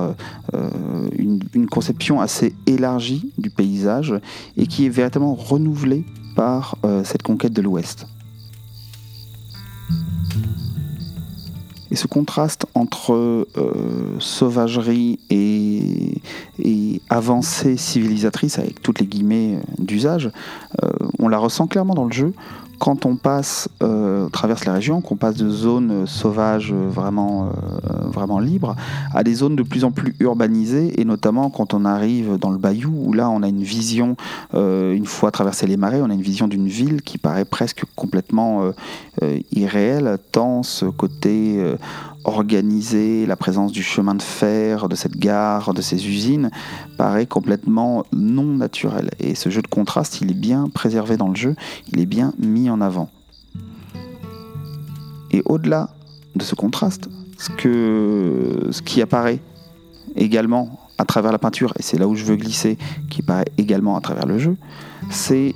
une, 1.18 1.40
conception 1.70 2.20
assez 2.20 2.54
élargie 2.66 3.32
du 3.38 3.50
paysage 3.50 4.14
et 4.56 4.66
qui 4.66 4.86
est 4.86 4.90
véritablement 4.90 5.34
renouvelée 5.34 6.04
par 6.34 6.76
cette 7.04 7.22
conquête 7.22 7.52
de 7.52 7.62
l'Ouest. 7.62 8.06
Et 11.92 11.94
ce 11.94 12.06
contraste 12.06 12.64
entre 12.74 13.12
euh, 13.12 14.16
sauvagerie 14.18 15.18
et, 15.28 17.02
avancée 17.10 17.76
civilisatrice, 17.76 18.58
avec 18.58 18.80
toutes 18.80 19.00
les 19.00 19.06
guillemets 19.06 19.56
euh, 19.56 19.60
d'usage, 19.78 20.30
euh, 20.82 20.88
on 21.18 21.28
la 21.28 21.36
ressent 21.36 21.66
clairement 21.66 21.92
dans 21.92 22.06
le 22.06 22.12
jeu 22.12 22.32
quand 22.82 23.06
on 23.06 23.14
passe, 23.14 23.68
euh, 23.84 24.28
traverse 24.30 24.64
les 24.64 24.72
régions, 24.72 25.00
qu'on 25.00 25.14
passe 25.14 25.36
de 25.36 25.48
zones 25.48 26.04
sauvages 26.08 26.72
vraiment, 26.72 27.50
vraiment 28.06 28.40
libres 28.40 28.74
à 29.14 29.22
des 29.22 29.34
zones 29.34 29.54
de 29.54 29.62
plus 29.62 29.84
en 29.84 29.92
plus 29.92 30.16
urbanisées, 30.18 31.00
et 31.00 31.04
notamment 31.04 31.48
quand 31.48 31.74
on 31.74 31.84
arrive 31.84 32.38
dans 32.38 32.50
le 32.50 32.58
bayou, 32.58 32.92
où 32.92 33.12
là 33.12 33.30
on 33.30 33.44
a 33.44 33.48
une 33.48 33.62
vision, 33.62 34.16
une 34.52 35.06
fois 35.06 35.30
traversé 35.30 35.68
les 35.68 35.76
marais, 35.76 36.00
on 36.02 36.10
a 36.10 36.14
une 36.14 36.22
vision 36.22 36.48
d'une 36.48 36.66
ville 36.66 37.02
qui 37.02 37.18
paraît 37.18 37.44
presque 37.44 37.84
complètement 37.94 38.72
irréelle, 39.52 40.18
tant 40.32 40.64
ce 40.64 40.86
côté 40.86 41.62
organiser 42.24 43.26
la 43.26 43.36
présence 43.36 43.72
du 43.72 43.82
chemin 43.82 44.14
de 44.14 44.22
fer, 44.22 44.88
de 44.88 44.94
cette 44.94 45.16
gare, 45.16 45.74
de 45.74 45.82
ces 45.82 46.08
usines, 46.08 46.50
paraît 46.96 47.26
complètement 47.26 48.04
non 48.12 48.44
naturel. 48.44 49.10
Et 49.18 49.34
ce 49.34 49.50
jeu 49.50 49.62
de 49.62 49.66
contraste, 49.66 50.20
il 50.20 50.30
est 50.30 50.34
bien 50.34 50.68
préservé 50.68 51.16
dans 51.16 51.28
le 51.28 51.34
jeu, 51.34 51.56
il 51.92 52.00
est 52.00 52.06
bien 52.06 52.32
mis 52.38 52.70
en 52.70 52.80
avant. 52.80 53.10
Et 55.30 55.42
au-delà 55.46 55.90
de 56.36 56.42
ce 56.42 56.54
contraste, 56.54 57.08
ce, 57.38 57.50
que, 57.50 58.70
qui 58.84 59.02
apparaît 59.02 59.40
également 60.14 60.78
à 60.98 61.04
travers 61.04 61.32
la 61.32 61.38
peinture, 61.38 61.72
et 61.78 61.82
c'est 61.82 61.98
là 61.98 62.06
où 62.06 62.14
je 62.14 62.24
veux 62.24 62.36
glisser, 62.36 62.78
qui 63.10 63.22
paraît 63.22 63.50
également 63.58 63.96
à 63.96 64.00
travers 64.00 64.26
le 64.26 64.38
jeu, 64.38 64.56
c'est 65.10 65.54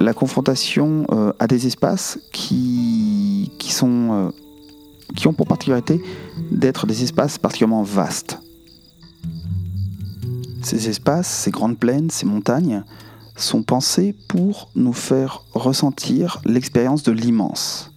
la 0.00 0.14
confrontation 0.14 1.06
euh, 1.10 1.32
à 1.38 1.46
des 1.46 1.66
espaces 1.66 2.18
qui, 2.32 3.50
qui 3.58 3.72
sont 3.72 4.08
euh, 4.12 4.30
qui 5.14 5.28
ont 5.28 5.32
pour 5.32 5.46
particularité 5.46 6.02
d'être 6.50 6.86
des 6.86 7.02
espaces 7.02 7.38
particulièrement 7.38 7.82
vastes. 7.82 8.40
Ces 10.62 10.88
espaces, 10.88 11.28
ces 11.28 11.50
grandes 11.50 11.78
plaines, 11.78 12.10
ces 12.10 12.26
montagnes 12.26 12.82
sont 13.36 13.62
pensés 13.62 14.14
pour 14.28 14.70
nous 14.74 14.92
faire 14.92 15.42
ressentir 15.52 16.40
l'expérience 16.44 17.02
de 17.02 17.12
l'immense. 17.12 17.92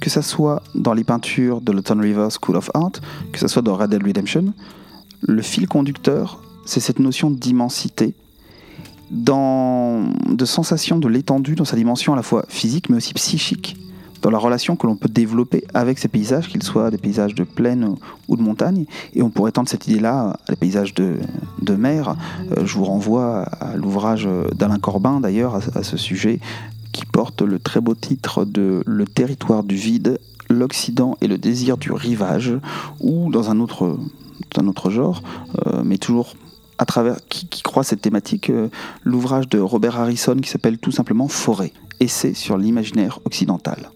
Que 0.00 0.10
ce 0.10 0.20
soit 0.20 0.62
dans 0.74 0.92
les 0.92 1.04
peintures 1.04 1.60
de 1.60 1.72
l'Autumn 1.72 2.00
River 2.00 2.28
School 2.30 2.56
of 2.56 2.70
Art, 2.74 2.92
que 3.32 3.38
ce 3.38 3.48
soit 3.48 3.62
dans 3.62 3.76
Red 3.76 3.90
Dead 3.90 4.02
Redemption, 4.02 4.52
le 5.22 5.40
fil 5.40 5.68
conducteur, 5.68 6.42
c'est 6.66 6.80
cette 6.80 6.98
notion 6.98 7.30
d'immensité, 7.30 8.14
de 9.10 10.44
sensation 10.44 10.98
de 10.98 11.08
l'étendue 11.08 11.54
dans 11.54 11.64
sa 11.64 11.76
dimension 11.76 12.12
à 12.12 12.16
la 12.16 12.22
fois 12.22 12.44
physique 12.48 12.88
mais 12.90 12.96
aussi 12.96 13.14
psychique 13.14 13.76
dans 14.24 14.30
la 14.30 14.38
relation 14.38 14.74
que 14.74 14.86
l'on 14.86 14.96
peut 14.96 15.10
développer 15.10 15.64
avec 15.74 15.98
ces 15.98 16.08
paysages, 16.08 16.48
qu'ils 16.48 16.62
soient 16.62 16.90
des 16.90 16.96
paysages 16.96 17.34
de 17.34 17.44
plaine 17.44 17.94
ou 18.26 18.36
de 18.36 18.42
montagne. 18.42 18.86
Et 19.12 19.20
on 19.20 19.28
pourrait 19.28 19.52
tendre 19.52 19.68
cette 19.68 19.86
idée-là 19.86 20.38
à 20.48 20.50
des 20.52 20.56
paysages 20.56 20.94
de, 20.94 21.18
mer. 21.76 22.16
Euh, 22.56 22.64
je 22.64 22.74
vous 22.74 22.84
renvoie 22.84 23.42
à 23.42 23.76
l'ouvrage 23.76 24.26
d'Alain 24.54 24.78
Corbin, 24.78 25.20
d'ailleurs, 25.20 25.56
à, 25.74 25.82
ce 25.82 25.98
sujet, 25.98 26.40
qui 26.92 27.04
porte 27.04 27.42
le 27.42 27.58
très 27.58 27.82
beau 27.82 27.94
titre 27.94 28.46
de 28.46 28.82
Le 28.86 29.04
territoire 29.04 29.62
du 29.62 29.74
vide, 29.74 30.18
l'Occident 30.48 31.18
et 31.20 31.26
le 31.26 31.36
désir 31.36 31.76
du 31.76 31.92
rivage, 31.92 32.54
ou 33.00 33.30
dans 33.30 33.50
un 33.50 33.60
autre, 33.60 33.98
genre, 34.88 35.22
euh, 35.66 35.82
mais 35.84 35.98
toujours 35.98 36.34
à 36.78 36.86
travers 36.86 37.16
qui, 37.28 37.60
croit 37.60 37.84
cette 37.84 38.00
thématique, 38.00 38.48
euh, 38.48 38.68
l'ouvrage 39.02 39.50
de 39.50 39.58
Robert 39.58 40.00
Harrison 40.00 40.36
qui 40.36 40.48
s'appelle 40.48 40.78
tout 40.78 40.92
simplement 40.92 41.28
Forêt, 41.28 41.74
essai 42.00 42.32
sur 42.32 42.56
l'imaginaire 42.56 43.20
occidental. 43.26 43.90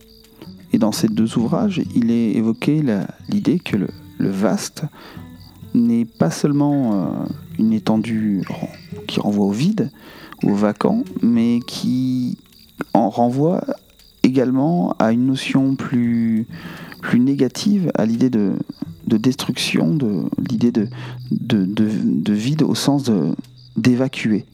Et 0.73 0.79
dans 0.79 0.93
ces 0.93 1.09
deux 1.09 1.39
ouvrages, 1.39 1.81
il 1.95 2.11
est 2.11 2.33
évoqué 2.33 2.83
l'idée 3.29 3.59
que 3.59 3.77
le, 3.77 3.89
vaste 4.19 4.85
n'est 5.75 6.05
pas 6.05 6.31
seulement 6.31 6.93
euh, 6.93 7.07
une 7.59 7.73
étendue 7.73 8.43
qui 9.07 9.21
renvoie 9.21 9.47
au 9.47 9.53
vide, 9.53 9.91
au 10.43 10.55
vacant, 10.55 11.05
mais 11.23 11.61
qui 11.67 12.37
en 12.95 13.11
renvoie 13.11 13.65
également 14.23 14.95
à 14.99 15.13
une 15.13 15.27
notion 15.27 15.77
plus, 15.77 16.47
plus 17.01 17.21
négative, 17.21 17.91
à 17.95 18.05
l'idée 18.07 18.31
de, 18.31 18.57
destruction, 19.07 19.95
de 19.95 20.25
l'idée 20.49 20.73
de, 20.73 20.89
de, 21.31 22.33
vide 22.33 22.63
au 22.63 22.75
sens 22.75 23.11
d'évacuer. 23.77 24.45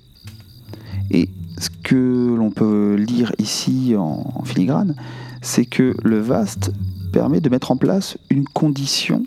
Et 1.11 1.29
ce 1.59 1.71
que 1.83 2.35
l'on 2.37 2.51
peut 2.51 2.95
lire 2.95 3.33
ici 3.39 3.95
en 3.97 4.43
filigrane, 4.45 4.95
c'est 5.45 5.67
que 5.67 5.95
le 6.03 6.19
vaste 6.19 6.73
permet 7.13 7.41
de 7.41 7.49
mettre 7.49 7.71
en 7.71 7.77
place 7.77 8.17
une 8.31 8.45
condition 8.45 9.25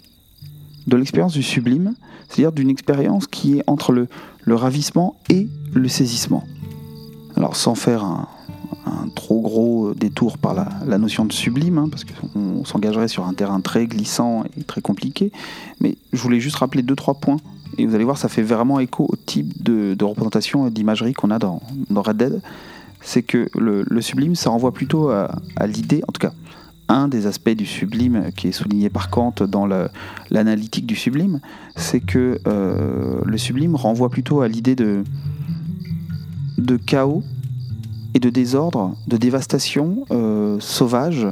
de 0.87 0.97
l'expérience 0.97 1.33
du 1.33 1.43
sublime, 1.43 1.93
c'est-à-dire 2.27 2.51
d'une 2.51 2.69
expérience 2.69 3.27
qui 3.27 3.59
est 3.59 3.63
entre 3.67 3.93
le, 3.93 4.07
ravissement 4.47 5.15
et 5.29 5.47
le 5.73 5.87
saisissement. 5.87 6.43
Alors 7.35 7.55
sans 7.55 7.75
faire 7.75 8.03
un, 8.03 8.27
trop 9.15 9.41
gros 9.41 9.93
détour 9.93 10.37
par 10.37 10.53
la, 10.53 10.97
notion 10.97 11.25
de 11.25 11.33
sublime, 11.33 11.77
hein, 11.77 11.87
parce 11.89 12.03
qu'on 12.03 12.65
s'engagerait 12.65 13.07
sur 13.07 13.25
un 13.27 13.33
terrain 13.33 13.61
très 13.61 13.85
glissant 13.85 14.43
et 14.57 14.63
très 14.63 14.81
compliqué, 14.81 15.31
mais 15.79 15.97
je 16.13 16.21
voulais 16.21 16.39
juste 16.39 16.55
rappeler 16.55 16.81
deux, 16.81 16.95
trois 16.95 17.15
points, 17.15 17.37
et 17.77 17.85
vous 17.85 17.93
allez 17.93 18.05
voir, 18.05 18.17
ça 18.17 18.27
fait 18.27 18.41
vraiment 18.41 18.79
écho 18.79 19.05
au 19.07 19.15
type 19.15 19.61
de, 19.61 19.95
représentation 20.03 20.67
et 20.67 20.71
d'imagerie 20.71 21.13
qu'on 21.13 21.29
a 21.29 21.37
dans, 21.37 21.61
dans 21.89 22.01
Red 22.01 22.17
Dead 22.17 22.41
c'est 23.01 23.23
que 23.23 23.49
le, 23.57 24.01
sublime, 24.01 24.35
ça 24.35 24.49
renvoie 24.49 24.73
plutôt 24.73 25.09
à, 25.09 25.29
l'idée, 25.65 26.03
en 26.07 26.11
tout 26.11 26.19
cas, 26.19 26.33
un 26.89 27.07
des 27.07 27.27
aspects 27.27 27.49
du 27.49 27.65
sublime 27.65 28.31
qui 28.35 28.47
est 28.47 28.51
souligné 28.51 28.89
par 28.89 29.09
Kant 29.09 29.33
dans 29.47 29.67
l'analytique 30.29 30.85
du 30.85 30.95
sublime, 30.95 31.39
c'est 31.75 31.99
que 31.99 32.39
euh, 32.47 33.21
le 33.25 33.37
sublime 33.37 33.75
renvoie 33.75 34.09
plutôt 34.09 34.41
à 34.41 34.47
l'idée 34.47 34.75
de, 34.75 35.03
chaos 36.85 37.23
et 38.13 38.19
de 38.19 38.29
désordre, 38.29 38.95
de 39.07 39.17
dévastation 39.17 40.05
euh, 40.11 40.57
sauvage, 40.59 41.27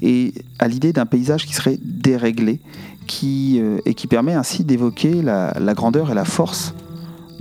et 0.00 0.32
à 0.58 0.68
l'idée 0.68 0.92
d'un 0.92 1.06
paysage 1.06 1.44
qui 1.44 1.54
serait 1.54 1.78
déréglé, 1.82 2.60
qui, 3.06 3.58
euh, 3.60 3.78
et 3.84 3.94
qui 3.94 4.06
permet 4.06 4.34
ainsi 4.34 4.64
d'évoquer 4.64 5.22
la, 5.22 5.56
la, 5.58 5.74
grandeur 5.74 6.10
et 6.10 6.14
la 6.14 6.24
force 6.24 6.74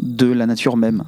de 0.01 0.25
la 0.25 0.47
nature 0.47 0.75
même. 0.75 1.03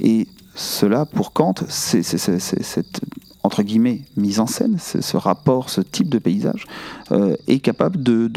Et 0.00 0.26
cela, 0.54 1.06
pour 1.06 1.32
Kant, 1.32 1.54
c'est 1.68 2.02
cette 2.02 3.00
entre 3.42 3.62
guillemets 3.62 4.02
mise 4.16 4.40
en 4.40 4.46
scène, 4.46 4.78
ce 4.78 5.16
rapport, 5.16 5.70
ce 5.70 5.80
type 5.80 6.08
de 6.08 6.18
paysage, 6.18 6.66
euh, 7.10 7.34
est 7.48 7.58
capable 7.58 8.02
de, 8.02 8.30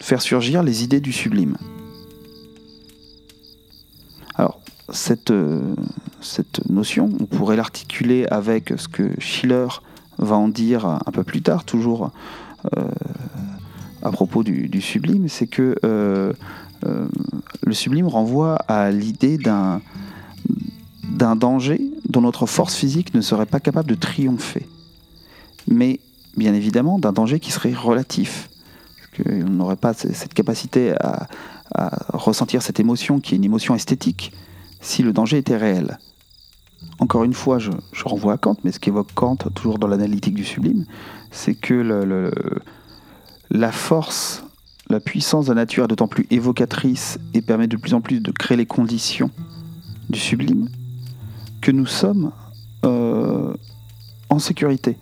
faire 0.00 0.22
surgir 0.22 0.62
les 0.62 0.84
idées 0.84 1.00
du 1.00 1.12
sublime. 1.12 1.56
Alors, 4.34 4.60
cette, 4.90 5.30
euh, 5.30 5.60
cette 6.20 6.68
notion, 6.68 7.10
on 7.20 7.26
pourrait 7.26 7.56
l'articuler 7.56 8.26
avec 8.26 8.72
ce 8.76 8.88
que 8.88 9.10
Schiller 9.18 9.66
va 10.18 10.36
en 10.36 10.48
dire 10.48 10.86
un 10.86 11.12
peu 11.12 11.24
plus 11.24 11.42
tard, 11.42 11.64
toujours 11.64 12.10
euh, 12.76 12.88
à 14.02 14.10
propos 14.10 14.42
du, 14.42 14.80
sublime, 14.80 15.28
c'est 15.28 15.46
que 15.46 15.76
le 16.82 17.72
sublime 17.72 18.06
renvoie 18.06 18.56
à 18.68 18.90
l'idée 18.90 19.38
d'un 19.38 19.80
d'un 21.18 21.36
danger 21.36 21.80
dont 22.08 22.20
notre 22.20 22.46
force 22.46 22.76
physique 22.76 23.12
ne 23.12 23.20
serait 23.20 23.46
pas 23.46 23.60
capable 23.60 23.88
de 23.88 23.94
triompher. 23.94 24.68
Mais 25.66 26.00
bien 26.36 26.54
évidemment 26.54 26.98
d'un 26.98 27.12
danger 27.12 27.40
qui 27.40 27.50
serait 27.50 27.74
relatif. 27.74 28.48
Qu'on 29.16 29.50
n'aurait 29.50 29.76
pas 29.76 29.94
cette 29.94 30.32
capacité 30.32 30.94
à, 31.00 31.26
ressentir 32.14 32.62
cette 32.62 32.80
émotion 32.80 33.20
qui 33.20 33.34
est 33.34 33.36
une 33.36 33.44
émotion 33.44 33.74
esthétique 33.74 34.32
si 34.80 35.02
le 35.02 35.12
danger 35.12 35.36
était 35.36 35.56
réel. 35.56 35.98
Encore 36.98 37.24
une 37.24 37.34
fois, 37.34 37.58
je, 37.58 37.70
renvoie 38.04 38.34
à 38.34 38.38
Kant, 38.38 38.56
mais 38.64 38.72
ce 38.72 38.80
qu'évoque 38.80 39.12
Kant, 39.14 39.36
toujours 39.54 39.78
dans 39.78 39.88
l'analytique 39.88 40.34
du 40.34 40.44
sublime, 40.44 40.86
c'est 41.30 41.54
que 41.54 42.30
la 43.50 43.72
force, 43.72 44.44
la 44.90 45.00
puissance 45.00 45.46
de 45.46 45.50
la 45.50 45.62
nature 45.62 45.84
est 45.84 45.88
d'autant 45.88 46.08
plus 46.08 46.26
évocatrice 46.30 47.18
et 47.34 47.42
permet 47.42 47.66
de 47.66 47.76
plus 47.76 47.94
en 47.94 48.00
plus 48.00 48.20
de 48.20 48.30
créer 48.30 48.56
les 48.56 48.66
conditions 48.66 49.30
du 50.08 50.18
sublime 50.18 50.68
que 51.60 51.70
nous 51.70 51.86
sommes 51.86 52.32
euh, 52.84 53.52
en 54.30 54.38
sécurité. 54.38 54.96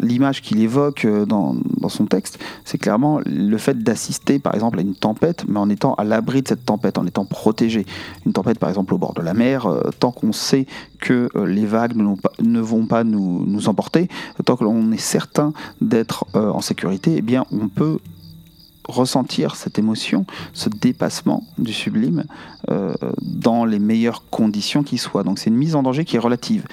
L'image 0.00 0.42
qu'il 0.42 0.60
évoque 0.60 1.04
euh, 1.04 1.24
dans, 1.24 1.54
son 1.88 2.06
texte, 2.06 2.40
c'est 2.64 2.78
clairement 2.78 3.20
le 3.24 3.56
fait 3.58 3.80
d'assister 3.80 4.40
par 4.40 4.54
exemple 4.54 4.80
à 4.80 4.82
une 4.82 4.96
tempête, 4.96 5.44
mais 5.48 5.60
en 5.60 5.70
étant 5.70 5.94
à 5.94 6.04
l'abri 6.04 6.42
de 6.42 6.48
cette 6.48 6.64
tempête, 6.64 6.98
en 6.98 7.06
étant 7.06 7.24
protégé. 7.24 7.86
Une 8.26 8.32
tempête 8.32 8.58
par 8.58 8.68
exemple 8.68 8.92
au 8.92 8.98
bord 8.98 9.14
de 9.14 9.22
la 9.22 9.34
mer, 9.34 9.66
euh, 9.66 9.90
tant 9.98 10.10
qu'on 10.10 10.32
sait 10.32 10.66
que 11.00 11.28
les 11.46 11.64
vagues 11.64 11.94
ne, 11.96 12.60
vont 12.60 12.86
pas 12.86 13.04
nous, 13.04 13.68
emporter, 13.68 14.08
tant 14.44 14.56
que 14.56 14.64
l'on 14.64 14.90
est 14.90 14.98
certain 14.98 15.52
d'être 15.80 16.26
en 16.34 16.60
sécurité, 16.60 17.14
eh 17.18 17.22
bien 17.22 17.46
on 17.52 17.68
peut 17.68 17.98
ressentir 18.88 19.54
cette 19.54 19.78
émotion, 19.78 20.24
ce 20.52 20.68
dépassement 20.68 21.44
du 21.58 21.72
sublime 21.72 22.24
euh, 22.70 22.94
dans 23.20 23.64
les 23.64 23.78
meilleures 23.78 24.24
conditions 24.30 24.82
qui 24.82 24.98
soient. 24.98 25.22
Donc 25.22 25.38
c'est 25.38 25.50
une 25.50 25.56
mise 25.56 25.74
en 25.74 25.82
danger 25.82 26.04
qui 26.04 26.16
est 26.16 26.20
relative 26.20 26.64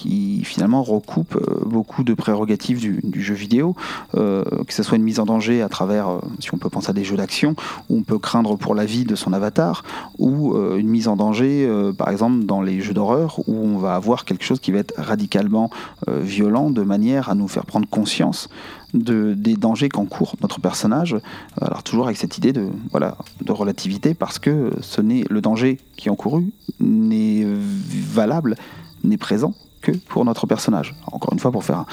qui 0.00 0.44
finalement 0.44 0.82
recoupe 0.82 1.36
euh, 1.36 1.64
beaucoup 1.66 2.04
de 2.04 2.14
prérogatives 2.14 2.80
du, 2.80 3.22
jeu 3.22 3.34
vidéo, 3.34 3.76
euh, 4.14 4.44
que 4.66 4.72
ce 4.72 4.82
soit 4.82 4.96
une 4.96 5.02
mise 5.02 5.20
en 5.20 5.26
danger 5.26 5.60
à 5.60 5.68
travers, 5.68 6.20
si 6.38 6.54
on 6.54 6.56
peut 6.56 6.70
penser 6.70 6.90
à 6.90 6.92
des 6.94 7.04
jeux 7.04 7.16
d'action, 7.16 7.54
où 7.90 7.98
on 7.98 8.02
peut 8.02 8.18
craindre 8.18 8.56
pour 8.56 8.74
la 8.74 8.86
vie 8.86 9.04
de 9.04 9.14
son 9.14 9.34
avatar, 9.34 9.84
ou 10.18 10.56
une 10.56 10.88
mise 10.88 11.06
en 11.08 11.16
danger, 11.16 11.68
par 11.98 12.08
exemple, 12.08 12.44
dans 12.44 12.62
les 12.62 12.80
jeux 12.80 12.94
d'horreur, 12.94 13.40
où 13.46 13.54
on 13.54 13.76
va 13.76 13.94
avoir 13.94 14.24
quelque 14.24 14.44
chose 14.44 14.58
qui 14.58 14.72
va 14.72 14.78
être 14.78 14.94
radicalement 14.96 15.70
violent, 16.08 16.70
de 16.70 16.82
manière 16.82 17.28
à 17.28 17.34
nous 17.34 17.48
faire 17.48 17.66
prendre 17.66 17.88
conscience 17.88 18.48
de, 18.94 19.34
des 19.34 19.54
dangers 19.54 19.88
qu'encourt 19.88 20.36
notre 20.40 20.60
personnage. 20.60 21.16
Alors 21.60 21.82
toujours 21.82 22.06
avec 22.06 22.16
cette 22.16 22.38
idée 22.38 22.52
de, 22.52 22.68
voilà, 22.90 23.16
de 23.42 23.52
relativité, 23.52 24.14
parce 24.14 24.38
que 24.38 24.72
ce 24.80 25.00
n'est 25.00 25.24
le 25.28 25.40
danger 25.40 25.78
qui 25.96 26.08
est 26.08 26.10
encouru 26.10 26.46
n'est 26.80 27.44
valable, 27.44 28.56
n'est 29.04 29.18
présent 29.18 29.54
que 29.80 29.92
pour 29.92 30.24
notre 30.24 30.46
personnage. 30.46 30.94
Encore 31.10 31.32
une 31.32 31.38
fois, 31.38 31.50
pour 31.50 31.64
faire 31.64 31.84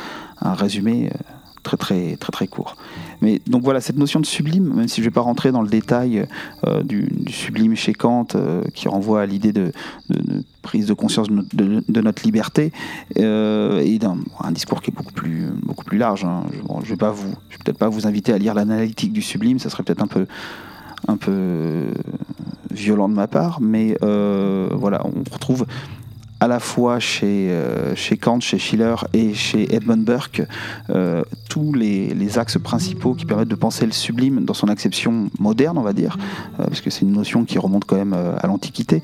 un, 0.41 0.53
résumé 0.53 1.09
euh, 1.13 1.17
très 1.63 1.77
très 1.77 2.15
très 2.17 2.31
très 2.31 2.47
court. 2.47 2.75
Mais 3.21 3.41
donc 3.47 3.63
voilà, 3.63 3.81
cette 3.81 3.97
notion 3.97 4.19
de 4.19 4.25
sublime, 4.25 4.73
même 4.73 4.88
si 4.88 4.97
je 4.97 5.01
ne 5.01 5.09
vais 5.09 5.13
pas 5.13 5.21
rentrer 5.21 5.51
dans 5.51 5.61
le 5.61 5.69
détail 5.69 6.25
euh, 6.65 6.83
du, 6.83 7.09
sublime 7.29 7.75
chez 7.75 7.93
Kant, 7.93 8.27
euh, 8.35 8.63
qui 8.73 8.88
renvoie 8.88 9.21
à 9.21 9.25
l'idée 9.25 9.53
de, 9.53 9.71
prise 10.61 10.88
de 10.88 10.93
conscience 10.93 11.27
de, 11.29 12.01
notre 12.01 12.23
liberté, 12.23 12.71
et 13.15 13.99
d'un 13.99 14.17
un 14.39 14.51
discours 14.51 14.81
qui 14.81 14.91
est 14.91 14.93
beaucoup 14.93 15.13
plus, 15.13 15.47
beaucoup 15.63 15.85
plus 15.85 15.97
large. 15.97 16.25
Hein. 16.25 16.43
Je 16.51 16.85
ne 16.85 16.89
vais, 16.89 16.95
pas 16.97 17.11
vous, 17.11 17.33
je 17.49 17.57
vais 17.57 17.63
peut-être 17.63 17.77
pas 17.77 17.89
vous 17.89 18.05
inviter 18.05 18.33
à 18.33 18.38
lire 18.38 18.53
l'analytique 18.53 19.13
du 19.13 19.21
sublime, 19.21 19.59
ça 19.59 19.69
serait 19.69 19.83
peut-être 19.83 20.03
un 20.03 20.07
peu, 20.07 20.27
un 21.07 21.17
peu 21.17 21.88
violent 22.71 23.09
de 23.09 23.13
ma 23.13 23.27
part, 23.27 23.59
mais 23.61 23.97
voilà, 24.01 25.01
on 25.05 25.23
retrouve 25.33 25.65
à 26.39 26.47
la 26.47 26.59
fois 26.59 26.99
chez, 26.99 27.49
euh, 27.49 27.95
chez 27.95 28.17
Kant, 28.17 28.39
chez 28.39 28.59
Schiller 28.59 28.95
et 29.13 29.33
chez 29.33 29.73
Edmund 29.73 30.03
Burke, 30.03 30.43
euh, 30.89 31.23
tous 31.49 31.73
les, 31.73 32.13
les, 32.13 32.38
axes 32.38 32.59
principaux 32.59 33.15
qui 33.15 33.25
permettent 33.25 33.47
de 33.47 33.55
penser 33.55 33.85
le 33.85 33.91
sublime 33.91 34.45
dans 34.45 34.53
son 34.53 34.67
acception 34.67 35.29
moderne, 35.39 35.77
on 35.77 35.81
va 35.81 35.93
dire, 35.93 36.17
euh, 36.59 36.65
parce 36.65 36.81
que 36.81 36.89
c'est 36.89 37.01
une 37.01 37.13
notion 37.13 37.45
qui 37.45 37.57
remonte 37.57 37.85
quand 37.85 37.95
même 37.95 38.13
à 38.13 38.45
l'Antiquité, 38.45 39.01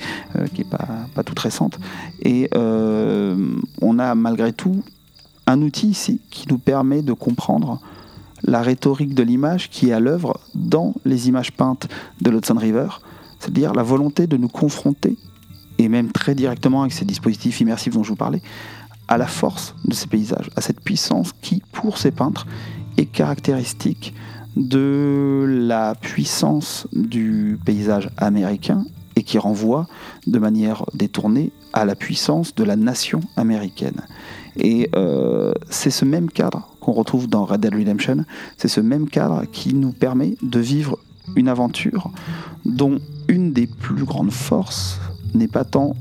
qui 0.53 0.61
n'est 0.61 0.69
pas, 0.69 0.87
pas 1.15 1.23
toute 1.23 1.39
récente. 1.39 1.79
Et 2.21 2.49
on 2.53 3.99
a 3.99 4.15
malgré 4.15 4.53
tout 4.53 4.83
un 5.47 5.61
outil 5.61 5.87
ici 5.87 6.21
qui 6.29 6.47
nous 6.49 6.57
permet 6.57 7.01
de 7.01 7.13
comprendre 7.13 7.79
la 8.43 8.61
rhétorique 8.61 9.13
de 9.15 9.23
l'image 9.23 9.69
qui 9.69 9.89
est 9.89 9.93
à 9.93 9.99
l'œuvre 9.99 10.39
dans 10.53 10.93
les 11.05 11.29
images 11.29 11.51
peintes 11.51 11.87
de 12.21 12.29
l'Hudson 12.29 12.57
River, 12.57 12.87
c'est-à-dire 13.39 13.73
la 13.73 13.83
volonté 13.83 14.27
de 14.27 14.37
nous 14.37 14.49
confronter 14.49 15.17
et 15.83 15.89
même 15.89 16.11
très 16.11 16.35
directement 16.35 16.81
avec 16.81 16.93
ces 16.93 17.05
dispositifs 17.05 17.59
immersifs 17.59 17.93
dont 17.93 18.03
je 18.03 18.09
vous 18.09 18.15
parlais, 18.15 18.41
à 19.07 19.17
la 19.17 19.27
force 19.27 19.75
de 19.85 19.93
ces 19.93 20.07
paysages, 20.07 20.49
à 20.55 20.61
cette 20.61 20.79
puissance 20.79 21.33
qui, 21.41 21.61
pour 21.71 21.97
ces 21.97 22.11
peintres, 22.11 22.47
est 22.97 23.05
caractéristique 23.05 24.13
de 24.55 25.45
la 25.47 25.95
puissance 25.95 26.87
du 26.93 27.59
paysage 27.65 28.09
américain 28.17 28.85
et 29.15 29.23
qui 29.23 29.37
renvoie 29.37 29.87
de 30.25 30.39
manière 30.39 30.85
détournée 30.93 31.51
à 31.73 31.85
la 31.85 31.95
puissance 31.95 32.55
de 32.55 32.63
la 32.63 32.75
nation 32.75 33.19
américaine. 33.35 34.01
Et 34.55 34.89
euh, 34.95 35.53
c'est 35.69 35.89
ce 35.89 36.05
même 36.05 36.29
cadre 36.29 36.69
qu'on 36.79 36.93
retrouve 36.93 37.27
dans 37.27 37.45
Red 37.45 37.61
Dead 37.61 37.73
Redemption, 37.73 38.25
c'est 38.57 38.67
ce 38.67 38.81
même 38.81 39.09
cadre 39.09 39.43
qui 39.51 39.73
nous 39.73 39.91
permet 39.91 40.35
de 40.41 40.59
vivre 40.59 40.97
une 41.35 41.47
aventure 41.47 42.11
dont 42.65 42.99
une 43.27 43.53
des 43.53 43.67
plus 43.67 44.03
grandes 44.03 44.31
forces 44.31 44.99
n'est 45.33 45.47
pas 45.47 45.63
tant 45.63 45.95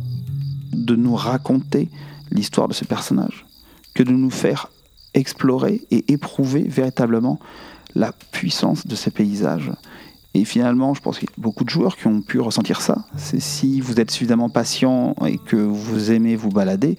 de 0.72 0.96
nous 0.96 1.14
raconter 1.14 1.88
l'histoire 2.30 2.68
de 2.68 2.74
ce 2.74 2.84
personnage 2.84 3.46
que 3.94 4.02
de 4.02 4.12
nous 4.12 4.30
faire 4.30 4.70
explorer 5.14 5.82
et 5.90 6.12
éprouver 6.12 6.62
véritablement 6.62 7.38
la 7.94 8.12
puissance 8.12 8.86
de 8.86 8.94
ces 8.94 9.10
paysages. 9.10 9.70
Et 10.34 10.46
finalement, 10.46 10.94
je 10.94 11.02
pense 11.02 11.18
qu'il 11.18 11.28
y 11.28 11.32
a 11.32 11.42
beaucoup 11.42 11.64
de 11.64 11.68
joueurs 11.68 11.96
qui 11.96 12.06
ont 12.06 12.22
pu 12.22 12.40
ressentir 12.40 12.80
ça. 12.80 13.04
C'est 13.16 13.40
si 13.40 13.80
vous 13.82 14.00
êtes 14.00 14.10
suffisamment 14.10 14.48
patient 14.48 15.14
et 15.26 15.36
que 15.36 15.56
vous 15.56 16.10
aimez 16.10 16.36
vous 16.36 16.48
balader, 16.48 16.96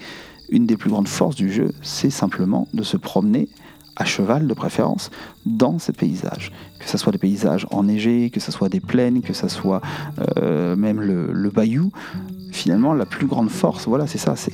une 0.50 0.68
des 0.68 0.78
plus 0.78 0.92
grandes 0.92 1.08
forces 1.08 1.36
du 1.36 1.52
jeu, 1.52 1.74
c'est 1.82 2.12
simplement 2.12 2.68
de 2.74 2.84
se 2.84 2.96
promener 2.96 3.50
à 3.96 4.06
cheval 4.06 4.48
de 4.48 4.54
préférence 4.54 5.12
dans 5.46 5.80
ces 5.80 5.94
paysages. 5.94 6.52
Que 6.80 6.90
ce 6.90 6.98
soit 6.98 7.12
des 7.12 7.18
paysages 7.18 7.68
enneigés, 7.72 8.30
que 8.30 8.40
ce 8.40 8.52
soit 8.52 8.70
des 8.70 8.80
plaines, 8.80 9.22
que 9.22 9.34
ce 9.34 9.48
soit 9.48 9.82
euh, 10.38 10.76
même 10.76 11.02
le, 11.02 11.50
bayou. 11.50 11.92
Finalement, 12.52 12.94
la 12.94 13.06
plus 13.06 13.28
grande 13.28 13.50
force, 13.50 13.88
voilà, 13.88 14.08
c'est 14.08 14.18
ça, 14.18 14.36
c'est 14.36 14.54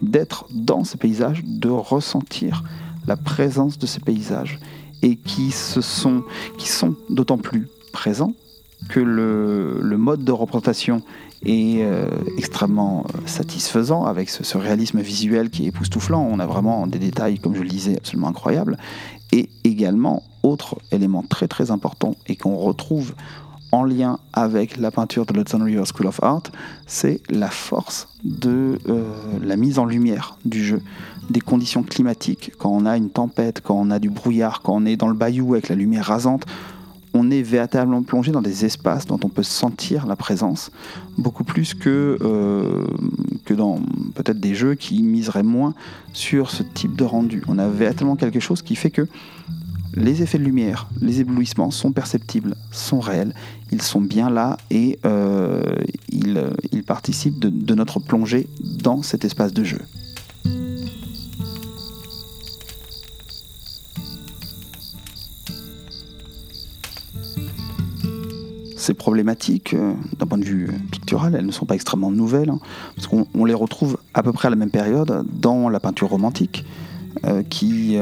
d'être 0.00 0.46
dans 0.50 0.84
ces 0.84 0.96
paysages, 0.96 1.42
de 1.44 1.68
ressentir 1.68 2.62
la 3.06 3.16
présence 3.16 3.78
de 3.78 3.86
ces 3.86 4.00
paysages 4.00 4.58
et 5.02 5.16
qui, 5.16 5.50
sont, 5.50 6.24
d'autant 7.08 7.38
plus 7.38 7.68
présents 7.92 8.32
que 8.88 9.00
le 9.00 9.96
mode 9.96 10.24
de 10.24 10.32
représentation 10.32 11.02
et 11.44 11.78
euh, 11.82 12.08
extrêmement 12.36 13.04
euh, 13.14 13.26
satisfaisant 13.26 14.04
avec 14.04 14.28
ce, 14.28 14.58
réalisme 14.58 15.00
visuel 15.00 15.50
qui 15.50 15.64
est 15.64 15.68
époustouflant. 15.68 16.26
On 16.30 16.40
a 16.40 16.46
vraiment 16.46 16.86
des 16.86 16.98
détails, 16.98 17.38
comme 17.38 17.54
je 17.54 17.62
le 17.62 17.68
disais, 17.68 17.96
absolument 17.96 18.28
incroyables. 18.28 18.76
Et 19.32 19.48
également, 19.64 20.22
autre 20.42 20.78
élément 20.90 21.22
très 21.22 21.48
très 21.48 21.70
important 21.70 22.16
et 22.26 22.36
qu'on 22.36 22.56
retrouve 22.56 23.14
en 23.70 23.84
lien 23.84 24.18
avec 24.32 24.78
la 24.78 24.90
peinture 24.90 25.26
de 25.26 25.34
l'Hudson 25.34 25.62
River 25.62 25.84
School 25.84 26.06
of 26.06 26.22
Art, 26.22 26.44
c'est 26.86 27.20
la 27.28 27.50
force 27.50 28.08
de 28.24 28.78
euh, 28.88 29.04
la 29.42 29.56
mise 29.56 29.78
en 29.78 29.84
lumière 29.84 30.38
du 30.46 30.64
jeu, 30.64 30.80
des 31.28 31.40
conditions 31.40 31.82
climatiques. 31.82 32.52
Quand 32.58 32.70
on 32.70 32.86
a 32.86 32.96
une 32.96 33.10
tempête, 33.10 33.60
quand 33.60 33.74
on 33.78 33.90
a 33.90 33.98
du 33.98 34.08
brouillard, 34.08 34.62
quand 34.62 34.74
on 34.74 34.86
est 34.86 34.96
dans 34.96 35.08
le 35.08 35.14
bayou 35.14 35.52
avec 35.52 35.68
la 35.68 35.76
lumière 35.76 36.06
rasante, 36.06 36.46
on 37.14 37.30
est 37.30 37.42
véritablement 37.42 38.02
plongé 38.02 38.32
dans 38.32 38.42
des 38.42 38.64
espaces 38.64 39.06
dont 39.06 39.18
on 39.24 39.28
peut 39.28 39.42
sentir 39.42 40.06
la 40.06 40.16
présence, 40.16 40.70
beaucoup 41.16 41.44
plus 41.44 41.74
que, 41.74 42.18
euh, 42.20 42.86
que 43.44 43.54
dans 43.54 43.80
peut-être 44.14 44.40
des 44.40 44.54
jeux 44.54 44.74
qui 44.74 45.02
miseraient 45.02 45.42
moins 45.42 45.74
sur 46.12 46.50
ce 46.50 46.62
type 46.62 46.96
de 46.96 47.04
rendu. 47.04 47.42
On 47.48 47.58
a 47.58 47.68
véritablement 47.68 48.16
quelque 48.16 48.40
chose 48.40 48.62
qui 48.62 48.76
fait 48.76 48.90
que 48.90 49.06
les 49.94 50.22
effets 50.22 50.38
de 50.38 50.44
lumière, 50.44 50.88
les 51.00 51.20
éblouissements 51.20 51.70
sont 51.70 51.92
perceptibles, 51.92 52.54
sont 52.70 53.00
réels, 53.00 53.34
ils 53.72 53.82
sont 53.82 54.00
bien 54.00 54.30
là 54.30 54.56
et 54.70 54.98
euh, 55.04 55.62
ils, 56.10 56.84
participent 56.86 57.38
de 57.38 57.74
notre 57.74 58.00
plongée 58.00 58.48
dans 58.60 59.02
cet 59.02 59.24
espace 59.24 59.52
de 59.52 59.62
jeu. 59.62 59.80
Ces 68.88 68.94
problématiques, 68.94 69.74
euh, 69.74 69.94
d'un 70.18 70.26
point 70.26 70.38
de 70.38 70.44
vue 70.44 70.68
pictural, 70.90 71.34
elles 71.34 71.46
ne 71.46 71.52
sont 71.52 71.66
pas 71.66 71.74
extrêmement 71.74 72.10
nouvelles, 72.10 72.50
hein, 72.50 72.60
parce 72.96 73.06
qu'on 73.06 73.44
les 73.44 73.54
retrouve 73.54 73.98
à 74.14 74.22
peu 74.22 74.32
près 74.32 74.48
à 74.48 74.50
la 74.50 74.56
même 74.56 74.70
période 74.70 75.24
dans 75.32 75.68
la 75.68 75.80
peinture 75.80 76.08
romantique. 76.08 76.64
qui, 77.50 77.98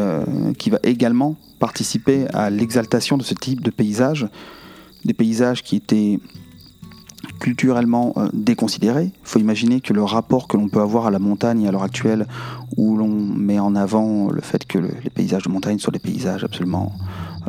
qui 0.59 0.69
va 0.69 0.79
également 0.83 1.37
participer 1.59 2.27
à 2.35 2.51
l'exaltation 2.51 3.17
de 3.17 3.23
ce 3.23 3.33
type 3.33 3.63
de 3.63 3.71
paysage, 3.71 4.29
des 5.07 5.15
paysages 5.15 5.63
qui 5.63 5.77
étaient 5.77 6.21
culturellement 7.39 8.13
euh, 8.17 8.29
déconsidéré. 8.33 9.05
Il 9.05 9.29
faut 9.29 9.39
imaginer 9.39 9.81
que 9.81 9.93
le 9.93 10.03
rapport 10.03 10.49
que 10.49 10.57
l'on 10.57 10.69
peut 10.69 10.81
avoir 10.81 11.07
à 11.07 11.11
la 11.11 11.19
montagne 11.19 11.67
à 11.67 11.73
l'heure 11.73 11.83
actuelle, 11.83 12.27
où 12.77 12.97
l'on 12.97 13.09
met 13.09 13.59
en 13.59 13.75
avant 13.75 14.31
le 14.31 14.41
fait 14.41 14.67
que 14.67 14.79
les 14.79 15.11
paysages 15.11 15.45
de 15.45 15.51
montagne 15.51 15.79
soient 15.79 15.93
des 15.93 15.99
paysages 15.99 16.45
absolument 16.45 16.93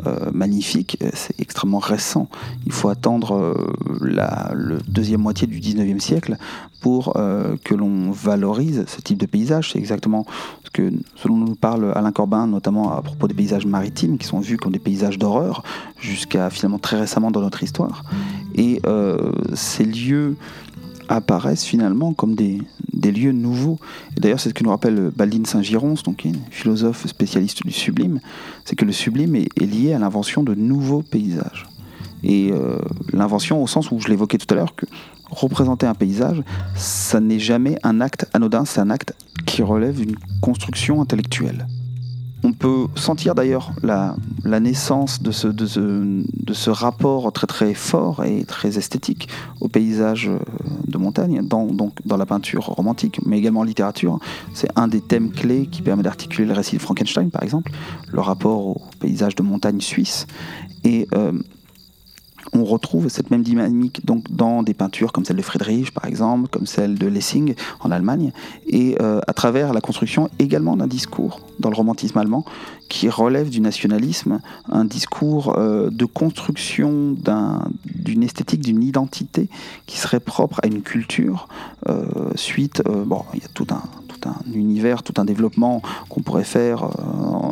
euh, 0.06 0.30
magnifiques, 0.32 0.98
euh, 1.02 1.10
c'est 1.14 1.38
extrêmement 1.40 1.78
récent. 1.78 2.28
Il 2.66 2.72
faut 2.72 2.88
attendre 2.88 3.56
la 4.00 4.50
le 4.54 4.78
deuxième 4.88 5.20
moitié 5.20 5.46
du 5.46 5.60
19e 5.60 6.00
siècle 6.00 6.36
pour 6.80 7.14
que 7.64 7.74
l'on 7.74 8.12
valorise 8.12 8.84
ce 8.86 9.00
type 9.00 9.18
de 9.18 9.26
paysage. 9.26 9.72
C'est 9.72 9.78
exactement 9.78 10.24
ce 10.64 10.70
que 10.70 10.92
selon 11.16 11.36
nous 11.36 11.54
parle 11.54 11.92
Alain 11.94 12.12
Corbin, 12.12 12.46
notamment 12.46 12.92
à 12.92 13.02
propos 13.02 13.26
des 13.26 13.34
paysages 13.34 13.66
maritimes, 13.66 14.18
qui 14.18 14.26
sont 14.26 14.38
vus 14.38 14.56
comme 14.56 14.72
des 14.72 14.78
paysages 14.78 15.18
d'horreur, 15.18 15.64
jusqu'à 15.98 16.50
finalement 16.50 16.78
très 16.78 16.98
récemment 16.98 17.30
dans 17.30 17.40
notre 17.40 17.62
histoire. 17.62 18.04
Et 18.54 18.80
euh, 18.86 19.32
ces 19.54 19.84
lieux 19.84 20.36
apparaissent 21.08 21.64
finalement 21.64 22.12
comme 22.12 22.34
des, 22.34 22.60
lieux 22.94 23.32
nouveaux. 23.32 23.78
Et 24.16 24.20
d'ailleurs, 24.20 24.40
c'est 24.40 24.50
ce 24.50 24.54
que 24.54 24.64
nous 24.64 24.70
rappelle 24.70 25.10
Baldine 25.14 25.46
Saint-Girons, 25.46 25.94
donc 26.04 26.26
un 26.26 26.32
philosophe 26.50 27.06
spécialiste 27.06 27.64
du 27.64 27.72
sublime, 27.72 28.20
c'est 28.64 28.76
que 28.76 28.84
le 28.84 28.92
sublime 28.92 29.34
est, 29.34 29.60
lié 29.60 29.94
à 29.94 29.98
l'invention 29.98 30.42
de 30.42 30.54
nouveaux 30.54 31.02
paysages. 31.02 31.66
Et 32.22 32.50
euh, 32.52 32.78
l'invention 33.12 33.62
au 33.62 33.66
sens 33.66 33.90
où 33.90 34.00
je 34.00 34.08
l'évoquais 34.08 34.38
tout 34.38 34.52
à 34.52 34.56
l'heure, 34.56 34.74
que 34.74 34.86
représenter 35.30 35.86
un 35.86 35.94
paysage, 35.94 36.42
ça 36.74 37.20
n'est 37.20 37.38
jamais 37.38 37.78
un 37.82 38.00
acte 38.00 38.26
anodin, 38.32 38.64
c'est 38.64 38.80
un 38.80 38.90
acte 38.90 39.14
qui 39.46 39.62
relève 39.62 39.98
d'une 39.98 40.16
construction 40.40 41.00
intellectuelle. 41.00 41.66
On 42.44 42.52
peut 42.52 42.86
sentir 42.94 43.34
d'ailleurs 43.34 43.72
la, 43.82 44.14
naissance 44.60 45.22
de 45.22 45.32
ce, 45.32 46.70
rapport 46.70 47.32
très 47.32 47.46
très 47.46 47.74
fort 47.74 48.24
et 48.24 48.44
très 48.44 48.78
esthétique 48.78 49.28
au 49.60 49.68
paysage 49.68 50.28
euh, 50.28 50.38
de 50.86 50.98
montagne, 50.98 51.42
dans 51.46 52.16
la 52.16 52.26
peinture 52.26 52.66
romantique, 52.66 53.20
mais 53.26 53.38
également 53.38 53.60
en 53.60 53.64
littérature. 53.64 54.18
C'est 54.54 54.68
un 54.76 54.88
des 54.88 55.00
thèmes 55.00 55.30
clés 55.30 55.66
qui 55.66 55.82
permet 55.82 56.02
d'articuler 56.02 56.46
le 56.46 56.54
récit 56.54 56.76
de 56.76 56.82
Frankenstein, 56.82 57.30
par 57.30 57.42
exemple, 57.42 57.72
le 58.10 58.20
rapport 58.20 58.66
au 58.66 58.80
paysage 59.00 59.34
de 59.34 59.42
montagne 59.42 59.80
suisse. 59.80 60.26
Et 60.84 61.08
euh, 61.14 61.32
on 62.52 62.64
retrouve 62.64 63.08
cette 63.08 63.30
même 63.30 63.42
dynamique 63.42 64.04
donc 64.04 64.30
dans 64.30 64.62
des 64.62 64.74
peintures 64.74 65.12
comme 65.12 65.24
celle 65.24 65.36
de 65.36 65.42
Friedrich 65.42 65.92
par 65.92 66.06
exemple, 66.06 66.48
comme 66.48 66.66
celle 66.66 66.96
de 66.96 67.06
Lessing 67.06 67.54
en 67.80 67.90
Allemagne, 67.90 68.32
et 68.66 68.96
euh, 69.00 69.20
à 69.26 69.32
travers 69.32 69.72
la 69.72 69.80
construction 69.80 70.28
également 70.38 70.76
d'un 70.76 70.86
discours 70.86 71.40
dans 71.58 71.70
le 71.70 71.76
romantisme 71.76 72.18
allemand 72.18 72.44
qui 72.88 73.08
relève 73.08 73.50
du 73.50 73.60
nationalisme, 73.60 74.40
un 74.70 74.84
discours 74.84 75.58
euh, 75.58 75.90
de 75.90 76.04
construction 76.04 77.14
d'une 77.84 78.22
esthétique, 78.22 78.60
d'une 78.60 78.82
identité 78.82 79.48
qui 79.86 79.98
serait 79.98 80.20
propre 80.20 80.60
à 80.62 80.66
une 80.66 80.82
culture 80.82 81.48
euh, 81.88 82.04
suite, 82.34 82.82
bon, 83.06 83.22
il 83.34 83.40
y 83.40 83.44
a 83.44 83.48
tout 83.48 83.66
un 83.70 83.82
un 84.26 84.52
univers, 84.52 85.02
tout 85.02 85.14
un 85.18 85.24
développement 85.24 85.82
qu'on 86.08 86.22
pourrait 86.22 86.44
faire, 86.44 86.90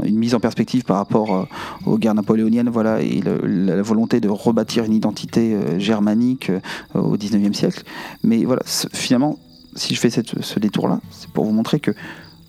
une 0.04 0.16
mise 0.16 0.34
en 0.34 0.40
perspective 0.40 0.84
par 0.84 0.96
rapport 0.96 1.46
aux 1.84 1.98
guerres 1.98 2.14
napoléoniennes, 2.14 2.68
voilà, 2.68 3.00
et 3.00 3.22
la 3.22 3.82
volonté 3.82 4.20
de 4.20 4.28
rebâtir 4.28 4.85
une 4.86 4.94
identité 4.94 5.54
euh, 5.54 5.78
germanique 5.78 6.50
au 6.94 7.16
19e 7.16 7.52
siècle. 7.52 7.82
Mais 8.22 8.44
voilà, 8.44 8.62
finalement, 8.92 9.38
si 9.74 9.94
je 9.94 10.00
fais 10.00 10.10
ce 10.10 10.58
détour-là, 10.58 11.00
c'est 11.10 11.30
pour 11.30 11.44
vous 11.44 11.52
montrer 11.52 11.80
que 11.80 11.92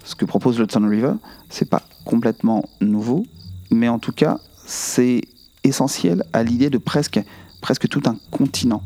ce 0.03 0.15
que 0.15 0.25
propose 0.25 0.57
le 0.57 0.63
Hudson 0.63 0.87
River, 0.87 1.13
c'est 1.49 1.69
pas 1.69 1.81
complètement 2.05 2.63
nouveau, 2.79 3.25
mais 3.71 3.89
en 3.89 3.99
tout 3.99 4.13
cas, 4.13 4.39
c'est 4.65 5.21
essentiel 5.63 6.23
à 6.31 6.43
l'idée 6.43 6.69
de 6.69 6.77
presque, 6.77 7.19
presque 7.61 7.89
tout 7.89 8.01
un 8.05 8.15
continent. 8.31 8.81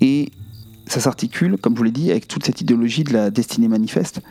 Et 0.00 0.30
ça 0.86 1.00
s'articule, 1.00 1.58
comme 1.58 1.74
je 1.74 1.78
vous 1.78 1.84
l'ai 1.84 1.90
dit, 1.90 2.10
avec 2.10 2.28
toute 2.28 2.46
cette 2.46 2.60
idéologie 2.60 3.04
de 3.04 3.12
la 3.12 3.30
destinée 3.30 3.68
manifeste 3.68 4.22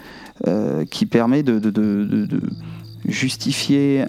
euh, 0.48 0.86
qui 0.86 1.06
permet 1.06 1.44
de, 1.44 1.62
justifier 3.06 4.04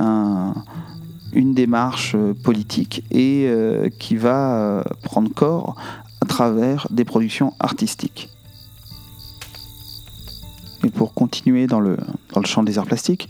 une 1.33 1.55
démarche 1.55 2.15
euh, 2.15 2.35
politique 2.35 3.05
et 3.11 3.47
euh, 3.49 3.89
qui 3.99 4.17
va 4.17 4.85
prendre 5.03 5.33
corps 5.33 5.77
à 6.21 6.27
travers 6.27 6.87
des 6.91 7.05
productions 7.05 7.55
artistiques. 7.61 8.29
Et 10.85 10.91
pour 10.91 11.13
continuer 11.15 11.67
dans 11.67 11.81
le, 11.81 11.97
dans 12.33 12.41
le 12.41 12.47
champ 12.47 12.63
des 12.63 12.79
arts 12.79 12.87
plastiques, 12.87 13.29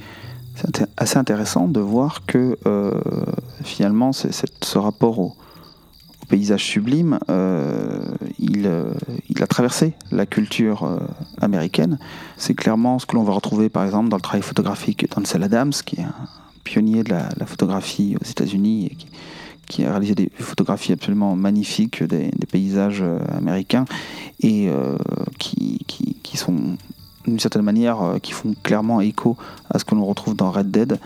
c'est 0.55 0.87
assez 0.97 1.19
intéressant 1.19 1.69
de 1.69 1.81
voir 1.81 2.27
que 2.27 2.59
finalement 3.63 4.13
ce 4.13 4.79
rapport 4.79 5.19
au, 5.21 5.37
paysage 6.29 6.65
sublime, 6.65 7.19
euh, 7.31 8.03
il, 8.39 8.67
euh, 8.67 8.93
a 9.41 9.47
traversé 9.47 9.95
la 10.13 10.27
culture 10.27 10.85
euh, 10.85 10.99
américaine. 11.41 11.99
C'est 12.37 12.55
clairement 12.55 12.99
ce 12.99 13.07
que 13.07 13.17
l'on 13.17 13.25
va 13.25 13.33
retrouver 13.33 13.69
par 13.69 13.85
exemple 13.85 14.09
dans 14.09 14.17
le 14.17 14.23
travail 14.23 14.43
photographique 14.43 15.11
d'Ansel 15.11 15.43
Adams, 15.43 15.73
qui 15.85 16.01
est 16.01 16.05
un 16.05 16.29
pionnier 16.65 17.05
de 17.05 17.11
la, 17.11 17.29
photographie 17.47 18.17
aux 18.21 18.25
États-Unis 18.25 18.87
et 18.87 18.97
qui, 19.67 19.85
a 19.85 19.91
réalisé 19.91 20.15
des 20.15 20.31
photographies 20.39 20.93
absolument 20.93 21.37
magnifiques 21.37 22.03
des, 22.03 22.31
paysages 22.51 23.05
américains 23.33 23.85
et 24.41 24.71
qui, 25.39 25.81
qui, 25.87 26.17
qui, 26.23 26.37
sont 26.37 26.77
d'une 27.29 27.41
certaine 27.41 27.63
manière 27.63 28.03
euh, 28.03 28.19
qui 28.19 28.33
font 28.33 28.55
clairement 28.63 29.01
écho 29.01 29.37
à 29.71 29.79
ce 29.79 29.85
que 29.85 29.95
l'on 29.95 30.05
retrouve 30.05 30.35
dans 30.35 30.51
Red 30.51 30.71
Dead. 30.71 30.99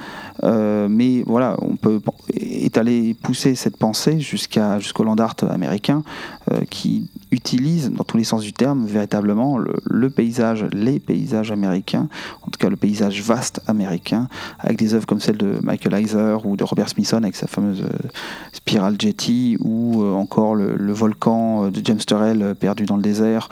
Euh, 0.45 0.89
mais 0.89 1.23
voilà, 1.27 1.57
on 1.61 1.77
peut 1.77 2.01
étaler, 2.33 3.15
pousser 3.15 3.55
cette 3.55 3.77
pensée 3.77 4.21
jusqu'à 4.21 4.79
jusqu'au 4.79 5.05
land 5.05 5.17
art 5.17 5.37
américain 5.49 6.03
euh, 6.51 6.61
qui 6.71 7.11
utilise 7.31 7.91
dans 7.91 8.05
tous 8.05 8.17
les 8.17 8.25
sens 8.25 8.43
du 8.43 8.53
terme 8.53 8.87
véritablement 8.87 9.59
le, 9.59 10.11
paysage, 10.11 10.65
les 10.73 11.01
paysages 11.01 11.51
américains, 11.51 12.09
en 12.43 12.51
tout 12.51 12.59
cas 12.59 12.69
le 12.69 12.77
paysage 12.77 13.23
vaste 13.23 13.61
américain, 13.67 14.29
avec 14.59 14.79
des 14.79 14.95
œuvres 14.95 15.07
comme 15.07 15.21
celle 15.21 15.39
de 15.39 15.59
Michael 15.63 15.95
Heiser 15.95 16.37
ou 16.45 16.57
de 16.57 16.65
Robert 16.65 16.89
Smithson 16.89 17.19
avec 17.19 17.37
sa 17.37 17.47
fameuse 17.47 17.85
Spiral 18.53 18.97
Jetty 18.99 19.57
ou 19.61 20.05
encore 20.05 20.55
le, 20.55 20.75
le 20.77 20.93
volcan 20.93 21.71
de 21.71 21.81
James 21.85 21.99
Turrell 21.99 22.55
perdu 22.59 22.85
dans 22.85 22.97
le 22.97 23.03
désert 23.03 23.49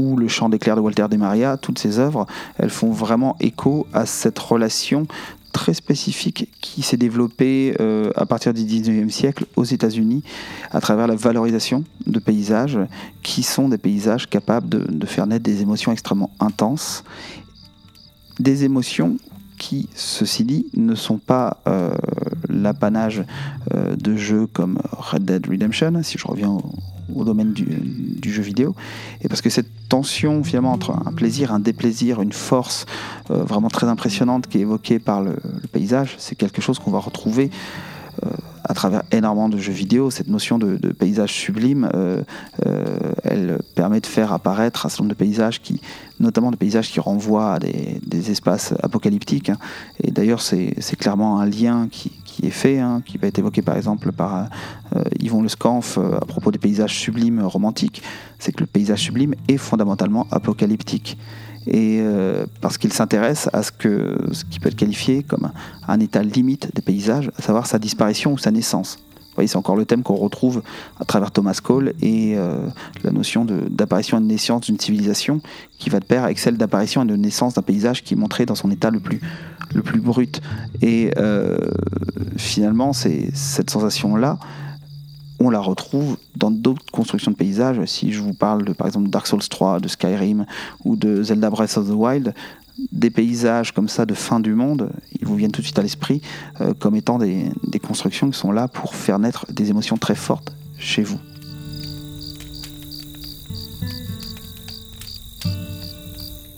ou 0.00 0.16
Le 0.16 0.28
chant 0.28 0.48
d'éclair 0.48 0.76
de 0.76 0.80
Walter 0.80 1.06
de 1.10 1.16
Maria, 1.16 1.56
toutes 1.56 1.78
ces 1.78 1.98
œuvres, 1.98 2.26
elles 2.58 2.70
font 2.70 2.90
vraiment 2.90 3.36
écho 3.40 3.86
à 3.92 4.06
cette 4.06 4.38
relation 4.38 5.06
très 5.52 5.74
spécifique 5.74 6.48
qui 6.60 6.82
s'est 6.82 6.96
développée 6.96 7.74
euh, 7.80 8.10
à 8.14 8.24
partir 8.24 8.54
du 8.54 8.62
19e 8.62 9.10
siècle 9.10 9.46
aux 9.56 9.64
États-Unis 9.64 10.22
à 10.70 10.80
travers 10.80 11.06
la 11.06 11.16
valorisation 11.16 11.84
de 12.06 12.18
paysages 12.20 12.78
qui 13.22 13.42
sont 13.42 13.68
des 13.68 13.78
paysages 13.78 14.28
capables 14.28 14.68
de, 14.68 15.06
faire 15.06 15.26
naître 15.26 15.42
des 15.42 15.60
émotions 15.60 15.92
extrêmement 15.92 16.30
intenses. 16.38 17.02
Des 18.38 18.64
émotions 18.64 19.16
qui, 19.58 19.88
ceci 19.94 20.44
dit, 20.44 20.66
ne 20.74 20.94
sont 20.94 21.18
pas 21.18 21.58
euh, 21.66 21.90
l'apanage 22.60 23.22
euh, 23.74 23.96
de 23.96 24.16
jeux 24.16 24.46
comme 24.46 24.78
Red 24.92 25.24
Dead 25.24 25.46
Redemption, 25.46 26.00
si 26.02 26.18
je 26.18 26.26
reviens 26.26 26.58
au, 27.14 27.24
domaine 27.24 27.52
du, 27.52 28.32
jeu 28.32 28.42
vidéo. 28.42 28.74
Et 29.22 29.28
parce 29.28 29.42
que 29.42 29.50
cette 29.50 29.88
tension 29.88 30.44
finalement 30.44 30.72
entre 30.72 30.92
un 30.92 31.12
plaisir, 31.12 31.52
un 31.52 31.58
déplaisir, 31.58 32.22
une 32.22 32.32
force 32.32 32.86
euh, 33.30 33.42
vraiment 33.42 33.68
très 33.68 33.88
impressionnante 33.88 34.46
qui 34.46 34.58
est 34.58 34.62
évoquée 34.62 34.98
par 34.98 35.22
le, 35.22 35.36
paysage, 35.72 36.14
c'est 36.18 36.36
quelque 36.36 36.62
chose 36.62 36.78
qu'on 36.78 36.90
va 36.90 37.00
retrouver 37.00 37.50
euh, 38.24 38.30
à 38.64 38.74
travers 38.74 39.02
énormément 39.10 39.48
de 39.48 39.58
jeux 39.58 39.72
vidéo. 39.72 40.10
Cette 40.10 40.28
notion 40.28 40.58
de, 40.58 40.76
paysage 40.92 41.32
sublime, 41.32 41.90
elle 43.24 43.58
permet 43.74 44.00
de 44.00 44.06
faire 44.06 44.32
apparaître 44.32 44.86
un 44.86 44.88
certain 44.88 45.04
nombre 45.04 45.14
de 45.14 45.18
paysages 45.18 45.60
qui, 45.60 45.80
notamment 46.20 46.50
des 46.50 46.56
paysages 46.56 46.90
qui 46.90 47.00
renvoient 47.00 47.54
à 47.54 47.58
des, 47.58 48.30
espaces 48.30 48.74
apocalyptiques. 48.82 49.48
Hein. 49.48 49.56
Et 50.04 50.10
d'ailleurs, 50.10 50.42
c'est 50.42 50.96
clairement 50.96 51.40
un 51.40 51.46
lien 51.46 51.88
qui, 51.90 52.12
est 52.46 52.50
fait, 52.50 52.78
hein, 52.78 53.02
qui 53.04 53.18
va 53.18 53.28
être 53.28 53.38
évoqué 53.38 53.62
par 53.62 53.76
exemple 53.76 54.12
par 54.12 54.48
euh, 54.96 55.02
Yvon 55.20 55.42
Le 55.42 55.48
Scanf 55.48 55.98
euh, 55.98 56.16
à 56.16 56.24
propos 56.24 56.50
des 56.50 56.58
paysages 56.58 56.94
sublimes 56.98 57.42
romantiques. 57.42 58.02
C'est 58.38 58.52
que 58.52 58.60
le 58.60 58.66
paysage 58.66 59.00
sublime 59.02 59.34
est 59.48 59.56
fondamentalement 59.56 60.26
apocalyptique. 60.30 61.18
Et 61.66 61.98
euh, 62.00 62.46
parce 62.60 62.78
qu'il 62.78 62.92
s'intéresse 62.92 63.48
à 63.52 63.62
ce, 63.62 63.70
que, 63.70 64.18
ce 64.32 64.44
qui 64.44 64.60
peut 64.60 64.68
être 64.68 64.76
qualifié 64.76 65.22
comme 65.22 65.52
un 65.86 66.00
état 66.00 66.22
limite 66.22 66.74
des 66.74 66.82
paysages, 66.82 67.30
à 67.38 67.42
savoir 67.42 67.66
sa 67.66 67.78
disparition 67.78 68.32
ou 68.32 68.38
sa 68.38 68.50
naissance 68.50 68.98
c'est 69.46 69.56
encore 69.56 69.76
le 69.76 69.84
thème 69.84 70.02
qu'on 70.02 70.16
retrouve 70.16 70.62
à 70.98 71.04
travers 71.04 71.30
Thomas 71.30 71.58
Cole 71.62 71.94
et 72.00 72.34
euh, 72.36 72.66
la 73.02 73.10
notion 73.10 73.44
d'apparition 73.44 74.18
et 74.18 74.20
de 74.20 74.26
naissance 74.26 74.62
d'une 74.62 74.78
civilisation 74.78 75.40
qui 75.78 75.90
va 75.90 76.00
de 76.00 76.04
pair 76.04 76.24
avec 76.24 76.38
celle 76.38 76.56
d'apparition 76.56 77.02
et 77.02 77.06
de 77.06 77.16
naissance 77.16 77.54
d'un 77.54 77.62
paysage 77.62 78.02
qui 78.02 78.14
est 78.14 78.16
montré 78.16 78.46
dans 78.46 78.54
son 78.54 78.70
état 78.70 78.90
le 78.90 79.00
plus, 79.00 79.20
le 79.74 79.82
plus 79.82 80.00
brut. 80.00 80.40
Et 80.82 81.12
euh, 81.18 81.58
finalement, 82.36 82.92
c'est 82.92 83.30
cette 83.34 83.70
sensation-là, 83.70 84.38
on 85.42 85.48
la 85.48 85.58
retrouve 85.58 86.18
dans 86.36 86.50
d'autres 86.50 86.84
constructions 86.92 87.30
de 87.30 87.36
paysages. 87.36 87.82
Si 87.86 88.12
je 88.12 88.20
vous 88.20 88.34
parle 88.34 88.64
de, 88.64 88.74
par 88.74 88.86
exemple, 88.86 89.08
Dark 89.08 89.26
Souls 89.26 89.40
3, 89.40 89.80
de 89.80 89.88
Skyrim 89.88 90.44
ou 90.84 90.96
de 90.96 91.22
Zelda 91.22 91.48
Breath 91.48 91.78
of 91.78 91.88
the 91.88 91.94
Wild, 91.94 92.34
des 92.92 93.10
paysages 93.10 93.72
comme 93.72 93.88
ça 93.88 94.06
de 94.06 94.14
fin 94.14 94.40
du 94.40 94.54
monde, 94.54 94.90
ils 95.18 95.26
vous 95.26 95.36
viennent 95.36 95.52
tout 95.52 95.60
de 95.60 95.66
suite 95.66 95.78
à 95.78 95.82
l'esprit 95.82 96.20
euh, 96.60 96.74
comme 96.78 96.96
étant 96.96 97.18
des, 97.18 97.50
constructions 97.82 98.30
qui 98.30 98.38
sont 98.38 98.52
là 98.52 98.68
pour 98.68 98.94
faire 98.94 99.18
naître 99.18 99.46
des 99.52 99.70
émotions 99.70 99.96
très 99.96 100.14
fortes 100.14 100.54
chez 100.78 101.02
vous. 101.02 101.18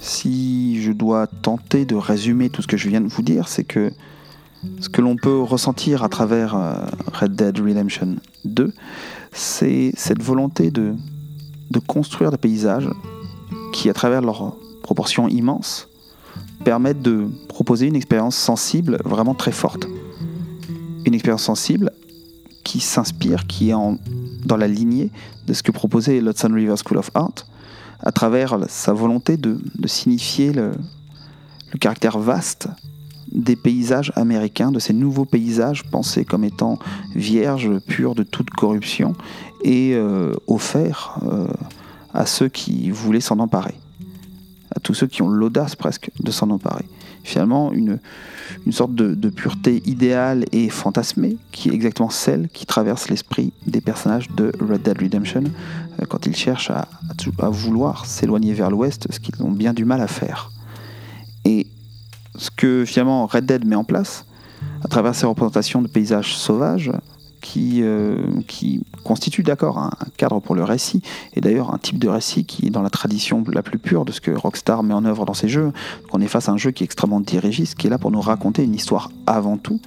Si 0.00 0.82
je 0.82 0.92
dois 0.92 1.26
tenter 1.26 1.84
de 1.84 1.94
résumer 1.94 2.50
tout 2.50 2.62
ce 2.62 2.66
que 2.66 2.76
je 2.76 2.88
viens 2.88 3.00
de 3.00 3.08
vous 3.08 3.22
dire, 3.22 3.48
c'est 3.48 3.64
que 3.64 3.92
ce 4.80 4.88
que 4.88 5.00
l'on 5.00 5.16
peut 5.16 5.40
ressentir 5.40 6.04
à 6.04 6.08
travers 6.08 6.54
euh, 6.54 6.74
Red 7.12 7.34
Dead 7.34 7.58
Redemption 7.58 8.16
2, 8.44 8.72
c'est 9.32 9.92
cette 9.96 10.22
volonté 10.22 10.70
de 10.70 10.94
construire 11.86 12.30
des 12.30 12.36
paysages 12.36 12.88
qui, 13.72 13.88
à 13.88 13.94
travers 13.94 14.20
leurs 14.20 14.56
proportions 14.82 15.28
immenses, 15.28 15.88
permettent 16.62 17.02
de 17.02 17.28
proposer 17.48 17.86
une 17.86 17.96
expérience 17.96 18.36
sensible 18.36 18.98
vraiment 19.04 19.34
très 19.34 19.52
forte. 19.52 19.86
Une 21.04 21.14
expérience 21.14 21.42
sensible 21.42 21.92
qui 22.64 22.80
s'inspire, 22.80 23.46
qui 23.46 23.70
est 23.70 23.74
dans 24.44 24.56
la 24.56 24.68
lignée 24.68 25.10
de 25.46 25.52
ce 25.52 25.62
que 25.62 25.72
proposait 25.72 26.20
l'Hudson 26.20 26.52
River 26.52 26.74
School 26.84 26.98
of 26.98 27.10
Art, 27.14 27.46
à 28.00 28.12
travers 28.12 28.58
sa 28.68 28.92
volonté 28.92 29.36
de, 29.36 29.58
signifier 29.86 30.52
le, 30.52 30.72
caractère 31.80 32.18
vaste 32.18 32.68
des 33.32 33.56
paysages 33.56 34.12
américains, 34.14 34.70
de 34.70 34.78
ces 34.78 34.92
nouveaux 34.92 35.24
paysages 35.24 35.84
pensés 35.84 36.24
comme 36.24 36.44
étant 36.44 36.78
vierges, 37.14 37.78
purs 37.78 38.14
de 38.14 38.24
toute 38.24 38.50
corruption, 38.50 39.14
et 39.64 39.92
euh, 39.94 40.34
offerts 40.46 41.18
euh, 41.24 41.46
à 42.12 42.26
ceux 42.26 42.48
qui 42.48 42.90
voulaient 42.90 43.20
s'en 43.20 43.38
emparer, 43.38 43.74
tous 44.82 44.94
ceux 44.94 45.06
qui 45.06 45.22
ont 45.22 45.28
l'audace 45.28 45.76
presque 45.76 46.10
de 46.20 46.30
s'en 46.30 46.50
emparer. 46.50 46.84
Finalement, 47.24 47.72
une, 47.72 47.98
une 48.66 48.72
sorte 48.72 48.94
de, 48.94 49.30
pureté 49.30 49.82
idéale 49.86 50.44
et 50.52 50.68
fantasmée, 50.68 51.36
qui 51.52 51.68
est 51.68 51.72
exactement 51.72 52.10
celle 52.10 52.48
qui 52.48 52.66
traverse 52.66 53.08
l'esprit 53.08 53.52
des 53.66 53.80
personnages 53.80 54.28
de 54.30 54.52
Red 54.60 54.82
Dead 54.82 55.00
Redemption 55.00 55.44
euh, 56.00 56.04
quand 56.08 56.26
ils 56.26 56.36
cherchent 56.36 56.70
à, 56.70 56.88
à 57.38 57.48
vouloir 57.48 58.06
s'éloigner 58.06 58.54
vers 58.54 58.70
l'ouest, 58.70 59.06
ce 59.10 59.20
qu'ils 59.20 59.40
ont 59.42 59.52
bien 59.52 59.72
du 59.72 59.84
mal 59.84 60.00
à 60.00 60.08
faire. 60.08 60.50
Et 61.44 61.68
ce 62.36 62.50
que 62.50 62.84
finalement 62.84 63.26
Red 63.26 63.46
Dead 63.46 63.64
met 63.64 63.76
en 63.76 63.84
place, 63.84 64.26
à 64.84 64.88
travers 64.88 65.14
ses 65.14 65.26
représentations 65.26 65.82
de 65.82 65.88
paysages 65.88 66.36
sauvages, 66.36 66.90
qui, 67.42 67.82
euh, 67.82 68.16
qui 68.46 68.82
constituent 69.04 69.42
d'accord 69.42 69.76
un, 69.76 69.90
cadre 70.16 70.40
pour 70.40 70.54
le 70.54 70.64
récit, 70.64 71.02
et 71.34 71.42
d'ailleurs 71.42 71.74
un 71.74 71.78
type 71.78 71.98
de 71.98 72.08
récit 72.08 72.44
qui 72.44 72.66
est 72.66 72.70
dans 72.70 72.80
la 72.80 72.88
tradition 72.88 73.44
la 73.52 73.62
plus 73.62 73.78
pure 73.78 74.06
de 74.06 74.12
ce 74.12 74.20
que 74.20 74.30
Rockstar 74.30 74.82
met 74.82 74.94
en 74.94 75.04
œuvre 75.04 75.26
dans 75.26 75.34
ses 75.34 75.48
jeux. 75.48 75.72
qu'on 76.10 76.20
est 76.20 76.28
face 76.28 76.48
à 76.48 76.52
un 76.52 76.56
jeu 76.56 76.70
qui 76.70 76.84
est 76.84 76.86
extrêmement 76.86 77.20
dirigiste, 77.20 77.74
qui 77.74 77.88
est 77.88 77.90
là 77.90 77.98
pour 77.98 78.10
nous 78.10 78.20
raconter 78.20 78.64
une 78.64 78.74
histoire 78.74 79.10
avant 79.26 79.58
tout. 79.58 79.80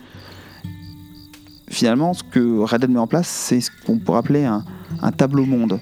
Finalement, 1.67 2.13
ce 2.13 2.23
que 2.23 2.59
Red 2.59 2.81
Dead 2.81 2.91
met 2.91 2.99
en 2.99 3.07
place, 3.07 3.27
c'est 3.27 3.61
ce 3.61 3.71
qu'on 3.85 3.97
pourrait 3.97 4.19
appeler 4.19 4.45
un, 4.45 4.63
tableau 5.11 5.45
monde, 5.45 5.79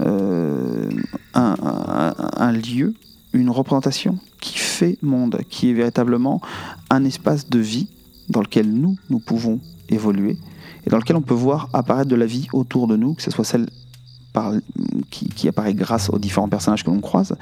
euh, 0.00 0.88
un 1.34 2.52
lieu, 2.52 2.94
une 3.34 3.50
représentation 3.50 4.18
qui 4.40 4.58
fait 4.58 4.96
monde, 5.02 5.40
qui 5.50 5.70
est 5.70 5.74
véritablement 5.74 6.40
un 6.88 7.04
espace 7.04 7.48
de 7.48 7.58
vie 7.58 7.88
dans 8.28 8.40
lequel 8.40 8.72
nous, 8.72 8.96
nous 9.10 9.18
pouvons 9.18 9.60
évoluer 9.88 10.38
et 10.86 10.90
dans 10.90 10.98
lequel 10.98 11.16
on 11.16 11.22
peut 11.22 11.34
voir 11.34 11.68
apparaître 11.72 12.08
de 12.08 12.16
la 12.16 12.26
vie 12.26 12.48
autour 12.52 12.86
de 12.86 12.96
nous, 12.96 13.14
que 13.14 13.22
ce 13.22 13.30
soit 13.30 13.44
celle 13.44 13.66
qui, 15.10 15.48
apparaît 15.48 15.74
grâce 15.74 16.10
aux 16.10 16.18
différents 16.18 16.48
personnages 16.48 16.84
que 16.84 16.90
l'on 16.90 17.00
croise, 17.00 17.36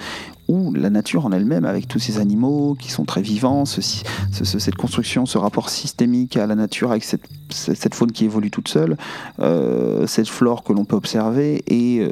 ou 0.49 0.73
la 0.73 0.89
nature 0.89 1.27
en 1.27 1.33
elle-même, 1.33 1.67
avec 1.67 1.87
tous 1.87 1.99
ces 1.99 2.19
animaux 2.19 2.75
qui 2.79 2.91
sont 2.91 3.05
très 3.05 3.21
vivants, 3.21 3.65
cette 3.67 4.75
construction, 4.77 5.27
ce 5.27 5.37
rapport 5.37 5.69
systémique 5.69 6.37
à 6.37 6.47
la 6.47 6.55
nature, 6.55 6.91
avec 6.91 7.05
cette, 7.05 7.95
faune 7.95 8.13
qui 8.13 8.25
évolue 8.25 8.51
toute 8.51 8.69
seule, 8.69 8.97
euh, 9.41 10.07
cette 10.07 10.29
flore 10.29 10.65
que 10.65 10.73
l'on 10.73 10.85
peut 10.85 10.97
observer, 10.97 11.63
et 11.67 12.01
euh, 12.01 12.11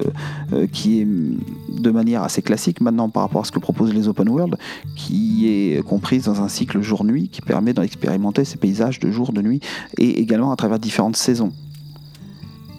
euh, 0.53 0.67
qui 0.67 1.01
est 1.01 1.07
de 1.07 1.91
manière 1.91 2.23
assez 2.23 2.43
classique 2.43 2.81
maintenant 2.83 3.09
par 3.09 3.23
rapport 3.23 3.43
à 3.43 3.45
ce 3.45 3.53
que 3.53 3.59
proposent 3.59 3.95
les 3.95 4.09
open 4.09 4.29
world, 4.29 4.57
qui 4.95 5.49
est 5.49 5.83
comprise 5.83 6.25
dans 6.25 6.43
un 6.43 6.49
cycle 6.49 6.83
jour-nuit, 6.83 7.29
qui 7.29 7.41
permet 7.41 7.73
d'expérimenter 7.73 8.45
ces 8.45 8.59
paysages 8.59 9.01
de 9.01 9.11
jour, 9.11 9.33
de 9.33 9.41
nuit, 9.41 9.61
et 9.97 10.21
également 10.21 10.53
à 10.53 10.57
travers 10.57 10.79
différentes 10.79 11.17
saisons. 11.17 11.53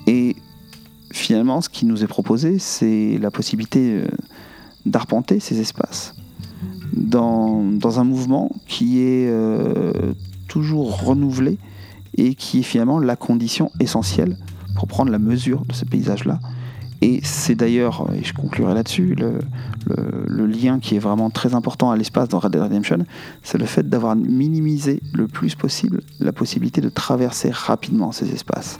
Et 0.06 0.36
finalement, 1.18 1.62
ce 1.62 1.70
qui 1.70 1.86
nous 1.86 2.04
est 2.04 2.08
proposé, 2.08 2.60
c'est 2.60 3.18
la 3.22 3.32
possibilité 3.32 4.02
euh, 4.02 4.08
d'arpenter 4.86 5.40
ces 5.40 5.60
espaces 5.60 6.16
dans, 6.94 8.00
un 8.00 8.04
mouvement 8.04 8.52
qui 8.68 9.02
est 9.02 9.28
euh, 9.30 10.14
toujours 10.48 11.04
renouvelé 11.04 11.58
et 12.16 12.36
qui 12.36 12.60
est 12.60 12.64
finalement 12.64 13.00
la 13.00 13.16
condition 13.16 13.72
essentielle 13.80 14.38
pour 14.76 14.88
prendre 14.88 15.12
la 15.12 15.20
mesure 15.20 15.66
de 15.66 15.74
ce 15.74 15.86
paysage-là. 15.86 16.40
Et 17.02 17.20
c'est 17.24 17.54
d'ailleurs, 17.54 18.08
et 18.16 18.24
je 18.24 18.34
conclurai 18.34 18.74
là-dessus, 18.74 19.16
le, 19.16 19.40
lien 20.48 20.80
qui 20.80 20.96
est 20.96 21.00
vraiment 21.00 21.30
très 21.30 21.54
important 21.54 21.92
à 21.92 21.98
l'espace 21.98 22.30
dans 22.30 22.40
Red 22.40 22.54
Dead 22.54 22.62
Redemption, 22.62 23.06
c'est 23.44 23.60
le 23.60 23.66
fait 23.66 23.88
d'avoir 23.88 24.16
minimisé 24.16 25.02
le 25.14 25.28
plus 25.28 25.54
possible 25.54 26.02
la 26.20 26.32
possibilité 26.32 26.82
de 26.82 26.90
traverser 26.90 27.52
rapidement 27.52 28.12
ces 28.12 28.32
espaces 28.32 28.80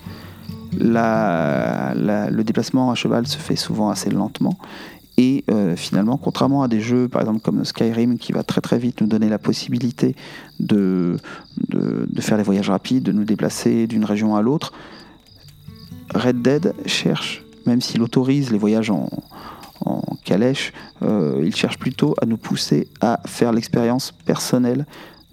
le 0.74 2.42
déplacement 2.44 2.92
à 2.92 2.96
cheval 2.96 3.28
se 3.28 3.38
fait 3.38 3.56
souvent 3.56 3.90
assez 3.90 4.10
lentement. 4.10 4.58
Et 5.20 5.44
euh, 5.50 5.76
finalement, 5.76 6.18
contrairement 6.18 6.62
à 6.62 6.68
des 6.68 6.80
jeux, 6.80 7.08
par 7.08 7.22
exemple 7.22 7.40
comme 7.40 7.66
Skyrim, 7.66 8.20
qui 8.20 8.32
va 8.32 8.44
très 8.44 8.62
très 8.62 8.78
vite 8.78 9.02
nous 9.02 9.08
donner 9.08 9.30
la 9.30 9.40
possibilité 9.40 10.16
de, 10.60 11.18
faire 12.20 12.38
des 12.38 12.44
voyages 12.44 12.70
rapides, 12.70 13.04
de 13.04 13.12
nous 13.12 13.24
déplacer 13.24 13.88
d'une 13.88 14.06
région 14.06 14.36
à 14.36 14.44
l'autre, 14.44 14.74
Red 16.14 16.44
Dead 16.44 16.74
cherche, 16.86 17.44
même 17.66 17.82
s'il 17.82 18.04
autorise 18.04 18.52
les 18.52 18.60
voyages 18.60 18.92
en, 18.92 19.10
calèche, 20.24 20.74
euh, 21.04 21.42
il 21.46 21.56
cherche 21.56 21.78
plutôt 21.78 22.14
à 22.22 22.26
nous 22.26 22.36
pousser 22.36 22.90
à 23.00 23.22
faire 23.26 23.54
l'expérience 23.54 24.12
personnelle 24.12 24.86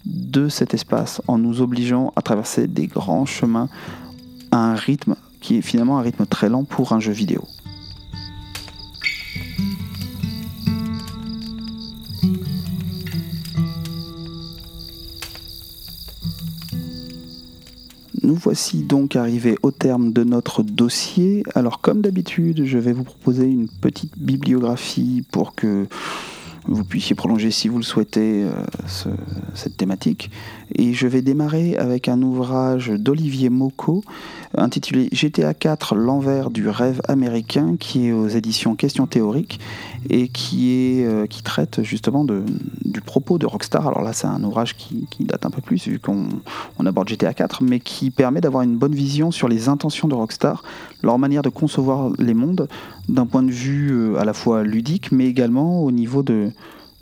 de 0.07 0.49
cet 0.49 0.75
espace 0.75 1.21
en 1.27 1.39
nous 1.39 1.61
obligeant 1.61 2.13
à 2.15 2.23
traverser 2.23 2.69
des 2.69 2.87
grands 2.87 3.27
chemins 3.27 3.69
un 4.75 4.77
rythme 4.77 5.15
qui 5.41 5.57
est 5.57 5.63
finalement 5.63 5.99
un 5.99 6.03
rythme 6.03 6.27
très 6.27 6.49
lent 6.49 6.65
pour 6.65 6.93
un 6.93 7.01
jeu 7.01 7.13
vidéo. 7.13 7.45
Nous 18.23 18.35
voici 18.35 18.83
donc 18.83 19.17
arrivés 19.17 19.57
au 19.63 19.71
terme 19.71 20.13
de 20.13 20.25
notre 20.25 20.63
dossier. 20.63 21.45
Alors 21.55 21.81
comme 21.81 22.01
d'habitude, 22.01 22.65
je 22.65 22.79
vais 22.79 22.93
vous 22.93 23.05
proposer 23.05 23.47
une 23.47 23.69
petite 23.69 24.19
bibliographie 24.19 25.25
pour 25.31 25.55
que 25.55 25.87
vous 26.67 26.85
puissiez 26.85 27.15
prolonger 27.15 27.51
si 27.51 27.69
vous 27.69 27.77
le 27.77 27.85
souhaitez 27.85 28.45
euh, 28.45 28.53
cette 29.55 29.77
thématique. 29.77 30.31
Et 30.75 30.95
je 30.95 31.07
vais 31.07 31.23
démarrer 31.23 31.77
avec 31.77 32.09
un 32.09 32.23
ouvrage 32.23 32.89
d'Olivier 32.89 33.51
Mocco 33.51 34.03
intitulé 34.57 35.09
GTA 35.13 35.55
4 35.55 35.95
l'envers 35.95 36.51
du 36.51 36.69
rêve 36.69 37.01
américain 37.09 37.77
qui 37.79 38.09
est 38.09 38.13
aux 38.13 38.29
éditions 38.29 38.77
Questions 38.77 39.07
théoriques 39.07 39.61
et 40.11 40.31
euh, 40.55 41.27
qui 41.27 41.43
traite 41.43 41.83
justement 41.83 42.25
de, 42.25 42.45
du 42.85 43.01
propos 43.01 43.39
de 43.39 43.47
Rockstar. 43.47 43.87
Alors 43.87 44.03
là 44.03 44.13
c'est 44.13 44.27
un 44.27 44.43
ouvrage 44.45 44.77
qui, 44.77 45.07
date 45.21 45.47
un 45.47 45.51
peu 45.51 45.61
plus 45.61 45.89
vu 45.89 45.99
qu'on 45.99 46.29
on 46.79 46.87
aborde 46.87 47.09
GTA 47.09 47.35
4 47.35 47.63
mais 47.63 47.81
qui 47.81 48.11
permet 48.11 48.41
d'avoir 48.41 48.63
une 48.63 48.77
bonne 48.77 48.95
vision 48.95 49.31
sur 49.31 49.49
les 49.49 49.69
intentions 49.69 50.09
de 50.09 50.15
Rockstar, 50.15 50.63
leur 51.03 51.19
manière 51.19 51.43
de 51.43 51.49
concevoir 51.49 52.11
les 52.19 52.35
mondes 52.35 52.69
d'un 53.09 53.27
point 53.27 53.43
de 53.43 53.51
vue 53.51 53.93
euh, 53.93 54.19
à 54.19 54.25
la 54.25 54.33
fois 54.33 54.63
ludique 54.63 55.13
mais 55.13 55.27
également 55.27 55.83
au 55.83 55.91
niveau 55.91 56.23
de, 56.23 56.53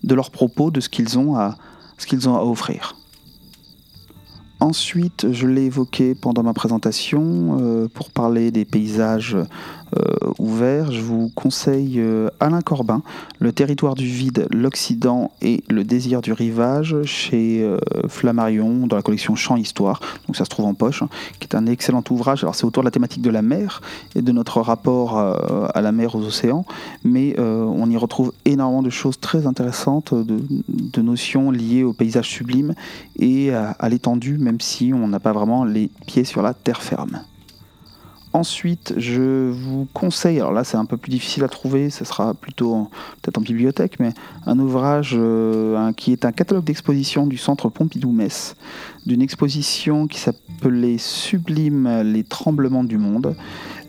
leurs 0.09 0.31
propos, 0.31 0.71
de 0.71 0.81
ce 0.81 0.89
qu'ils 0.89 1.19
ont 1.19 1.37
à 1.37 1.57
offrir. 2.45 2.97
Ensuite, 4.63 5.33
je 5.33 5.49
l'ai 5.49 5.65
évoqué 5.65 6.15
pendant 6.15 6.45
ma 6.45 6.53
présentation, 6.53 7.59
euh, 7.61 7.89
pour 7.93 8.13
parler 8.13 8.53
des 8.53 8.65
paysages 8.65 9.37
ouvert, 10.39 10.91
je 10.93 11.01
vous 11.01 11.31
conseille 11.35 11.99
euh, 11.99 12.29
Alain 12.41 12.61
Corbin, 12.61 13.03
Le 13.39 13.53
territoire 13.53 13.95
du 13.95 14.07
vide, 14.07 14.47
l'Occident 14.51 15.31
et 15.41 15.63
le 15.69 15.85
désir 15.85 16.21
du 16.21 16.33
rivage 16.33 16.97
chez 17.05 17.63
euh, 17.63 17.79
Flammarion 18.09 18.87
dans 18.87 18.97
la 18.97 19.03
collection 19.03 19.35
Champs 19.35 19.57
Histoire. 19.57 20.01
Donc 20.27 20.37
ça 20.37 20.45
se 20.45 20.51
trouve 20.51 20.67
en 20.67 20.75
poche, 20.75 21.03
hein, 21.03 21.09
qui 21.39 21.49
est 21.49 21.55
un 21.55 21.67
excellent 21.67 22.03
ouvrage. 22.11 22.43
Alors 22.43 22.55
c'est 22.55 22.65
autour 22.65 22.83
de 22.83 22.87
la 22.87 22.91
thématique 22.91 23.23
de 23.23 23.31
la 23.31 23.43
mer 23.43 23.81
et 24.15 24.23
de 24.23 24.33
notre 24.33 24.61
rapport 24.61 25.19
à 25.19 25.81
la 25.81 25.93
mer, 25.93 26.15
aux 26.15 26.23
océans, 26.23 26.65
mais 27.05 27.39
on 27.39 27.91
y 27.91 27.97
retrouve 27.97 28.33
énormément 28.45 28.83
de 28.83 28.91
choses 28.91 29.19
très 29.21 29.47
intéressantes, 29.47 30.15
de, 30.15 31.03
notions 31.03 31.51
liées 31.51 31.83
au 31.83 31.93
paysage 31.93 32.29
sublime 32.29 32.75
et 33.19 33.53
à 33.53 33.89
l'étendue, 33.89 34.39
même 34.39 34.61
si 34.61 34.93
on 34.95 35.09
n'a 35.09 35.21
pas 35.21 35.33
vraiment 35.33 35.65
les 35.65 35.91
pieds 36.07 36.25
sur 36.25 36.43
la 36.43 36.55
terre 36.55 36.83
ferme. 36.83 37.23
Ensuite, 38.35 38.95
je 38.97 39.51
vous 39.51 39.87
conseille, 39.93 40.41
alors 40.41 40.53
là 40.53 40.65
c'est 40.65 40.79
un 40.79 40.87
peu 40.87 40.97
plus 40.97 41.11
difficile 41.11 41.45
à 41.45 41.49
trouver, 41.49 41.91
ce 41.91 42.07
sera 42.07 42.33
plutôt 42.33 42.89
peut-être 43.21 43.37
en 43.37 43.43
bibliothèque, 43.43 44.01
mais 44.01 44.15
un 44.47 44.59
ouvrage 44.59 45.15
euh, 45.19 45.93
qui 45.93 46.13
est 46.13 46.25
un 46.25 46.33
catalogue 46.33 46.65
d'exposition 46.65 47.27
du 47.27 47.37
Centre 47.37 47.69
Pompidou-Metz, 47.69 48.57
d'une 49.05 49.21
exposition 49.21 50.07
qui 50.07 50.19
s'appelait 50.19 50.97
Sublime 50.97 52.01
les 52.05 52.25
tremblements 52.25 52.85
du 52.85 52.97
monde, 52.97 53.37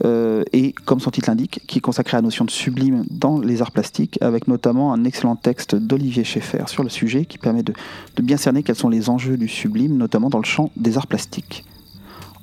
euh, 0.04 0.44
et 0.52 0.74
comme 0.74 1.00
son 1.00 1.10
titre 1.10 1.30
l'indique, 1.30 1.62
qui 1.66 1.78
est 1.78 1.82
consacré 1.82 2.18
à 2.18 2.20
la 2.20 2.24
notion 2.24 2.44
de 2.44 2.52
sublime 2.52 3.06
dans 3.10 3.40
les 3.40 3.62
arts 3.62 3.72
plastiques, 3.72 4.18
avec 4.22 4.50
notamment 4.50 4.92
un 4.92 5.06
excellent 5.06 5.38
texte 5.38 5.76
d'Olivier 5.76 6.26
Schaeffer 6.26 6.66
sur 6.68 6.84
le 6.84 6.90
sujet 6.90 7.24
qui 7.24 7.38
permet 7.38 7.64
de 7.64 7.74
bien 8.22 8.36
cerner 8.36 8.62
quels 8.62 8.76
sont 8.76 8.90
les 8.90 9.10
enjeux 9.10 9.38
du 9.38 9.48
sublime, 9.48 9.96
notamment 9.96 10.30
dans 10.30 10.40
le 10.40 10.44
champ 10.44 10.70
des 10.76 10.98
arts 10.98 11.08
plastiques. 11.08 11.64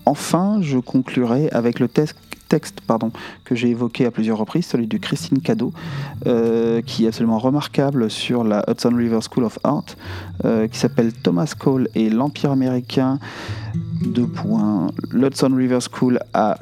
Enfin, 0.07 0.59
je 0.62 0.78
conclurai 0.78 1.48
avec 1.51 1.78
le 1.78 1.88
texte 1.88 2.16
pardon, 2.86 3.11
que 3.44 3.55
j'ai 3.55 3.68
évoqué 3.68 4.07
à 4.07 4.11
plusieurs 4.11 4.38
reprises, 4.38 4.66
celui 4.66 4.86
de 4.86 4.98
Christine 4.98 5.40
Cadeau, 5.40 5.72
euh, 6.26 6.82
qui 6.82 7.05
est 7.05 7.09
absolument 7.09 7.38
remarquable 7.38 8.11
sur 8.11 8.44
la 8.44 8.64
Hudson 8.68 8.94
River 8.94 9.20
School 9.28 9.44
of 9.44 9.59
Art, 9.64 9.84
euh, 10.44 10.68
qui 10.68 10.78
s'appelle 10.78 11.12
Thomas 11.12 11.53
Cole 11.59 11.88
et 11.94 12.11
l'Empire 12.11 12.51
américain 12.51 13.18
deux 14.01 14.26
points. 14.26 14.88
L'Hudson 15.11 15.53
River 15.55 15.78
School 15.80 16.18
à 16.32 16.59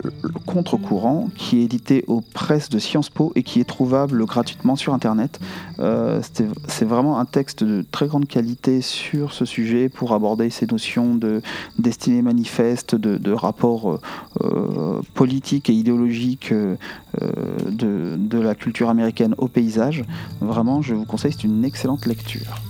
contre-courant, 0.46 1.28
qui 1.36 1.60
est 1.60 1.64
édité 1.64 2.04
aux 2.06 2.20
presses 2.20 2.68
de 2.68 2.78
Sciences 2.78 3.10
Po 3.10 3.32
et 3.34 3.42
qui 3.42 3.60
est 3.60 3.64
trouvable 3.64 4.24
gratuitement 4.24 4.76
sur 4.76 4.92
Internet. 4.92 5.38
Euh, 5.78 6.20
c'est 6.66 6.84
vraiment 6.84 7.18
un 7.18 7.24
texte 7.24 7.64
de 7.64 7.84
très 7.90 8.06
grande 8.06 8.26
qualité 8.26 8.80
sur 8.80 9.32
ce 9.32 9.44
sujet 9.44 9.88
pour 9.88 10.12
aborder 10.12 10.50
ces 10.50 10.66
notions 10.66 11.14
de 11.14 11.40
destinée 11.78 12.22
manifeste, 12.22 12.94
de, 12.94 13.16
de 13.16 13.32
rapport 13.32 14.00
euh, 14.42 15.00
politique 15.14 15.70
idéologique 15.78 16.52
de, 16.52 18.16
de 18.16 18.38
la 18.38 18.54
culture 18.54 18.88
américaine 18.88 19.34
au 19.38 19.48
paysage. 19.48 20.04
Vraiment, 20.40 20.82
je 20.82 20.94
vous 20.94 21.04
conseille, 21.04 21.32
c'est 21.32 21.44
une 21.44 21.64
excellente 21.64 22.06
lecture. 22.06 22.60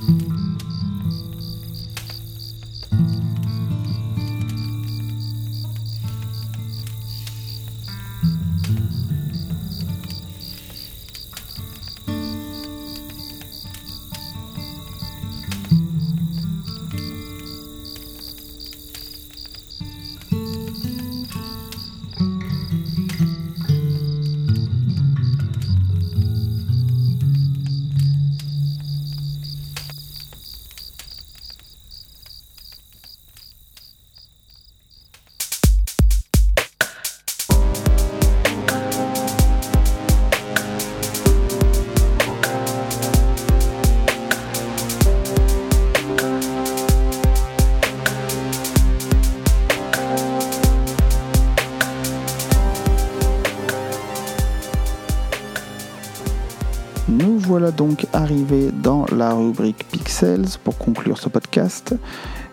Pour 60.65 60.77
conclure 60.79 61.17
ce 61.19 61.29
podcast. 61.29 61.95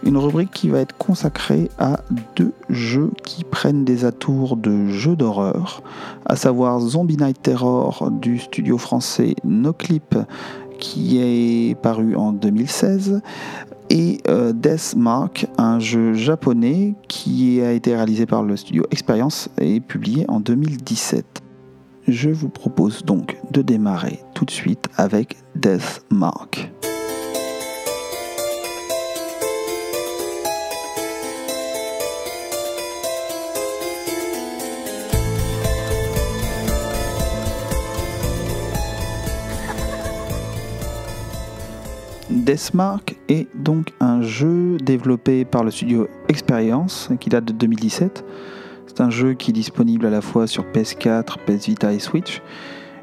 Une 0.04 0.18
rubrique 0.18 0.52
qui 0.52 0.70
va 0.70 0.82
être 0.82 0.96
consacrée 0.98 1.72
à 1.80 2.02
deux 2.36 2.54
jeux 2.70 3.10
qui 3.24 3.44
prennent 3.44 3.84
des 3.84 4.06
atours 4.06 4.56
de 4.56 4.90
jeux 4.90 5.16
d'horreur, 5.16 5.82
à 6.28 6.36
savoir 6.36 6.80
Zombie 6.80 7.18
Night 7.18 7.42
Terror 7.42 8.12
du 8.12 8.38
studio 8.38 8.78
français 8.78 9.34
Noclip 9.44 10.16
qui 10.80 11.18
est 11.18 11.76
paru 11.82 12.16
en 12.16 12.34
2016 12.34 13.22
et 13.90 14.20
euh, 14.28 14.54
Death 14.54 14.94
Mark, 14.96 15.48
un 15.58 15.80
jeu 15.80 16.14
japonais 16.14 16.94
qui 17.08 17.62
a 17.62 17.72
été 17.72 17.96
réalisé 17.96 18.28
par 18.28 18.44
le 18.44 18.58
studio 18.58 18.84
Experience 18.92 19.50
et 19.60 19.80
publié 19.80 20.26
en 20.28 20.40
2017. 20.40 21.42
Je 22.08 22.30
vous 22.30 22.50
propose 22.50 23.04
donc 23.04 23.38
de 23.50 23.64
démarrer 23.64 24.20
tout 24.36 24.46
de 24.46 24.52
suite 24.52 24.88
avec 24.98 25.38
Death 25.56 26.06
Mark. 26.12 26.75
Deathmark 42.46 43.16
est 43.28 43.48
donc 43.56 43.94
un 44.00 44.22
jeu 44.22 44.78
développé 44.78 45.46
par 45.46 45.64
le 45.64 45.72
studio 45.72 46.08
Experience 46.30 47.10
qui 47.20 47.30
date 47.30 47.46
de 47.46 47.54
2017 47.54 48.24
c'est 48.96 49.02
un 49.02 49.10
jeu 49.10 49.34
qui 49.34 49.52
est 49.52 49.54
disponible 49.54 50.06
à 50.06 50.10
la 50.10 50.22
fois 50.22 50.48
sur 50.48 50.64
PS4, 50.64 51.40
PS 51.46 51.66
Vita 51.66 51.92
et 51.92 52.00
Switch. 52.00 52.42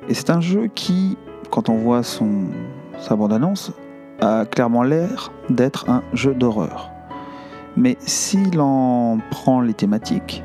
Et 0.08 0.14
c'est 0.14 0.30
un 0.30 0.40
jeu 0.40 0.70
qui, 0.74 1.18
quand 1.50 1.68
on 1.68 1.76
voit 1.76 2.02
son, 2.02 2.46
sa 2.98 3.14
bande-annonce, 3.14 3.72
a 4.20 4.46
clairement 4.46 4.84
l'air 4.84 5.30
d'être 5.50 5.90
un 5.90 6.02
jeu 6.14 6.34
d'horreur. 6.34 6.90
Mais 7.76 7.98
s'il 8.00 8.58
en 8.58 9.18
prend 9.30 9.60
les 9.60 9.74
thématiques, 9.74 10.42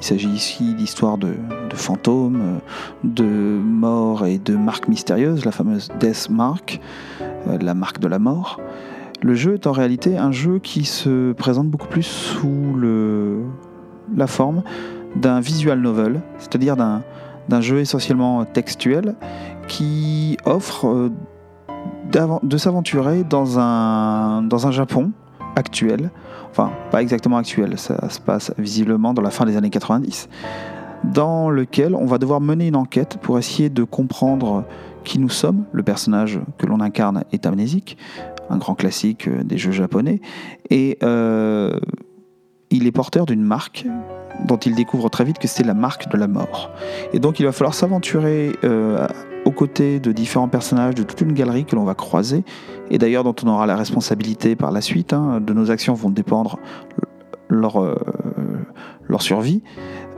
il 0.00 0.04
s'agit 0.04 0.30
ici 0.30 0.74
d'histoires 0.74 1.18
de, 1.18 1.34
de, 1.68 1.76
fantômes, 1.76 2.58
de 3.04 3.24
morts 3.24 4.26
et 4.26 4.38
de 4.38 4.56
marques 4.56 4.88
mystérieuses, 4.88 5.44
la 5.44 5.52
fameuse 5.52 5.88
Death 6.00 6.30
Mark, 6.30 6.80
la 7.46 7.74
marque 7.74 7.98
de 7.98 8.08
la 8.08 8.18
mort. 8.18 8.60
Le 9.22 9.34
jeu 9.34 9.54
est 9.54 9.66
en 9.66 9.72
réalité 9.72 10.16
un 10.16 10.32
jeu 10.32 10.58
qui 10.58 10.84
se 10.84 11.32
présente 11.32 11.68
beaucoup 11.68 11.88
plus 11.88 12.02
sous 12.02 12.74
le, 12.76 13.42
la 14.16 14.26
forme 14.26 14.62
d'un 15.16 15.40
visual 15.40 15.80
novel, 15.80 16.22
c'est-à-dire 16.38 16.76
d'un 16.76 17.60
jeu 17.60 17.80
essentiellement 17.80 18.44
textuel 18.44 19.16
qui 19.68 20.38
offre 20.44 20.86
euh, 20.86 21.10
de 22.42 22.56
s'aventurer 22.56 23.24
dans 23.24 23.58
un, 23.58 24.42
dans 24.42 24.66
un 24.66 24.70
Japon 24.70 25.12
actuel, 25.54 26.10
enfin 26.50 26.70
pas 26.90 27.02
exactement 27.02 27.36
actuel, 27.36 27.78
ça 27.78 28.08
se 28.08 28.20
passe 28.20 28.52
visiblement 28.58 29.14
dans 29.14 29.22
la 29.22 29.30
fin 29.30 29.44
des 29.44 29.56
années 29.56 29.70
90, 29.70 30.28
dans 31.04 31.50
lequel 31.50 31.94
on 31.94 32.06
va 32.06 32.18
devoir 32.18 32.40
mener 32.40 32.68
une 32.68 32.76
enquête 32.76 33.18
pour 33.20 33.38
essayer 33.38 33.68
de 33.68 33.84
comprendre 33.84 34.64
qui 35.04 35.18
nous 35.18 35.28
sommes. 35.28 35.64
Le 35.72 35.82
personnage 35.82 36.40
que 36.58 36.66
l'on 36.66 36.80
incarne 36.80 37.24
est 37.32 37.46
amnésique, 37.46 37.96
un 38.48 38.58
grand 38.58 38.74
classique 38.74 39.28
euh, 39.28 39.42
des 39.42 39.58
jeux 39.58 39.72
japonais, 39.72 40.20
et 40.70 40.98
euh, 41.02 41.78
il 42.70 42.86
est 42.86 42.92
porteur 42.92 43.26
d'une 43.26 43.42
marque 43.42 43.86
dont 44.46 44.56
il 44.56 44.74
découvre 44.74 45.10
très 45.10 45.24
vite 45.24 45.38
que 45.38 45.48
c'est 45.48 45.64
la 45.64 45.74
marque 45.74 46.10
de 46.10 46.16
la 46.16 46.26
mort. 46.26 46.70
Et 47.12 47.18
donc 47.18 47.40
il 47.40 47.46
va 47.46 47.52
falloir 47.52 47.74
s'aventurer 47.74 48.52
euh, 48.64 49.06
aux 49.44 49.50
côtés 49.50 50.00
de 50.00 50.12
différents 50.12 50.48
personnages, 50.48 50.94
de 50.94 51.02
toute 51.02 51.20
une 51.20 51.32
galerie 51.32 51.64
que 51.64 51.76
l'on 51.76 51.84
va 51.84 51.94
croiser, 51.94 52.44
et 52.90 52.98
d'ailleurs 52.98 53.24
dont 53.24 53.34
on 53.44 53.48
aura 53.48 53.66
la 53.66 53.76
responsabilité 53.76 54.56
par 54.56 54.70
la 54.70 54.80
suite. 54.80 55.12
Hein, 55.12 55.40
de 55.40 55.52
nos 55.52 55.70
actions 55.70 55.94
vont 55.94 56.10
dépendre 56.10 56.58
leur, 57.48 57.96
leur 59.08 59.22
survie. 59.22 59.62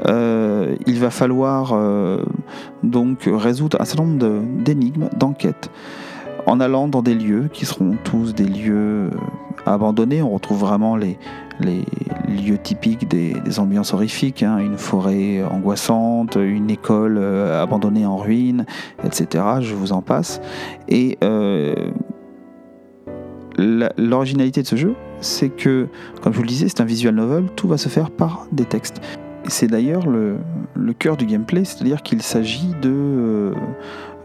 Euh, 0.09 0.75
il 0.87 0.99
va 0.99 1.11
falloir 1.11 1.75
donc 2.83 3.29
résoudre 3.33 3.81
un 3.81 3.85
certain 3.85 4.05
nombre 4.05 4.43
d'énigmes, 4.63 5.09
d'enquêtes, 5.17 5.71
en 6.47 6.61
allant 6.61 6.89
dans 6.89 7.03
des 7.03 7.15
lieux 7.15 7.49
qui 7.53 7.67
seront 7.67 7.97
tous 8.03 8.35
des 8.35 8.47
lieux 8.47 9.11
abandonnés. 9.67 10.23
On 10.23 10.31
retrouve 10.31 10.61
vraiment 10.61 10.97
les, 10.97 11.19
lieux 12.29 12.59
typiques 12.59 13.09
des, 13.09 13.59
ambiances 13.59 13.93
horrifiques, 13.95 14.43
hein. 14.43 14.59
une 14.59 14.79
forêt 14.79 15.43
angoissante, 15.45 16.37
une 16.37 16.71
école 16.71 17.19
euh, 17.19 17.63
abandonnée 17.63 18.07
en 18.07 18.17
ruine, 18.17 18.67
etc. 19.05 19.45
Je 19.61 19.75
vous 19.75 19.93
en 19.93 20.03
passe. 20.03 20.41
Et 20.89 21.19
euh, 21.23 21.75
l'originalité 23.57 24.63
de 24.63 24.67
ce 24.67 24.77
jeu, 24.77 24.95
c'est 25.21 25.51
que, 25.51 25.87
comme 26.23 26.33
je 26.33 26.39
vous 26.39 26.45
le 26.45 26.49
disais, 26.49 26.69
c'est 26.69 26.81
un 26.81 26.87
visual 26.87 27.15
novel, 27.15 27.47
tout 27.55 27.69
va 27.69 27.77
se 27.77 27.89
faire 27.89 28.11
par 28.11 28.47
des 28.51 28.65
textes. 28.65 29.01
C'est 29.49 29.67
d'ailleurs 29.67 30.07
le, 30.07 30.39
cœur 30.99 31.17
du 31.17 31.27
gameplay, 31.27 31.65
c'est-à-dire 31.65 32.03
qu'il 32.03 32.21
s'agit 32.23 32.75
euh, 32.85 33.55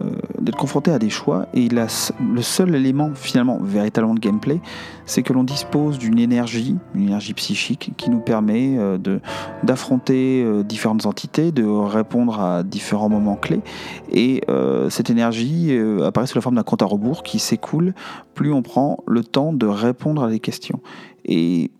euh, 0.01 0.11
d'être 0.39 0.57
confronté 0.57 0.91
à 0.91 0.99
des 0.99 1.09
choix 1.09 1.47
et 1.53 1.69
le 1.69 2.41
seul 2.41 2.75
élément 2.75 3.11
finalement 3.15 3.57
véritablement 3.61 4.13
de 4.13 4.19
gameplay, 4.19 4.59
c'est 5.05 5.23
que 5.23 5.31
l'on 5.31 5.43
dispose 5.45 5.97
d'une 5.97 6.19
énergie, 6.19 6.75
une 6.93 7.03
énergie 7.03 7.33
psychique 7.33 7.93
qui 7.95 8.09
nous 8.09 8.19
permet 8.19 8.77
euh, 8.77 8.97
d'affronter 9.63 10.45
différentes 10.65 11.05
entités, 11.05 11.51
de 11.51 11.63
répondre 11.63 12.39
à 12.41 12.63
différents 12.63 13.09
moments 13.09 13.37
clés 13.37 13.61
et 14.11 14.43
cette 14.89 15.09
énergie 15.09 15.75
apparaît 16.03 16.27
sous 16.27 16.37
la 16.37 16.41
forme 16.41 16.55
d'un 16.55 16.63
compte 16.63 16.81
à 16.81 16.85
rebours 16.85 17.23
qui 17.23 17.39
s'écoule 17.39 17.93
plus 18.33 18.53
on 18.53 18.61
prend 18.61 19.03
le 19.07 19.23
temps 19.23 19.51
de 19.51 19.65
répondre 19.65 20.23
à 20.23 20.29
des 20.29 20.39
questions. 20.39 20.79
Et 21.25 21.71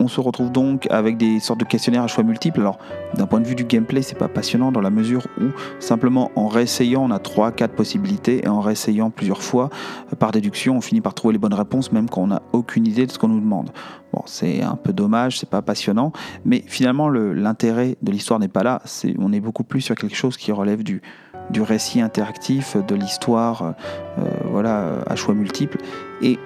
on 0.00 0.08
se 0.08 0.20
retrouve 0.20 0.50
donc 0.50 0.86
avec 0.90 1.16
des 1.16 1.40
sortes 1.40 1.60
de 1.60 1.64
questionnaires 1.64 2.02
à 2.02 2.06
choix 2.08 2.24
multiples. 2.24 2.60
Alors, 2.60 2.78
d'un 3.14 3.26
point 3.26 3.40
de 3.40 3.46
vue 3.46 3.54
du 3.54 3.64
gameplay, 3.64 4.02
c'est 4.02 4.18
pas 4.18 4.28
passionnant 4.28 4.72
dans 4.72 4.80
la 4.80 4.90
mesure 4.90 5.26
où 5.40 5.44
simplement 5.78 6.30
en 6.36 6.48
réessayant, 6.48 7.04
on 7.04 7.10
a 7.10 7.18
3 7.18 7.52
4 7.52 7.74
possibilités 7.74 8.44
et 8.44 8.48
en 8.48 8.60
réessayant 8.60 9.10
plusieurs 9.10 9.42
fois 9.42 9.70
euh, 10.12 10.16
par 10.16 10.32
déduction, 10.32 10.76
on 10.76 10.80
finit 10.80 11.00
par 11.00 11.14
trouver 11.14 11.32
les 11.32 11.38
bonnes 11.38 11.54
réponses 11.54 11.92
même 11.92 12.08
quand 12.08 12.22
on 12.22 12.26
n'a 12.28 12.42
aucune 12.52 12.86
idée 12.86 13.06
de 13.06 13.12
ce 13.12 13.18
qu'on 13.18 13.28
nous 13.28 13.40
demande. 13.40 13.70
Bon, 14.12 14.22
c'est 14.26 14.62
un 14.62 14.76
peu 14.76 14.92
dommage, 14.92 15.38
c'est 15.38 15.48
pas 15.48 15.62
passionnant, 15.62 16.12
mais 16.44 16.62
finalement 16.66 17.08
l'intérêt 17.08 17.96
de 18.02 18.12
l'histoire 18.12 18.38
n'est 18.38 18.48
pas 18.48 18.62
là, 18.62 18.82
on 19.18 19.32
est 19.32 19.40
beaucoup 19.40 19.64
plus 19.64 19.80
sur 19.80 19.94
quelque 19.96 20.14
chose 20.14 20.36
qui 20.36 20.52
relève 20.52 20.82
du 20.82 21.00
récit 21.60 22.00
interactif, 22.00 22.76
de 22.76 22.94
l'histoire, 22.94 23.74
euh, 24.18 24.22
voilà, 24.44 25.02
à 25.06 25.16
choix 25.16 25.34
multiples 25.34 25.78
et 26.22 26.38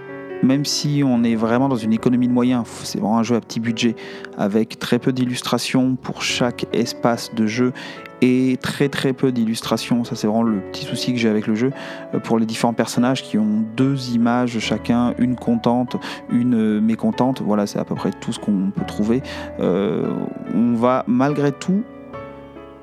même 0.43 0.64
si 0.64 1.03
on 1.05 1.24
est 1.24 1.34
vraiment 1.34 1.68
dans 1.68 1.76
une 1.76 1.93
économie 1.93 2.28
de 2.28 2.32
moyens, 2.32 2.64
c'est 2.84 2.99
vraiment 2.99 3.18
un 3.18 3.22
jeu 3.22 3.36
à 3.36 3.41
petit 3.41 3.61
budget, 3.61 3.97
avec 4.36 4.78
très 4.78 4.99
peu 4.99 5.12
d'illustrations 5.12 5.97
pour 5.97 6.22
chaque 6.22 6.66
espace 6.72 7.34
de 7.34 7.47
jeu 7.47 7.72
et 8.20 8.59
très 8.61 8.89
très 8.89 9.12
peu 9.12 9.32
d'illustrations. 9.32 10.05
Ça, 10.05 10.16
c'est 10.16 10.26
vraiment 10.26 10.43
le 10.43 10.61
petit 10.72 10.84
souci 10.84 11.12
que 11.12 11.18
j'ai 11.18 11.28
avec 11.28 11.47
le 11.47 11.55
jeu. 11.55 11.72
Euh, 12.14 12.18
pour 12.18 12.39
les 12.39 12.47
différents 12.47 12.72
personnages 12.72 13.22
qui 13.22 13.39
ont 13.39 13.64
deux 13.76 14.11
images 14.11 14.59
chacun, 14.59 15.14
une 15.18 15.36
contente, 15.36 15.97
une 16.30 16.80
mécontente. 16.80 17.43
Voilà, 17.43 17.66
c'est 17.66 17.78
à 17.78 17.84
peu 17.84 17.95
près 17.95 18.11
tout 18.11 18.32
ce 18.32 18.39
qu'on 18.39 18.70
peut 18.74 18.86
trouver. 18.86 19.22
Euh, 19.61 20.09
on 20.55 20.74
va 20.74 21.05
malgré 21.07 21.53
tout 21.53 21.82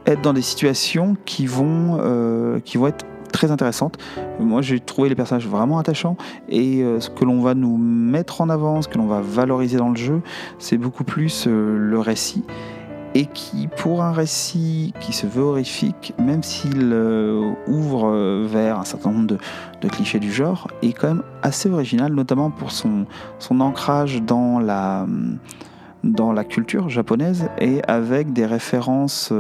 être 0.06 0.22
dans 0.22 0.34
des 0.34 0.42
situations 0.42 1.18
qui 1.26 1.48
vont, 1.48 1.98
euh, 2.00 2.60
qui 2.60 2.78
vont 2.78 2.88
être 2.88 3.06
très 3.36 3.52
intéressante. 3.52 3.98
Moi, 4.40 4.62
j'ai 4.62 4.80
trouvé 4.80 5.10
les 5.10 5.16
personnages 5.16 5.48
vraiment 5.48 5.78
attachants 5.78 6.16
et 6.48 6.82
euh, 6.82 7.02
ce 7.02 7.10
que 7.10 7.26
l'on 7.26 7.42
va 7.42 7.54
nous 7.54 7.76
mettre 7.78 8.40
en 8.40 8.50
avant, 8.50 8.82
ce 8.82 8.88
que 8.88 8.98
l'on 8.98 9.08
va 9.08 9.20
valoriser 9.20 9.78
dans 9.78 9.90
le 9.90 9.98
jeu, 9.98 10.22
c'est 10.58 10.78
beaucoup 10.78 11.04
plus 11.04 11.46
euh, 11.46 11.78
le 11.78 12.00
récit 12.00 12.46
et 13.14 13.26
qui, 13.26 13.68
pour 13.68 14.04
un 14.04 14.14
récit 14.14 14.94
qui 15.02 15.12
se 15.12 15.28
veut 15.28 15.44
horrifique, 15.44 16.14
même 16.18 16.44
s'il 16.44 16.92
euh, 16.94 17.52
ouvre 17.68 18.10
vers 18.46 18.80
un 18.80 18.86
certain 18.86 19.12
nombre 19.12 19.28
de, 19.28 19.38
de, 19.82 19.88
clichés 19.88 20.20
du 20.20 20.32
genre, 20.32 20.70
est 20.82 20.94
quand 20.94 21.08
même 21.08 21.24
assez 21.42 21.70
original, 21.70 22.14
notamment 22.14 22.52
pour 22.52 22.72
son, 22.72 23.06
son 23.40 23.60
ancrage 23.62 24.22
dans 24.22 24.60
la, 24.60 25.08
dans 26.04 26.32
la 26.32 26.44
culture 26.44 26.90
japonaise 26.90 27.50
et 27.58 27.82
avec 27.88 28.34
des 28.34 28.46
références 28.46 29.32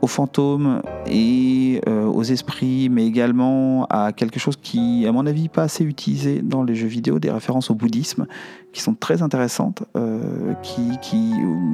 aux 0.00 0.06
fantômes 0.06 0.82
et 1.06 1.80
euh, 1.88 2.04
aux 2.04 2.22
esprits, 2.22 2.88
mais 2.88 3.06
également 3.06 3.86
à 3.90 4.12
quelque 4.12 4.38
chose 4.38 4.56
qui, 4.56 5.06
à 5.06 5.12
mon 5.12 5.26
avis, 5.26 5.48
pas 5.48 5.64
assez 5.64 5.84
utilisé 5.84 6.40
dans 6.42 6.62
les 6.62 6.74
jeux 6.74 6.86
vidéo, 6.86 7.18
des 7.18 7.30
références 7.30 7.70
au 7.70 7.74
bouddhisme, 7.74 8.26
qui 8.72 8.80
sont 8.80 8.94
très 8.94 9.22
intéressantes, 9.22 9.82
euh, 9.96 10.54
qui, 10.62 10.98
qui, 11.02 11.32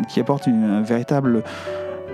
qui, 0.09 0.21
apportent 0.21 0.49
un 0.49 0.83
véritable 0.83 1.43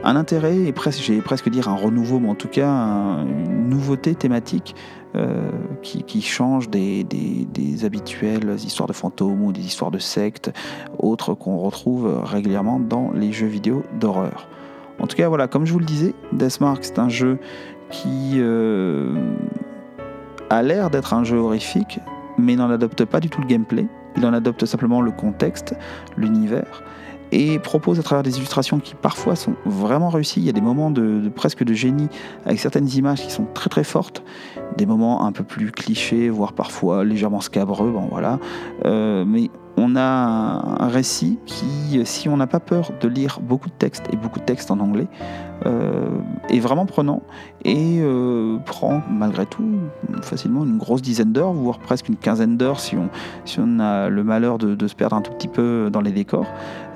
un 0.03 0.17
intérêt 0.17 0.57
et 0.57 0.73
presque, 0.73 1.03
j'ai 1.03 1.21
presque 1.21 1.51
dire 1.51 1.69
un 1.69 1.77
renouveau, 1.77 2.21
mais 2.21 2.31
en 2.31 2.35
tout 2.35 2.49
cas 2.49 2.67
une 2.67 3.69
nouveauté 3.69 4.15
thématique 4.15 4.75
euh, 5.15 5.51
qui, 5.83 6.03
qui, 6.05 6.23
change 6.23 6.71
des, 6.71 7.05
des, 7.05 7.85
habituelles 7.85 8.57
histoires 8.65 8.87
de 8.87 8.93
fantômes 8.93 9.43
ou 9.43 9.53
des 9.53 9.61
histoires 9.61 9.91
de 9.91 9.99
sectes, 9.99 10.53
autres 10.99 11.35
qu'on 11.35 11.59
retrouve 11.59 12.21
régulièrement 12.25 12.79
dans 12.79 13.11
les 13.13 13.33
jeux 13.33 13.47
vidéo 13.47 13.83
d'horreur. 13.99 14.49
En 15.01 15.07
tout 15.07 15.17
cas, 15.17 15.29
voilà, 15.29 15.49
comme 15.49 15.67
je 15.67 15.73
vous 15.73 15.79
le 15.79 15.85
disais, 15.85 16.15
Deathmark, 16.33 16.85
c'est 16.85 16.99
un 16.99 17.09
jeu 17.09 17.39
qui 17.91 18.35
euh, 18.37 19.15
a 20.51 20.63
l'air 20.63 20.91
d'être 20.91 21.15
un 21.15 21.25
jeu 21.25 21.39
horrifique, 21.39 22.01
mais 22.39 22.57
n'en 22.57 22.71
adopte 22.71 23.05
pas 23.05 23.21
du 23.21 23.29
tout 23.29 23.41
le 23.41 23.47
gameplay. 23.47 23.87
Il 24.17 24.27
en 24.27 24.33
adopte 24.33 24.67
simplement 24.67 25.01
le 25.01 25.11
contexte, 25.11 25.75
l'univers, 26.17 26.83
et 27.33 27.59
propose 27.59 27.99
à 28.01 28.03
travers 28.03 28.23
des 28.23 28.37
illustrations 28.39 28.81
qui 28.81 28.95
parfois 28.95 29.37
sont 29.37 29.55
vraiment 29.65 30.09
réussies. 30.09 30.41
Il 30.41 30.47
y 30.47 30.49
a 30.49 30.53
des 30.53 30.61
moments 30.61 30.91
de, 30.91 31.29
presque 31.29 31.65
de 31.65 31.73
génie 31.73 32.09
avec 32.45 32.59
certaines 32.59 32.89
images 32.89 33.23
qui 33.23 33.31
sont 33.31 33.47
très 33.55 33.71
très 33.71 33.85
fortes, 33.85 34.23
des 34.77 34.87
moments 34.87 35.25
un 35.25 35.33
peu 35.33 35.45
plus 35.45 35.71
clichés, 35.71 36.29
voire 36.29 36.53
parfois 36.53 37.05
légèrement 37.05 37.41
scabreux. 37.41 37.91
Bon 37.91 38.09
voilà, 38.11 38.39
euh, 38.85 39.25
mais 39.27 39.51
on 39.81 39.97
a 39.97 40.03
un 40.81 40.89
récit 40.89 41.39
qui, 41.47 42.01
si 42.05 42.29
on 42.29 42.37
n'a 42.37 42.47
pas 42.47 42.61
peur 42.61 42.93
de 43.01 43.09
lire 43.09 43.41
beaucoup 43.41 43.69
de 43.69 43.75
textes 43.75 44.05
et 44.13 44.17
beaucoup 44.17 44.39
de 44.39 44.45
textes 44.45 44.71
en 44.71 44.79
anglais, 44.79 45.09
est 45.65 46.61
vraiment 46.61 46.87
prenant 46.87 47.23
et 47.65 47.99
euh, 48.01 48.59
prend 48.65 49.03
malgré 49.11 49.47
tout 49.47 49.65
facilement 50.23 50.65
une 50.65 50.79
grosse 50.79 51.03
dizaine 51.03 51.33
d'heures, 51.33 51.53
voire 51.53 51.79
presque 51.79 52.09
une 52.09 52.17
quinzaine 52.17 52.57
d'heures 52.57 52.81
si 52.81 52.97
on, 52.97 53.09
si 53.45 53.59
on 53.61 53.79
a 53.81 54.09
le 54.09 54.25
malheur 54.25 54.59
de, 54.59 54.87
se 54.87 54.95
perdre 54.95 55.17
un 55.17 55.21
tout 55.21 55.33
petit 55.33 55.49
peu 55.49 55.91
dans 55.93 56.01
les 56.01 56.13
décors, 56.13 56.47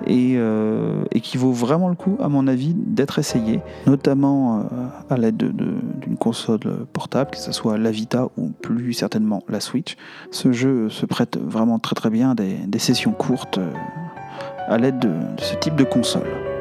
et, 0.07 0.35
euh, 0.37 1.05
et 1.13 1.21
qui 1.21 1.37
vaut 1.37 1.53
vraiment 1.53 1.89
le 1.89 1.95
coup, 1.95 2.17
à 2.21 2.29
mon 2.29 2.47
avis, 2.47 2.75
d'être 2.75 3.19
essayé, 3.19 3.61
notamment 3.87 4.69
à 5.11 5.17
l'aide 5.17 5.37
d'une 5.37 6.17
console 6.19 6.87
portable, 6.93 7.31
que 7.33 7.39
ce 7.39 7.53
soit 7.53 7.79
la 7.79 7.91
Vita 7.91 8.29
ou 8.37 8.51
plus 8.51 8.93
certainement 8.93 9.43
la 9.49 9.61
Switch. 9.61 9.97
Ce 10.31 10.53
jeu 10.53 10.89
se 10.89 11.07
prête 11.07 11.39
vraiment 11.39 11.79
très 11.79 11.95
très 11.95 12.11
bien 12.11 12.35
des, 12.35 12.55
des 12.67 12.79
sessions 12.79 13.13
courtes 13.13 13.61
à 14.69 14.79
l'aide 14.79 14.99
de 14.99 15.13
ce 15.39 15.55
type 15.57 15.77
de 15.77 15.85
console. 15.85 16.54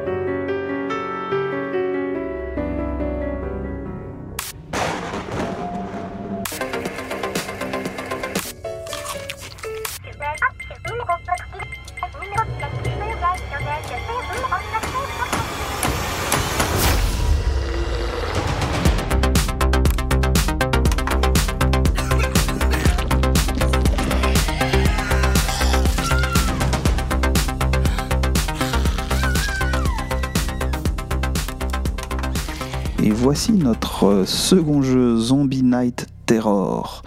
Voici 33.24 33.52
notre 33.52 34.24
second 34.26 34.82
jeu 34.82 35.16
Zombie 35.16 35.62
Night 35.62 36.08
Terror. 36.26 37.02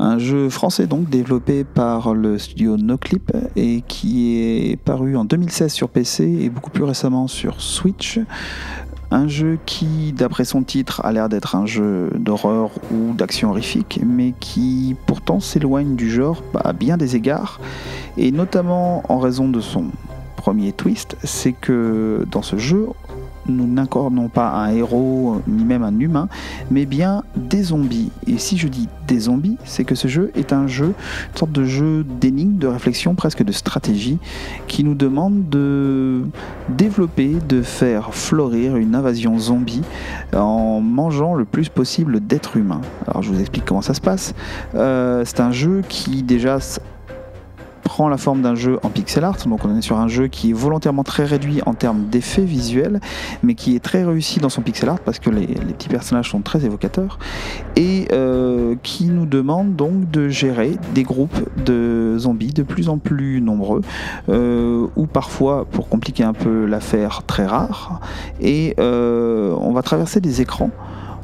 Un 0.00 0.18
jeu 0.18 0.48
français 0.48 0.88
donc 0.88 1.08
développé 1.08 1.62
par 1.62 2.14
le 2.14 2.36
studio 2.36 2.76
NoClip 2.76 3.30
et 3.54 3.84
qui 3.86 4.38
est 4.40 4.76
paru 4.76 5.16
en 5.16 5.24
2016 5.24 5.72
sur 5.72 5.88
PC 5.88 6.24
et 6.24 6.50
beaucoup 6.50 6.70
plus 6.70 6.82
récemment 6.82 7.28
sur 7.28 7.60
Switch. 7.60 8.18
Un 9.12 9.28
jeu 9.28 9.56
qui, 9.64 10.12
d'après 10.12 10.44
son 10.44 10.64
titre, 10.64 11.00
a 11.04 11.12
l'air 11.12 11.28
d'être 11.28 11.54
un 11.54 11.64
jeu 11.64 12.10
d'horreur 12.18 12.70
ou 12.90 13.14
d'action 13.14 13.50
horrifique, 13.50 14.00
mais 14.04 14.34
qui 14.40 14.96
pourtant 15.06 15.38
s'éloigne 15.38 15.94
du 15.94 16.10
genre 16.10 16.42
à 16.56 16.72
bien 16.72 16.96
des 16.96 17.14
égards, 17.14 17.60
et 18.16 18.32
notamment 18.32 19.04
en 19.08 19.20
raison 19.20 19.48
de 19.48 19.60
son 19.60 19.92
premier 20.42 20.72
twist, 20.72 21.16
c'est 21.22 21.52
que 21.52 22.26
dans 22.28 22.42
ce 22.42 22.56
jeu, 22.56 22.88
nous 23.46 23.66
n'incornons 23.66 24.28
pas 24.28 24.50
un 24.50 24.70
héros 24.70 25.40
ni 25.46 25.64
même 25.64 25.82
un 25.82 25.98
humain, 25.98 26.28
mais 26.70 26.86
bien 26.86 27.22
des 27.36 27.62
zombies. 27.62 28.10
Et 28.26 28.38
si 28.38 28.56
je 28.56 28.68
dis 28.68 28.88
des 29.06 29.20
zombies, 29.20 29.56
c'est 29.64 29.84
que 29.84 29.94
ce 29.94 30.08
jeu 30.08 30.30
est 30.34 30.52
un 30.52 30.66
jeu, 30.66 30.94
une 31.32 31.38
sorte 31.38 31.52
de 31.52 31.64
jeu 31.64 32.04
d'énigme, 32.04 32.58
de 32.58 32.66
réflexion, 32.66 33.14
presque 33.14 33.42
de 33.42 33.52
stratégie, 33.52 34.18
qui 34.66 34.84
nous 34.84 34.94
demande 34.94 35.48
de 35.48 36.22
développer, 36.68 37.36
de 37.48 37.62
faire 37.62 38.14
florir 38.14 38.76
une 38.76 38.94
invasion 38.94 39.38
zombie 39.38 39.82
en 40.34 40.80
mangeant 40.80 41.34
le 41.34 41.44
plus 41.44 41.68
possible 41.68 42.20
d'êtres 42.20 42.56
humains. 42.56 42.80
Alors 43.06 43.22
je 43.22 43.32
vous 43.32 43.40
explique 43.40 43.64
comment 43.64 43.82
ça 43.82 43.94
se 43.94 44.00
passe. 44.00 44.34
Euh, 44.74 45.24
c'est 45.24 45.40
un 45.40 45.52
jeu 45.52 45.82
qui 45.88 46.22
déjà 46.22 46.58
prend 47.92 48.08
la 48.08 48.16
forme 48.16 48.40
d'un 48.40 48.54
jeu 48.54 48.78
en 48.84 48.88
pixel 48.88 49.22
art, 49.22 49.36
donc 49.46 49.66
on 49.66 49.76
est 49.76 49.82
sur 49.82 49.98
un 49.98 50.08
jeu 50.08 50.28
qui 50.28 50.48
est 50.48 50.52
volontairement 50.54 51.04
très 51.04 51.26
réduit 51.26 51.60
en 51.66 51.74
termes 51.74 52.04
d'effets 52.04 52.40
visuels, 52.40 53.00
mais 53.42 53.54
qui 53.54 53.76
est 53.76 53.80
très 53.80 54.02
réussi 54.02 54.40
dans 54.40 54.48
son 54.48 54.62
pixel 54.62 54.88
art 54.88 55.00
parce 55.00 55.18
que 55.18 55.28
les, 55.28 55.46
petits 55.46 55.90
personnages 55.90 56.30
sont 56.30 56.40
très 56.40 56.64
évocateurs, 56.64 57.18
et 57.76 58.08
euh, 58.12 58.76
qui 58.82 59.08
nous 59.08 59.26
demande 59.26 59.76
donc 59.76 60.10
de 60.10 60.30
gérer 60.30 60.78
des 60.94 61.02
groupes 61.02 61.36
de 61.66 62.16
zombies 62.16 62.54
de 62.54 62.62
plus 62.62 62.88
en 62.88 62.96
plus 62.96 63.42
nombreux, 63.42 63.82
euh, 64.30 64.86
ou 64.96 65.04
parfois, 65.04 65.66
pour 65.66 65.90
compliquer 65.90 66.24
un 66.24 66.32
peu 66.32 66.64
l'affaire, 66.64 67.24
très 67.26 67.44
rares, 67.44 68.00
et 68.40 68.74
euh, 68.80 69.54
on 69.60 69.72
va 69.74 69.82
traverser 69.82 70.22
des 70.22 70.40
écrans 70.40 70.70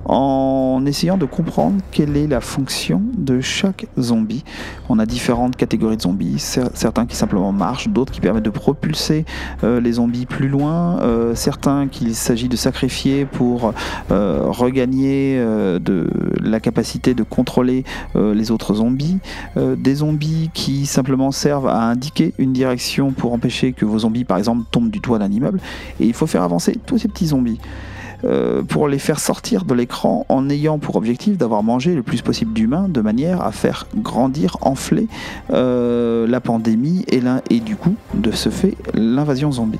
en 0.08 0.84
essayant 0.86 1.18
de 1.18 1.26
comprendre 1.26 1.80
quelle 1.90 2.16
est 2.16 2.26
la 2.26 2.40
fonction 2.40 3.02
de 3.16 3.40
chaque 3.40 3.86
zombie. 3.98 4.42
On 4.88 4.98
a 4.98 5.06
différentes 5.06 5.56
catégories 5.56 5.98
de 5.98 6.02
zombies, 6.02 6.38
certains 6.38 7.06
qui 7.06 7.14
simplement 7.14 7.52
marchent, 7.52 7.88
d'autres 7.88 8.12
qui 8.12 8.20
permettent 8.20 8.44
de 8.44 8.50
propulser 8.50 9.26
euh, 9.64 9.80
les 9.80 9.92
zombies 9.92 10.26
plus 10.26 10.48
loin, 10.48 10.98
euh, 11.00 11.34
certains 11.34 11.88
qu'il 11.88 12.14
s'agit 12.14 12.48
de 12.48 12.56
sacrifier 12.56 13.26
pour 13.26 13.74
euh, 14.10 14.44
regagner 14.48 14.98
la 16.42 16.60
capacité 16.60 17.14
de 17.14 17.22
contrôler 17.22 17.84
les 18.14 18.50
autres 18.50 18.74
zombies, 18.74 19.18
des 19.56 19.96
zombies 19.96 20.50
qui 20.54 20.86
simplement 20.86 21.30
servent 21.30 21.68
à 21.68 21.82
indiquer 21.82 22.32
une 22.38 22.52
direction 22.52 23.12
pour 23.12 23.32
empêcher 23.32 23.72
que 23.72 23.84
vos 23.84 24.00
zombies 24.00 24.24
par 24.24 24.38
exemple 24.38 24.64
tombent 24.70 24.90
du 24.90 25.00
toit 25.00 25.18
d'un 25.18 25.30
immeuble, 25.30 25.60
et 26.00 26.06
il 26.06 26.14
faut 26.14 26.26
faire 26.26 26.42
avancer 26.42 26.78
tous 26.86 26.98
ces 26.98 27.08
petits 27.08 27.28
zombies. 27.28 27.58
Euh, 28.24 28.62
pour 28.62 28.88
les 28.88 28.98
faire 28.98 29.20
sortir 29.20 29.64
de 29.64 29.74
l'écran 29.74 30.26
en 30.28 30.50
ayant 30.50 30.80
pour 30.80 30.96
objectif 30.96 31.38
d'avoir 31.38 31.62
mangé 31.62 31.94
le 31.94 32.02
plus 32.02 32.20
possible 32.20 32.52
d'humains 32.52 32.88
de 32.88 33.00
manière 33.00 33.42
à 33.42 33.52
faire 33.52 33.86
grandir, 33.96 34.56
enfler 34.60 35.06
euh, 35.52 36.26
la 36.26 36.40
pandémie 36.40 37.04
et, 37.08 37.22
et 37.50 37.60
du 37.60 37.76
coup, 37.76 37.94
de 38.14 38.32
ce 38.32 38.48
fait, 38.48 38.74
l'invasion 38.92 39.52
zombie. 39.52 39.78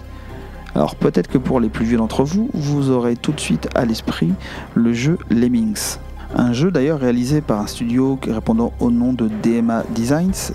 Alors 0.76 0.95
peut-être 0.95 1.26
que 1.26 1.39
pour 1.39 1.59
les 1.59 1.68
plus 1.68 1.84
vieux 1.84 1.99
d'entre 1.99 2.22
vous, 2.22 2.49
vous 2.55 2.91
aurez 2.91 3.16
tout 3.16 3.32
de 3.32 3.41
suite 3.41 3.68
à 3.74 3.84
l'esprit 3.84 4.30
le 4.74 4.93
jeu 4.93 5.18
Lemmings. 5.30 5.97
Un 6.36 6.53
jeu 6.53 6.70
d'ailleurs 6.70 7.01
réalisé 7.01 7.41
par 7.41 7.61
un 7.61 7.66
studio 7.66 8.18
répondant 8.28 8.72
au 8.78 8.91
nom 8.93 9.12
de 9.12 9.28
DMA 9.43 9.82
Designs, 9.95 10.53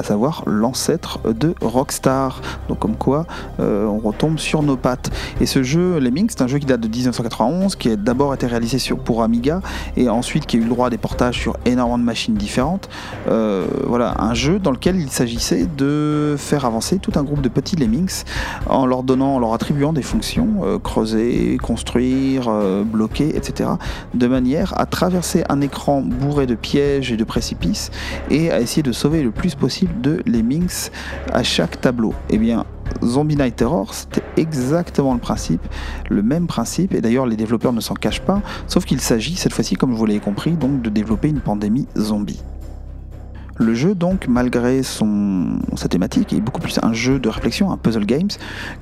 à 0.00 0.02
savoir 0.02 0.42
l'ancêtre 0.46 1.20
de 1.32 1.54
Rockstar. 1.60 2.40
Donc 2.68 2.78
comme 2.78 2.96
quoi, 2.96 3.26
euh, 3.60 3.86
on 3.86 3.98
retombe 3.98 4.38
sur 4.38 4.62
nos 4.62 4.76
pattes. 4.76 5.10
Et 5.40 5.46
ce 5.46 5.62
jeu, 5.62 5.98
Lemming, 6.00 6.28
c'est 6.30 6.42
un 6.42 6.46
jeu 6.46 6.58
qui 6.58 6.66
date 6.66 6.80
de 6.80 6.88
1991, 6.88 7.76
qui 7.76 7.90
a 7.90 7.96
d'abord 7.96 8.34
été 8.34 8.46
réalisé 8.46 8.78
sur, 8.78 8.98
pour 8.98 9.22
Amiga, 9.22 9.60
et 9.96 10.08
ensuite 10.08 10.46
qui 10.46 10.56
a 10.56 10.60
eu 10.60 10.64
le 10.64 10.70
droit 10.70 10.88
à 10.88 10.90
des 10.90 10.98
portages 10.98 11.38
sur 11.38 11.56
énormément 11.66 11.98
de 11.98 12.04
machines 12.04 12.34
différentes. 12.34 12.88
Euh, 13.28 13.66
voilà, 13.86 14.14
un 14.18 14.34
jeu 14.34 14.58
dans 14.58 14.70
lequel 14.70 14.96
il 14.96 15.10
s'agissait 15.10 15.68
de 15.76 16.34
faire 16.38 16.64
avancer 16.64 16.98
tout 16.98 17.12
un 17.16 17.22
groupe 17.22 17.42
de 17.42 17.48
petits 17.48 17.76
Lemmings 17.76 18.24
en 18.66 18.86
leur 18.86 19.02
donnant, 19.02 19.36
en 19.36 19.38
leur 19.38 19.52
attribuant 19.52 19.92
des 19.92 20.02
fonctions, 20.02 20.62
euh, 20.64 20.78
creuser, 20.78 21.58
construire, 21.62 22.50
bloquer, 22.84 23.36
etc., 23.36 23.70
de 24.14 24.26
manière 24.26 24.78
à 24.80 24.86
traverser 24.86 25.44
un 25.50 25.60
écran 25.60 26.00
bourré 26.00 26.46
de 26.46 26.54
pièges 26.54 27.12
et 27.12 27.16
de 27.16 27.24
précipices 27.24 27.90
et 28.30 28.50
à 28.50 28.60
essayer 28.60 28.82
de 28.82 28.92
sauver 28.92 29.22
le 29.22 29.30
plus 29.30 29.54
possible 29.54 29.89
de 30.00 30.22
Lemmings 30.26 30.90
à 31.32 31.42
chaque 31.42 31.80
tableau. 31.80 32.14
eh 32.30 32.38
bien, 32.38 32.64
Zombie 33.04 33.36
Night 33.36 33.56
Terror, 33.56 33.94
c'était 33.94 34.22
exactement 34.36 35.14
le 35.14 35.20
principe, 35.20 35.62
le 36.08 36.22
même 36.22 36.46
principe, 36.46 36.94
et 36.94 37.00
d'ailleurs 37.00 37.26
les 37.26 37.36
développeurs 37.36 37.72
ne 37.72 37.80
s'en 37.80 37.94
cachent 37.94 38.22
pas, 38.22 38.42
sauf 38.66 38.84
qu'il 38.84 39.00
s'agit 39.00 39.36
cette 39.36 39.52
fois-ci, 39.52 39.76
comme 39.76 39.94
vous 39.94 40.06
l'avez 40.06 40.20
compris, 40.20 40.52
donc 40.52 40.82
de 40.82 40.90
développer 40.90 41.28
une 41.28 41.40
pandémie 41.40 41.86
zombie. 41.96 42.42
Le 43.60 43.74
jeu, 43.74 43.94
donc, 43.94 44.26
malgré 44.26 44.82
sa 44.82 45.88
thématique, 45.90 46.32
est 46.32 46.40
beaucoup 46.40 46.62
plus 46.62 46.80
un 46.82 46.94
jeu 46.94 47.18
de 47.18 47.28
réflexion, 47.28 47.70
un 47.70 47.76
puzzle 47.76 48.06
games, 48.06 48.30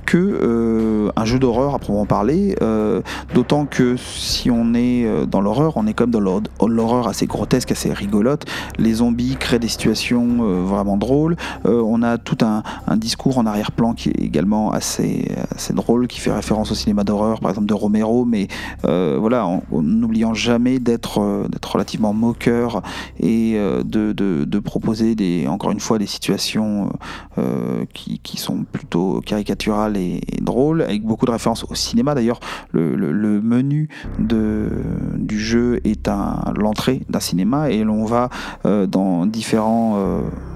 que 0.06 0.16
euh, 0.16 1.10
un 1.16 1.24
jeu 1.24 1.40
d'horreur 1.40 1.74
à 1.74 1.80
proprement 1.80 2.06
parler. 2.06 2.54
Euh, 2.62 3.02
d'autant 3.34 3.66
que 3.66 3.96
si 3.96 4.52
on 4.52 4.74
est 4.74 5.04
euh, 5.04 5.26
dans 5.26 5.40
l'horreur, 5.40 5.76
on 5.76 5.88
est 5.88 5.94
comme 5.94 6.12
dans 6.12 6.20
l'horreur 6.20 7.08
assez 7.08 7.26
grotesque, 7.26 7.72
assez 7.72 7.92
rigolote. 7.92 8.44
Les 8.78 8.94
zombies 8.94 9.34
créent 9.34 9.58
des 9.58 9.66
situations 9.66 10.62
vraiment 10.64 10.96
drôles. 10.96 11.34
on 11.64 12.02
a 12.04 12.16
tout 12.16 12.38
un, 12.42 12.62
discours 12.96 13.38
en 13.38 13.46
arrière-plan 13.46 13.94
qui 13.94 14.10
est 14.10 14.20
également 14.20 14.70
assez, 14.70 15.32
assez 15.54 15.74
drôle, 15.74 16.06
qui 16.06 16.20
fait 16.20 16.32
référence 16.32 16.70
au 16.70 16.74
cinéma 16.76 17.02
d'horreur, 17.02 17.40
par 17.40 17.50
exemple 17.50 17.66
de 17.66 17.74
Romero, 17.74 18.24
mais 18.24 18.46
voilà, 18.84 19.44
en 19.44 19.62
n'oubliant 19.72 20.34
jamais 20.34 20.78
d'être 20.78 21.20
relativement 21.66 22.12
moqueur 22.12 22.82
et 23.18 23.58
de 23.84 24.58
proposer 24.68 25.14
des, 25.14 25.46
encore 25.48 25.70
une 25.70 25.80
fois 25.80 25.98
des 25.98 26.06
situations 26.06 26.90
euh, 27.38 27.38
euh, 27.38 27.84
qui, 27.94 28.36
sont 28.36 28.64
plutôt 28.64 29.20
caricaturales 29.24 29.96
et, 29.96 30.20
drôles, 30.42 30.82
avec 30.82 31.02
beaucoup 31.02 31.24
de 31.24 31.30
références 31.30 31.64
au 31.64 31.74
cinéma. 31.74 32.14
D'ailleurs, 32.14 32.40
le, 32.72 32.96
menu 33.40 33.88
de, 34.18 34.68
du 35.16 35.40
jeu 35.40 35.80
est 35.84 36.10
l'entrée 36.56 37.00
d'un 37.08 37.20
cinéma 37.20 37.70
et 37.70 37.82
l'on 37.84 38.04
va 38.04 38.28
euh, 38.66 38.86
dans 38.86 39.26
différents, 39.26 39.96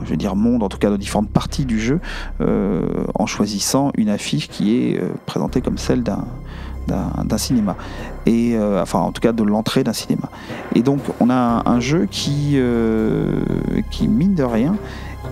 je 0.04 0.10
veux 0.10 0.34
mondes, 0.34 0.62
en 0.62 0.68
tout 0.68 0.78
cas 0.78 0.90
dans 0.90 0.98
différentes 0.98 1.30
parties 1.30 1.64
du 1.64 1.80
jeu, 1.80 2.00
en 2.40 3.26
choisissant 3.26 3.90
une 3.96 4.08
affiche 4.08 4.48
qui 4.48 4.76
est 4.76 5.00
présentée 5.26 5.60
comme 5.60 5.78
celle 5.78 6.02
d'un 6.02 6.24
d'un 6.86 7.38
cinéma. 7.38 7.76
Et 8.26 8.54
euh, 8.54 8.82
enfin 8.82 9.00
en 9.00 9.12
tout 9.12 9.20
cas 9.20 9.32
de 9.32 9.42
l'entrée 9.42 9.84
d'un 9.84 9.92
cinéma. 9.92 10.28
Et 10.74 10.82
donc 10.82 11.00
on 11.20 11.30
a 11.30 11.62
un, 11.66 11.80
jeu 11.80 12.08
euh, 12.54 13.42
qui 13.90 14.08
mine 14.08 14.34
de 14.34 14.44
rien 14.44 14.76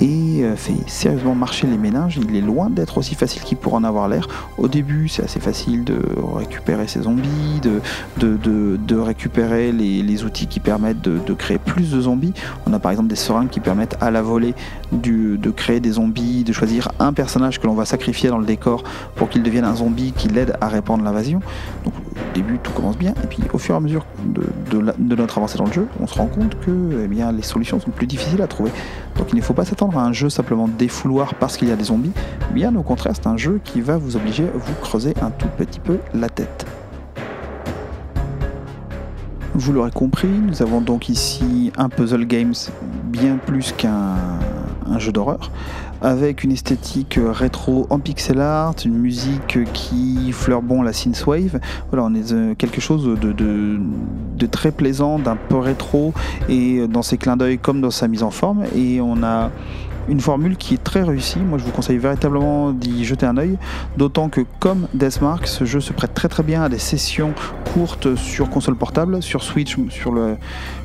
et 0.01 0.43
euh, 0.43 0.57
fait 0.57 0.75
sérieusement 0.87 1.35
marcher 1.35 1.67
les 1.67 1.77
ménages. 1.77 2.19
Il 2.23 2.35
est 2.35 2.41
loin 2.41 2.71
d'être 2.71 2.99
aussi 2.99 3.15
facile 3.15 3.43
qu'il 3.43 3.59
pourrait 3.59 3.77
en 3.77 3.85
avoir 3.85 4.09
l'air. 4.09 4.27
Au 4.59 4.69
début, 4.69 5.09
c'est 5.09 5.23
assez 5.23 5.41
facile 5.41 5.85
de 5.85 6.01
récupérer 6.35 6.87
ses 6.87 7.03
zombies, 7.03 7.61
de, 7.61 8.97
récupérer 8.97 9.73
les, 9.73 10.25
outils 10.25 10.47
qui 10.47 10.61
permettent 10.61 11.01
de, 11.03 11.35
créer 11.35 11.59
plus 11.59 11.91
de 11.91 12.01
zombies. 12.01 12.35
On 12.67 12.73
a 12.73 12.79
par 12.79 12.91
exemple 12.91 13.09
des 13.09 13.17
seringues 13.17 13.49
qui 13.49 13.61
permettent 13.61 13.97
à 14.01 14.11
la 14.11 14.23
volée 14.23 14.55
de 14.93 15.51
créer 15.51 15.81
des 15.81 15.93
zombies, 15.93 16.45
de 16.45 16.53
choisir 16.53 16.91
un 16.99 17.13
personnage 17.13 17.61
que 17.61 17.67
l'on 17.67 17.75
va 17.75 17.85
sacrifier 17.85 18.29
dans 18.29 18.39
le 18.39 18.47
décor 18.47 18.83
pour 19.17 19.29
qu'il 19.29 19.43
devienne 19.43 19.65
un 19.65 19.77
zombie 19.77 20.13
qui 20.13 20.29
l'aide 20.29 20.57
à 20.61 20.69
répandre 20.69 21.05
l'invasion. 21.05 21.41
Au 22.21 22.35
début, 22.35 22.59
tout 22.59 22.73
commence 22.73 22.97
bien, 22.97 23.13
et 23.23 23.27
puis 23.27 23.43
au 23.53 23.59
fur 23.59 23.75
et 23.75 23.79
à 23.79 23.81
mesure 23.81 24.05
de, 24.25 24.43
de, 24.71 25.17
notre 25.17 25.39
avancée 25.39 25.59
dans 25.59 25.67
le 25.67 25.73
jeu, 25.73 25.87
on 26.01 26.07
se 26.07 26.15
rend 26.15 26.27
compte 26.27 26.59
que 26.61 27.03
eh 27.05 27.09
bien, 27.09 27.33
les 27.33 27.43
solutions 27.43 27.81
sont 27.81 27.91
plus 27.91 28.07
difficiles 28.07 28.43
à 28.43 28.47
trouver. 28.47 28.71
Donc 29.17 29.29
il 29.33 29.37
ne 29.37 29.43
faut 29.43 29.55
pas 29.55 29.65
s'attendre 29.65 29.99
à 29.99 30.05
un 30.05 30.13
jeu 30.13 30.29
simplement 30.29 30.69
défouloir 30.69 31.35
parce 31.35 31.57
qu'il 31.57 31.69
y 31.69 31.73
a 31.73 31.77
des 31.77 31.85
zombies, 31.85 32.13
bien 32.53 32.75
au 32.77 32.83
contraire, 32.83 33.13
c'est 33.15 33.27
un 33.27 33.37
jeu 33.37 33.61
qui 33.65 33.81
va 33.81 33.97
vous 33.97 34.17
obliger 34.17 34.45
à 34.45 34.57
vous 34.57 34.75
creuser 34.81 35.15
un 35.23 35.31
tout 35.31 35.49
petit 35.57 35.81
peu 35.81 35.99
la 36.15 36.29
tête. 36.29 36.67
Vous 39.55 39.73
l'aurez 39.73 39.91
compris, 39.91 40.29
nous 40.29 40.63
avons 40.63 40.81
donc 40.81 41.09
ici 41.09 41.73
un 41.77 41.89
puzzle 41.89 42.25
games 42.25 42.55
bien 43.05 43.37
plus 43.37 43.73
qu'un 43.73 44.99
jeu 44.99 45.13
d'horreur 45.13 45.51
avec 46.03 46.45
une 46.45 46.53
esthétique 46.53 47.19
rétro 47.23 47.87
en 47.91 47.99
pixel 47.99 48.41
art, 48.41 48.75
une 48.85 48.99
musique 48.99 49.59
qui 49.73 50.33
fleure 50.33 50.63
bon 50.63 50.83
la 50.83 50.93
synthwave. 50.93 51.61
Voilà, 51.91 52.05
on 52.05 52.15
est 52.15 52.33
euh, 52.33 52.55
quelque 52.55 52.81
chose 52.81 53.05
de, 53.05 53.33
de, 53.33 54.47
très 54.47 54.73
plaisant, 54.73 55.19
d'un 55.19 55.37
peu 55.37 55.57
rétro 55.57 56.13
et 56.49 56.87
dans 56.89 57.03
ses 57.03 57.19
clins 57.19 57.37
d'œil 57.37 57.59
comme 57.59 57.81
dans 57.81 57.91
sa 57.91 58.09
mise 58.09 58.23
en 58.23 58.31
forme. 58.31 58.65
Et 58.75 59.01
on 59.01 59.23
a 59.23 59.51
une 60.11 60.21
formule 60.21 60.57
qui 60.57 60.75
est 60.75 60.83
très 60.83 61.03
réussie. 61.03 61.39
Moi, 61.39 61.59
je 61.59 61.65
vous 61.65 61.71
conseille 61.71 61.99
véritablement 61.99 62.73
d'y 62.73 63.05
jeter 63.05 63.27
un 63.27 63.37
œil. 63.37 63.57
D'autant 63.97 64.29
que, 64.29 64.43
comme 64.59 64.89
Deathmark, 64.93 65.47
ce 65.47 65.65
jeu 65.65 65.81
se 65.81 65.93
prête 65.93 66.15
très 66.15 66.29
très 66.29 66.43
bien 66.43 66.63
à 66.63 66.69
des 66.69 66.79
sessions 66.79 67.33
courtes 67.73 68.17
sur 68.17 68.51
console 68.51 68.77
portable, 68.77 69.23
sur 69.23 69.43
Switch, 69.43 69.77
sur 69.89 70.13
le 70.13 70.37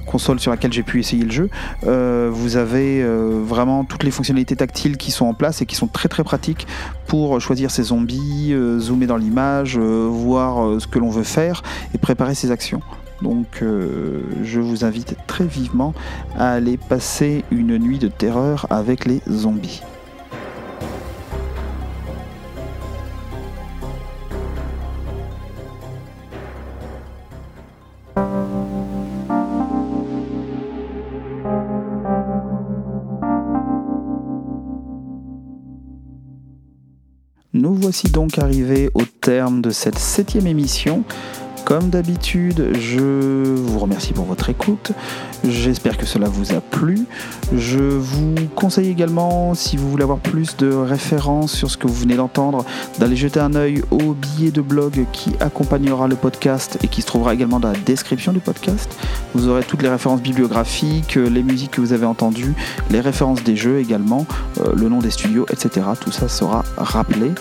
console 0.05 0.39
sur 0.39 0.51
laquelle 0.51 0.71
j'ai 0.71 0.83
pu 0.83 0.99
essayer 0.99 1.23
le 1.23 1.31
jeu. 1.31 1.49
Euh, 1.85 2.29
vous 2.31 2.57
avez 2.57 3.01
euh, 3.01 3.41
vraiment 3.43 3.83
toutes 3.83 4.03
les 4.03 4.11
fonctionnalités 4.11 4.55
tactiles 4.55 4.97
qui 4.97 5.11
sont 5.11 5.25
en 5.25 5.33
place 5.33 5.61
et 5.61 5.65
qui 5.65 5.75
sont 5.75 5.87
très 5.87 6.07
très 6.07 6.23
pratiques 6.23 6.67
pour 7.07 7.41
choisir 7.41 7.71
ses 7.71 7.83
zombies, 7.83 8.53
euh, 8.53 8.79
zoomer 8.79 9.07
dans 9.07 9.17
l'image, 9.17 9.77
voir 9.77 10.79
ce 10.79 10.87
que 10.87 10.99
l'on 10.99 11.09
veut 11.09 11.23
faire 11.23 11.63
et 11.93 11.97
préparer 11.97 12.35
ses 12.35 12.51
actions. 12.51 12.81
Donc 13.21 13.61
euh, 13.61 14.21
je 14.43 14.59
vous 14.59 14.83
invite 14.83 15.15
très 15.27 15.45
vivement 15.45 15.93
à 16.37 16.51
aller 16.51 16.77
passer 16.77 17.43
une 17.51 17.77
nuit 17.77 17.99
de 17.99 18.07
terreur 18.07 18.67
avec 18.69 19.05
les 19.05 19.21
zombies. 19.29 19.81
Nous 37.53 37.73
voici 37.73 38.09
donc 38.09 38.37
arrivés 38.37 38.89
au 38.93 39.03
terme 39.21 39.61
de 39.61 39.69
cette 39.69 39.97
septième 39.97 40.45
émission 40.45 41.05
Comme 41.65 41.89
d'habitude, 41.89 42.73
je 42.79 42.99
vous 42.99 43.79
remercie 43.79 44.13
pour 44.13 44.25
votre 44.25 44.51
écoute. 44.51 44.91
J'espère 45.43 45.97
que 45.97 46.05
cela 46.05 46.27
vous 46.27 46.53
a 46.53 46.61
plu. 46.61 47.05
Je 47.55 47.79
vous 47.79 48.35
conseille 48.55 48.89
également, 48.89 49.53
si 49.53 49.77
vous 49.77 49.89
voulez 49.89 50.03
avoir 50.03 50.19
plus 50.19 50.55
de 50.57 50.71
références 50.71 51.53
sur 51.53 51.69
ce 51.69 51.77
que 51.77 51.87
vous 51.87 51.93
venez 51.93 52.15
d'entendre, 52.15 52.65
d'aller 52.99 53.15
jeter 53.15 53.39
un 53.39 53.53
œil 53.55 53.83
au 53.91 54.13
billet 54.13 54.51
de 54.51 54.61
blog 54.61 55.05
qui 55.11 55.31
accompagnera 55.39 56.07
le 56.07 56.15
podcast 56.15 56.77
et 56.83 56.87
qui 56.87 57.01
se 57.01 57.07
trouvera 57.07 57.33
également 57.33 57.59
dans 57.59 57.71
la 57.71 57.77
description 57.79 58.33
du 58.33 58.39
podcast. 58.39 58.89
Vous 59.33 59.47
aurez 59.47 59.63
toutes 59.63 59.81
les 59.81 59.89
références 59.89 60.21
bibliographiques, 60.21 61.15
les 61.15 61.43
musiques 61.43 61.71
que 61.71 61.81
vous 61.81 61.93
avez 61.93 62.05
entendues, 62.05 62.53
les 62.89 62.99
références 62.99 63.43
des 63.43 63.55
jeux 63.55 63.79
également, 63.79 64.25
euh, 64.59 64.73
le 64.75 64.89
nom 64.89 64.99
des 64.99 65.11
studios, 65.11 65.45
etc. 65.51 65.85
Tout 65.99 66.11
ça 66.11 66.27
sera 66.27 66.63
rappelé. 66.77 67.31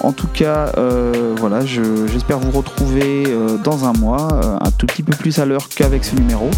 En 0.00 0.12
tout 0.12 0.28
cas, 0.28 0.72
euh, 0.78 1.34
voilà, 1.38 1.64
j'espère 1.64 2.38
vous 2.38 2.56
retrouver 2.56 3.24
euh, 3.26 3.56
dans 3.58 3.84
un 3.84 3.92
mois, 3.92 4.28
un 4.62 4.70
tout 4.70 4.86
petit 4.86 5.02
peu 5.02 5.16
plus 5.16 5.38
à 5.38 5.44
l'heure 5.44 5.68
qu'avec 5.68 6.04
ce 6.04 6.14
numéro. 6.14 6.50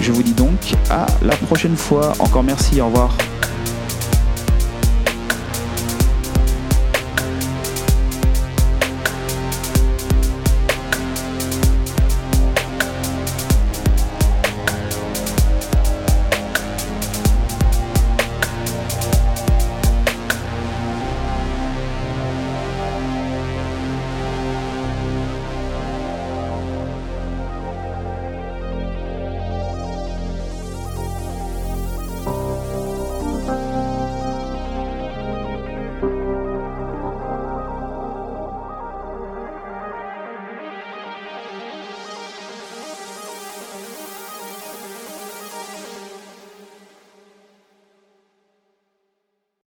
Je 0.00 0.12
vous 0.12 0.22
dis 0.22 0.34
donc 0.34 0.74
à 0.90 1.06
la 1.22 1.36
prochaine 1.36 1.76
fois. 1.76 2.12
Encore 2.18 2.42
merci, 2.42 2.80
au 2.80 2.86
revoir. 2.86 3.16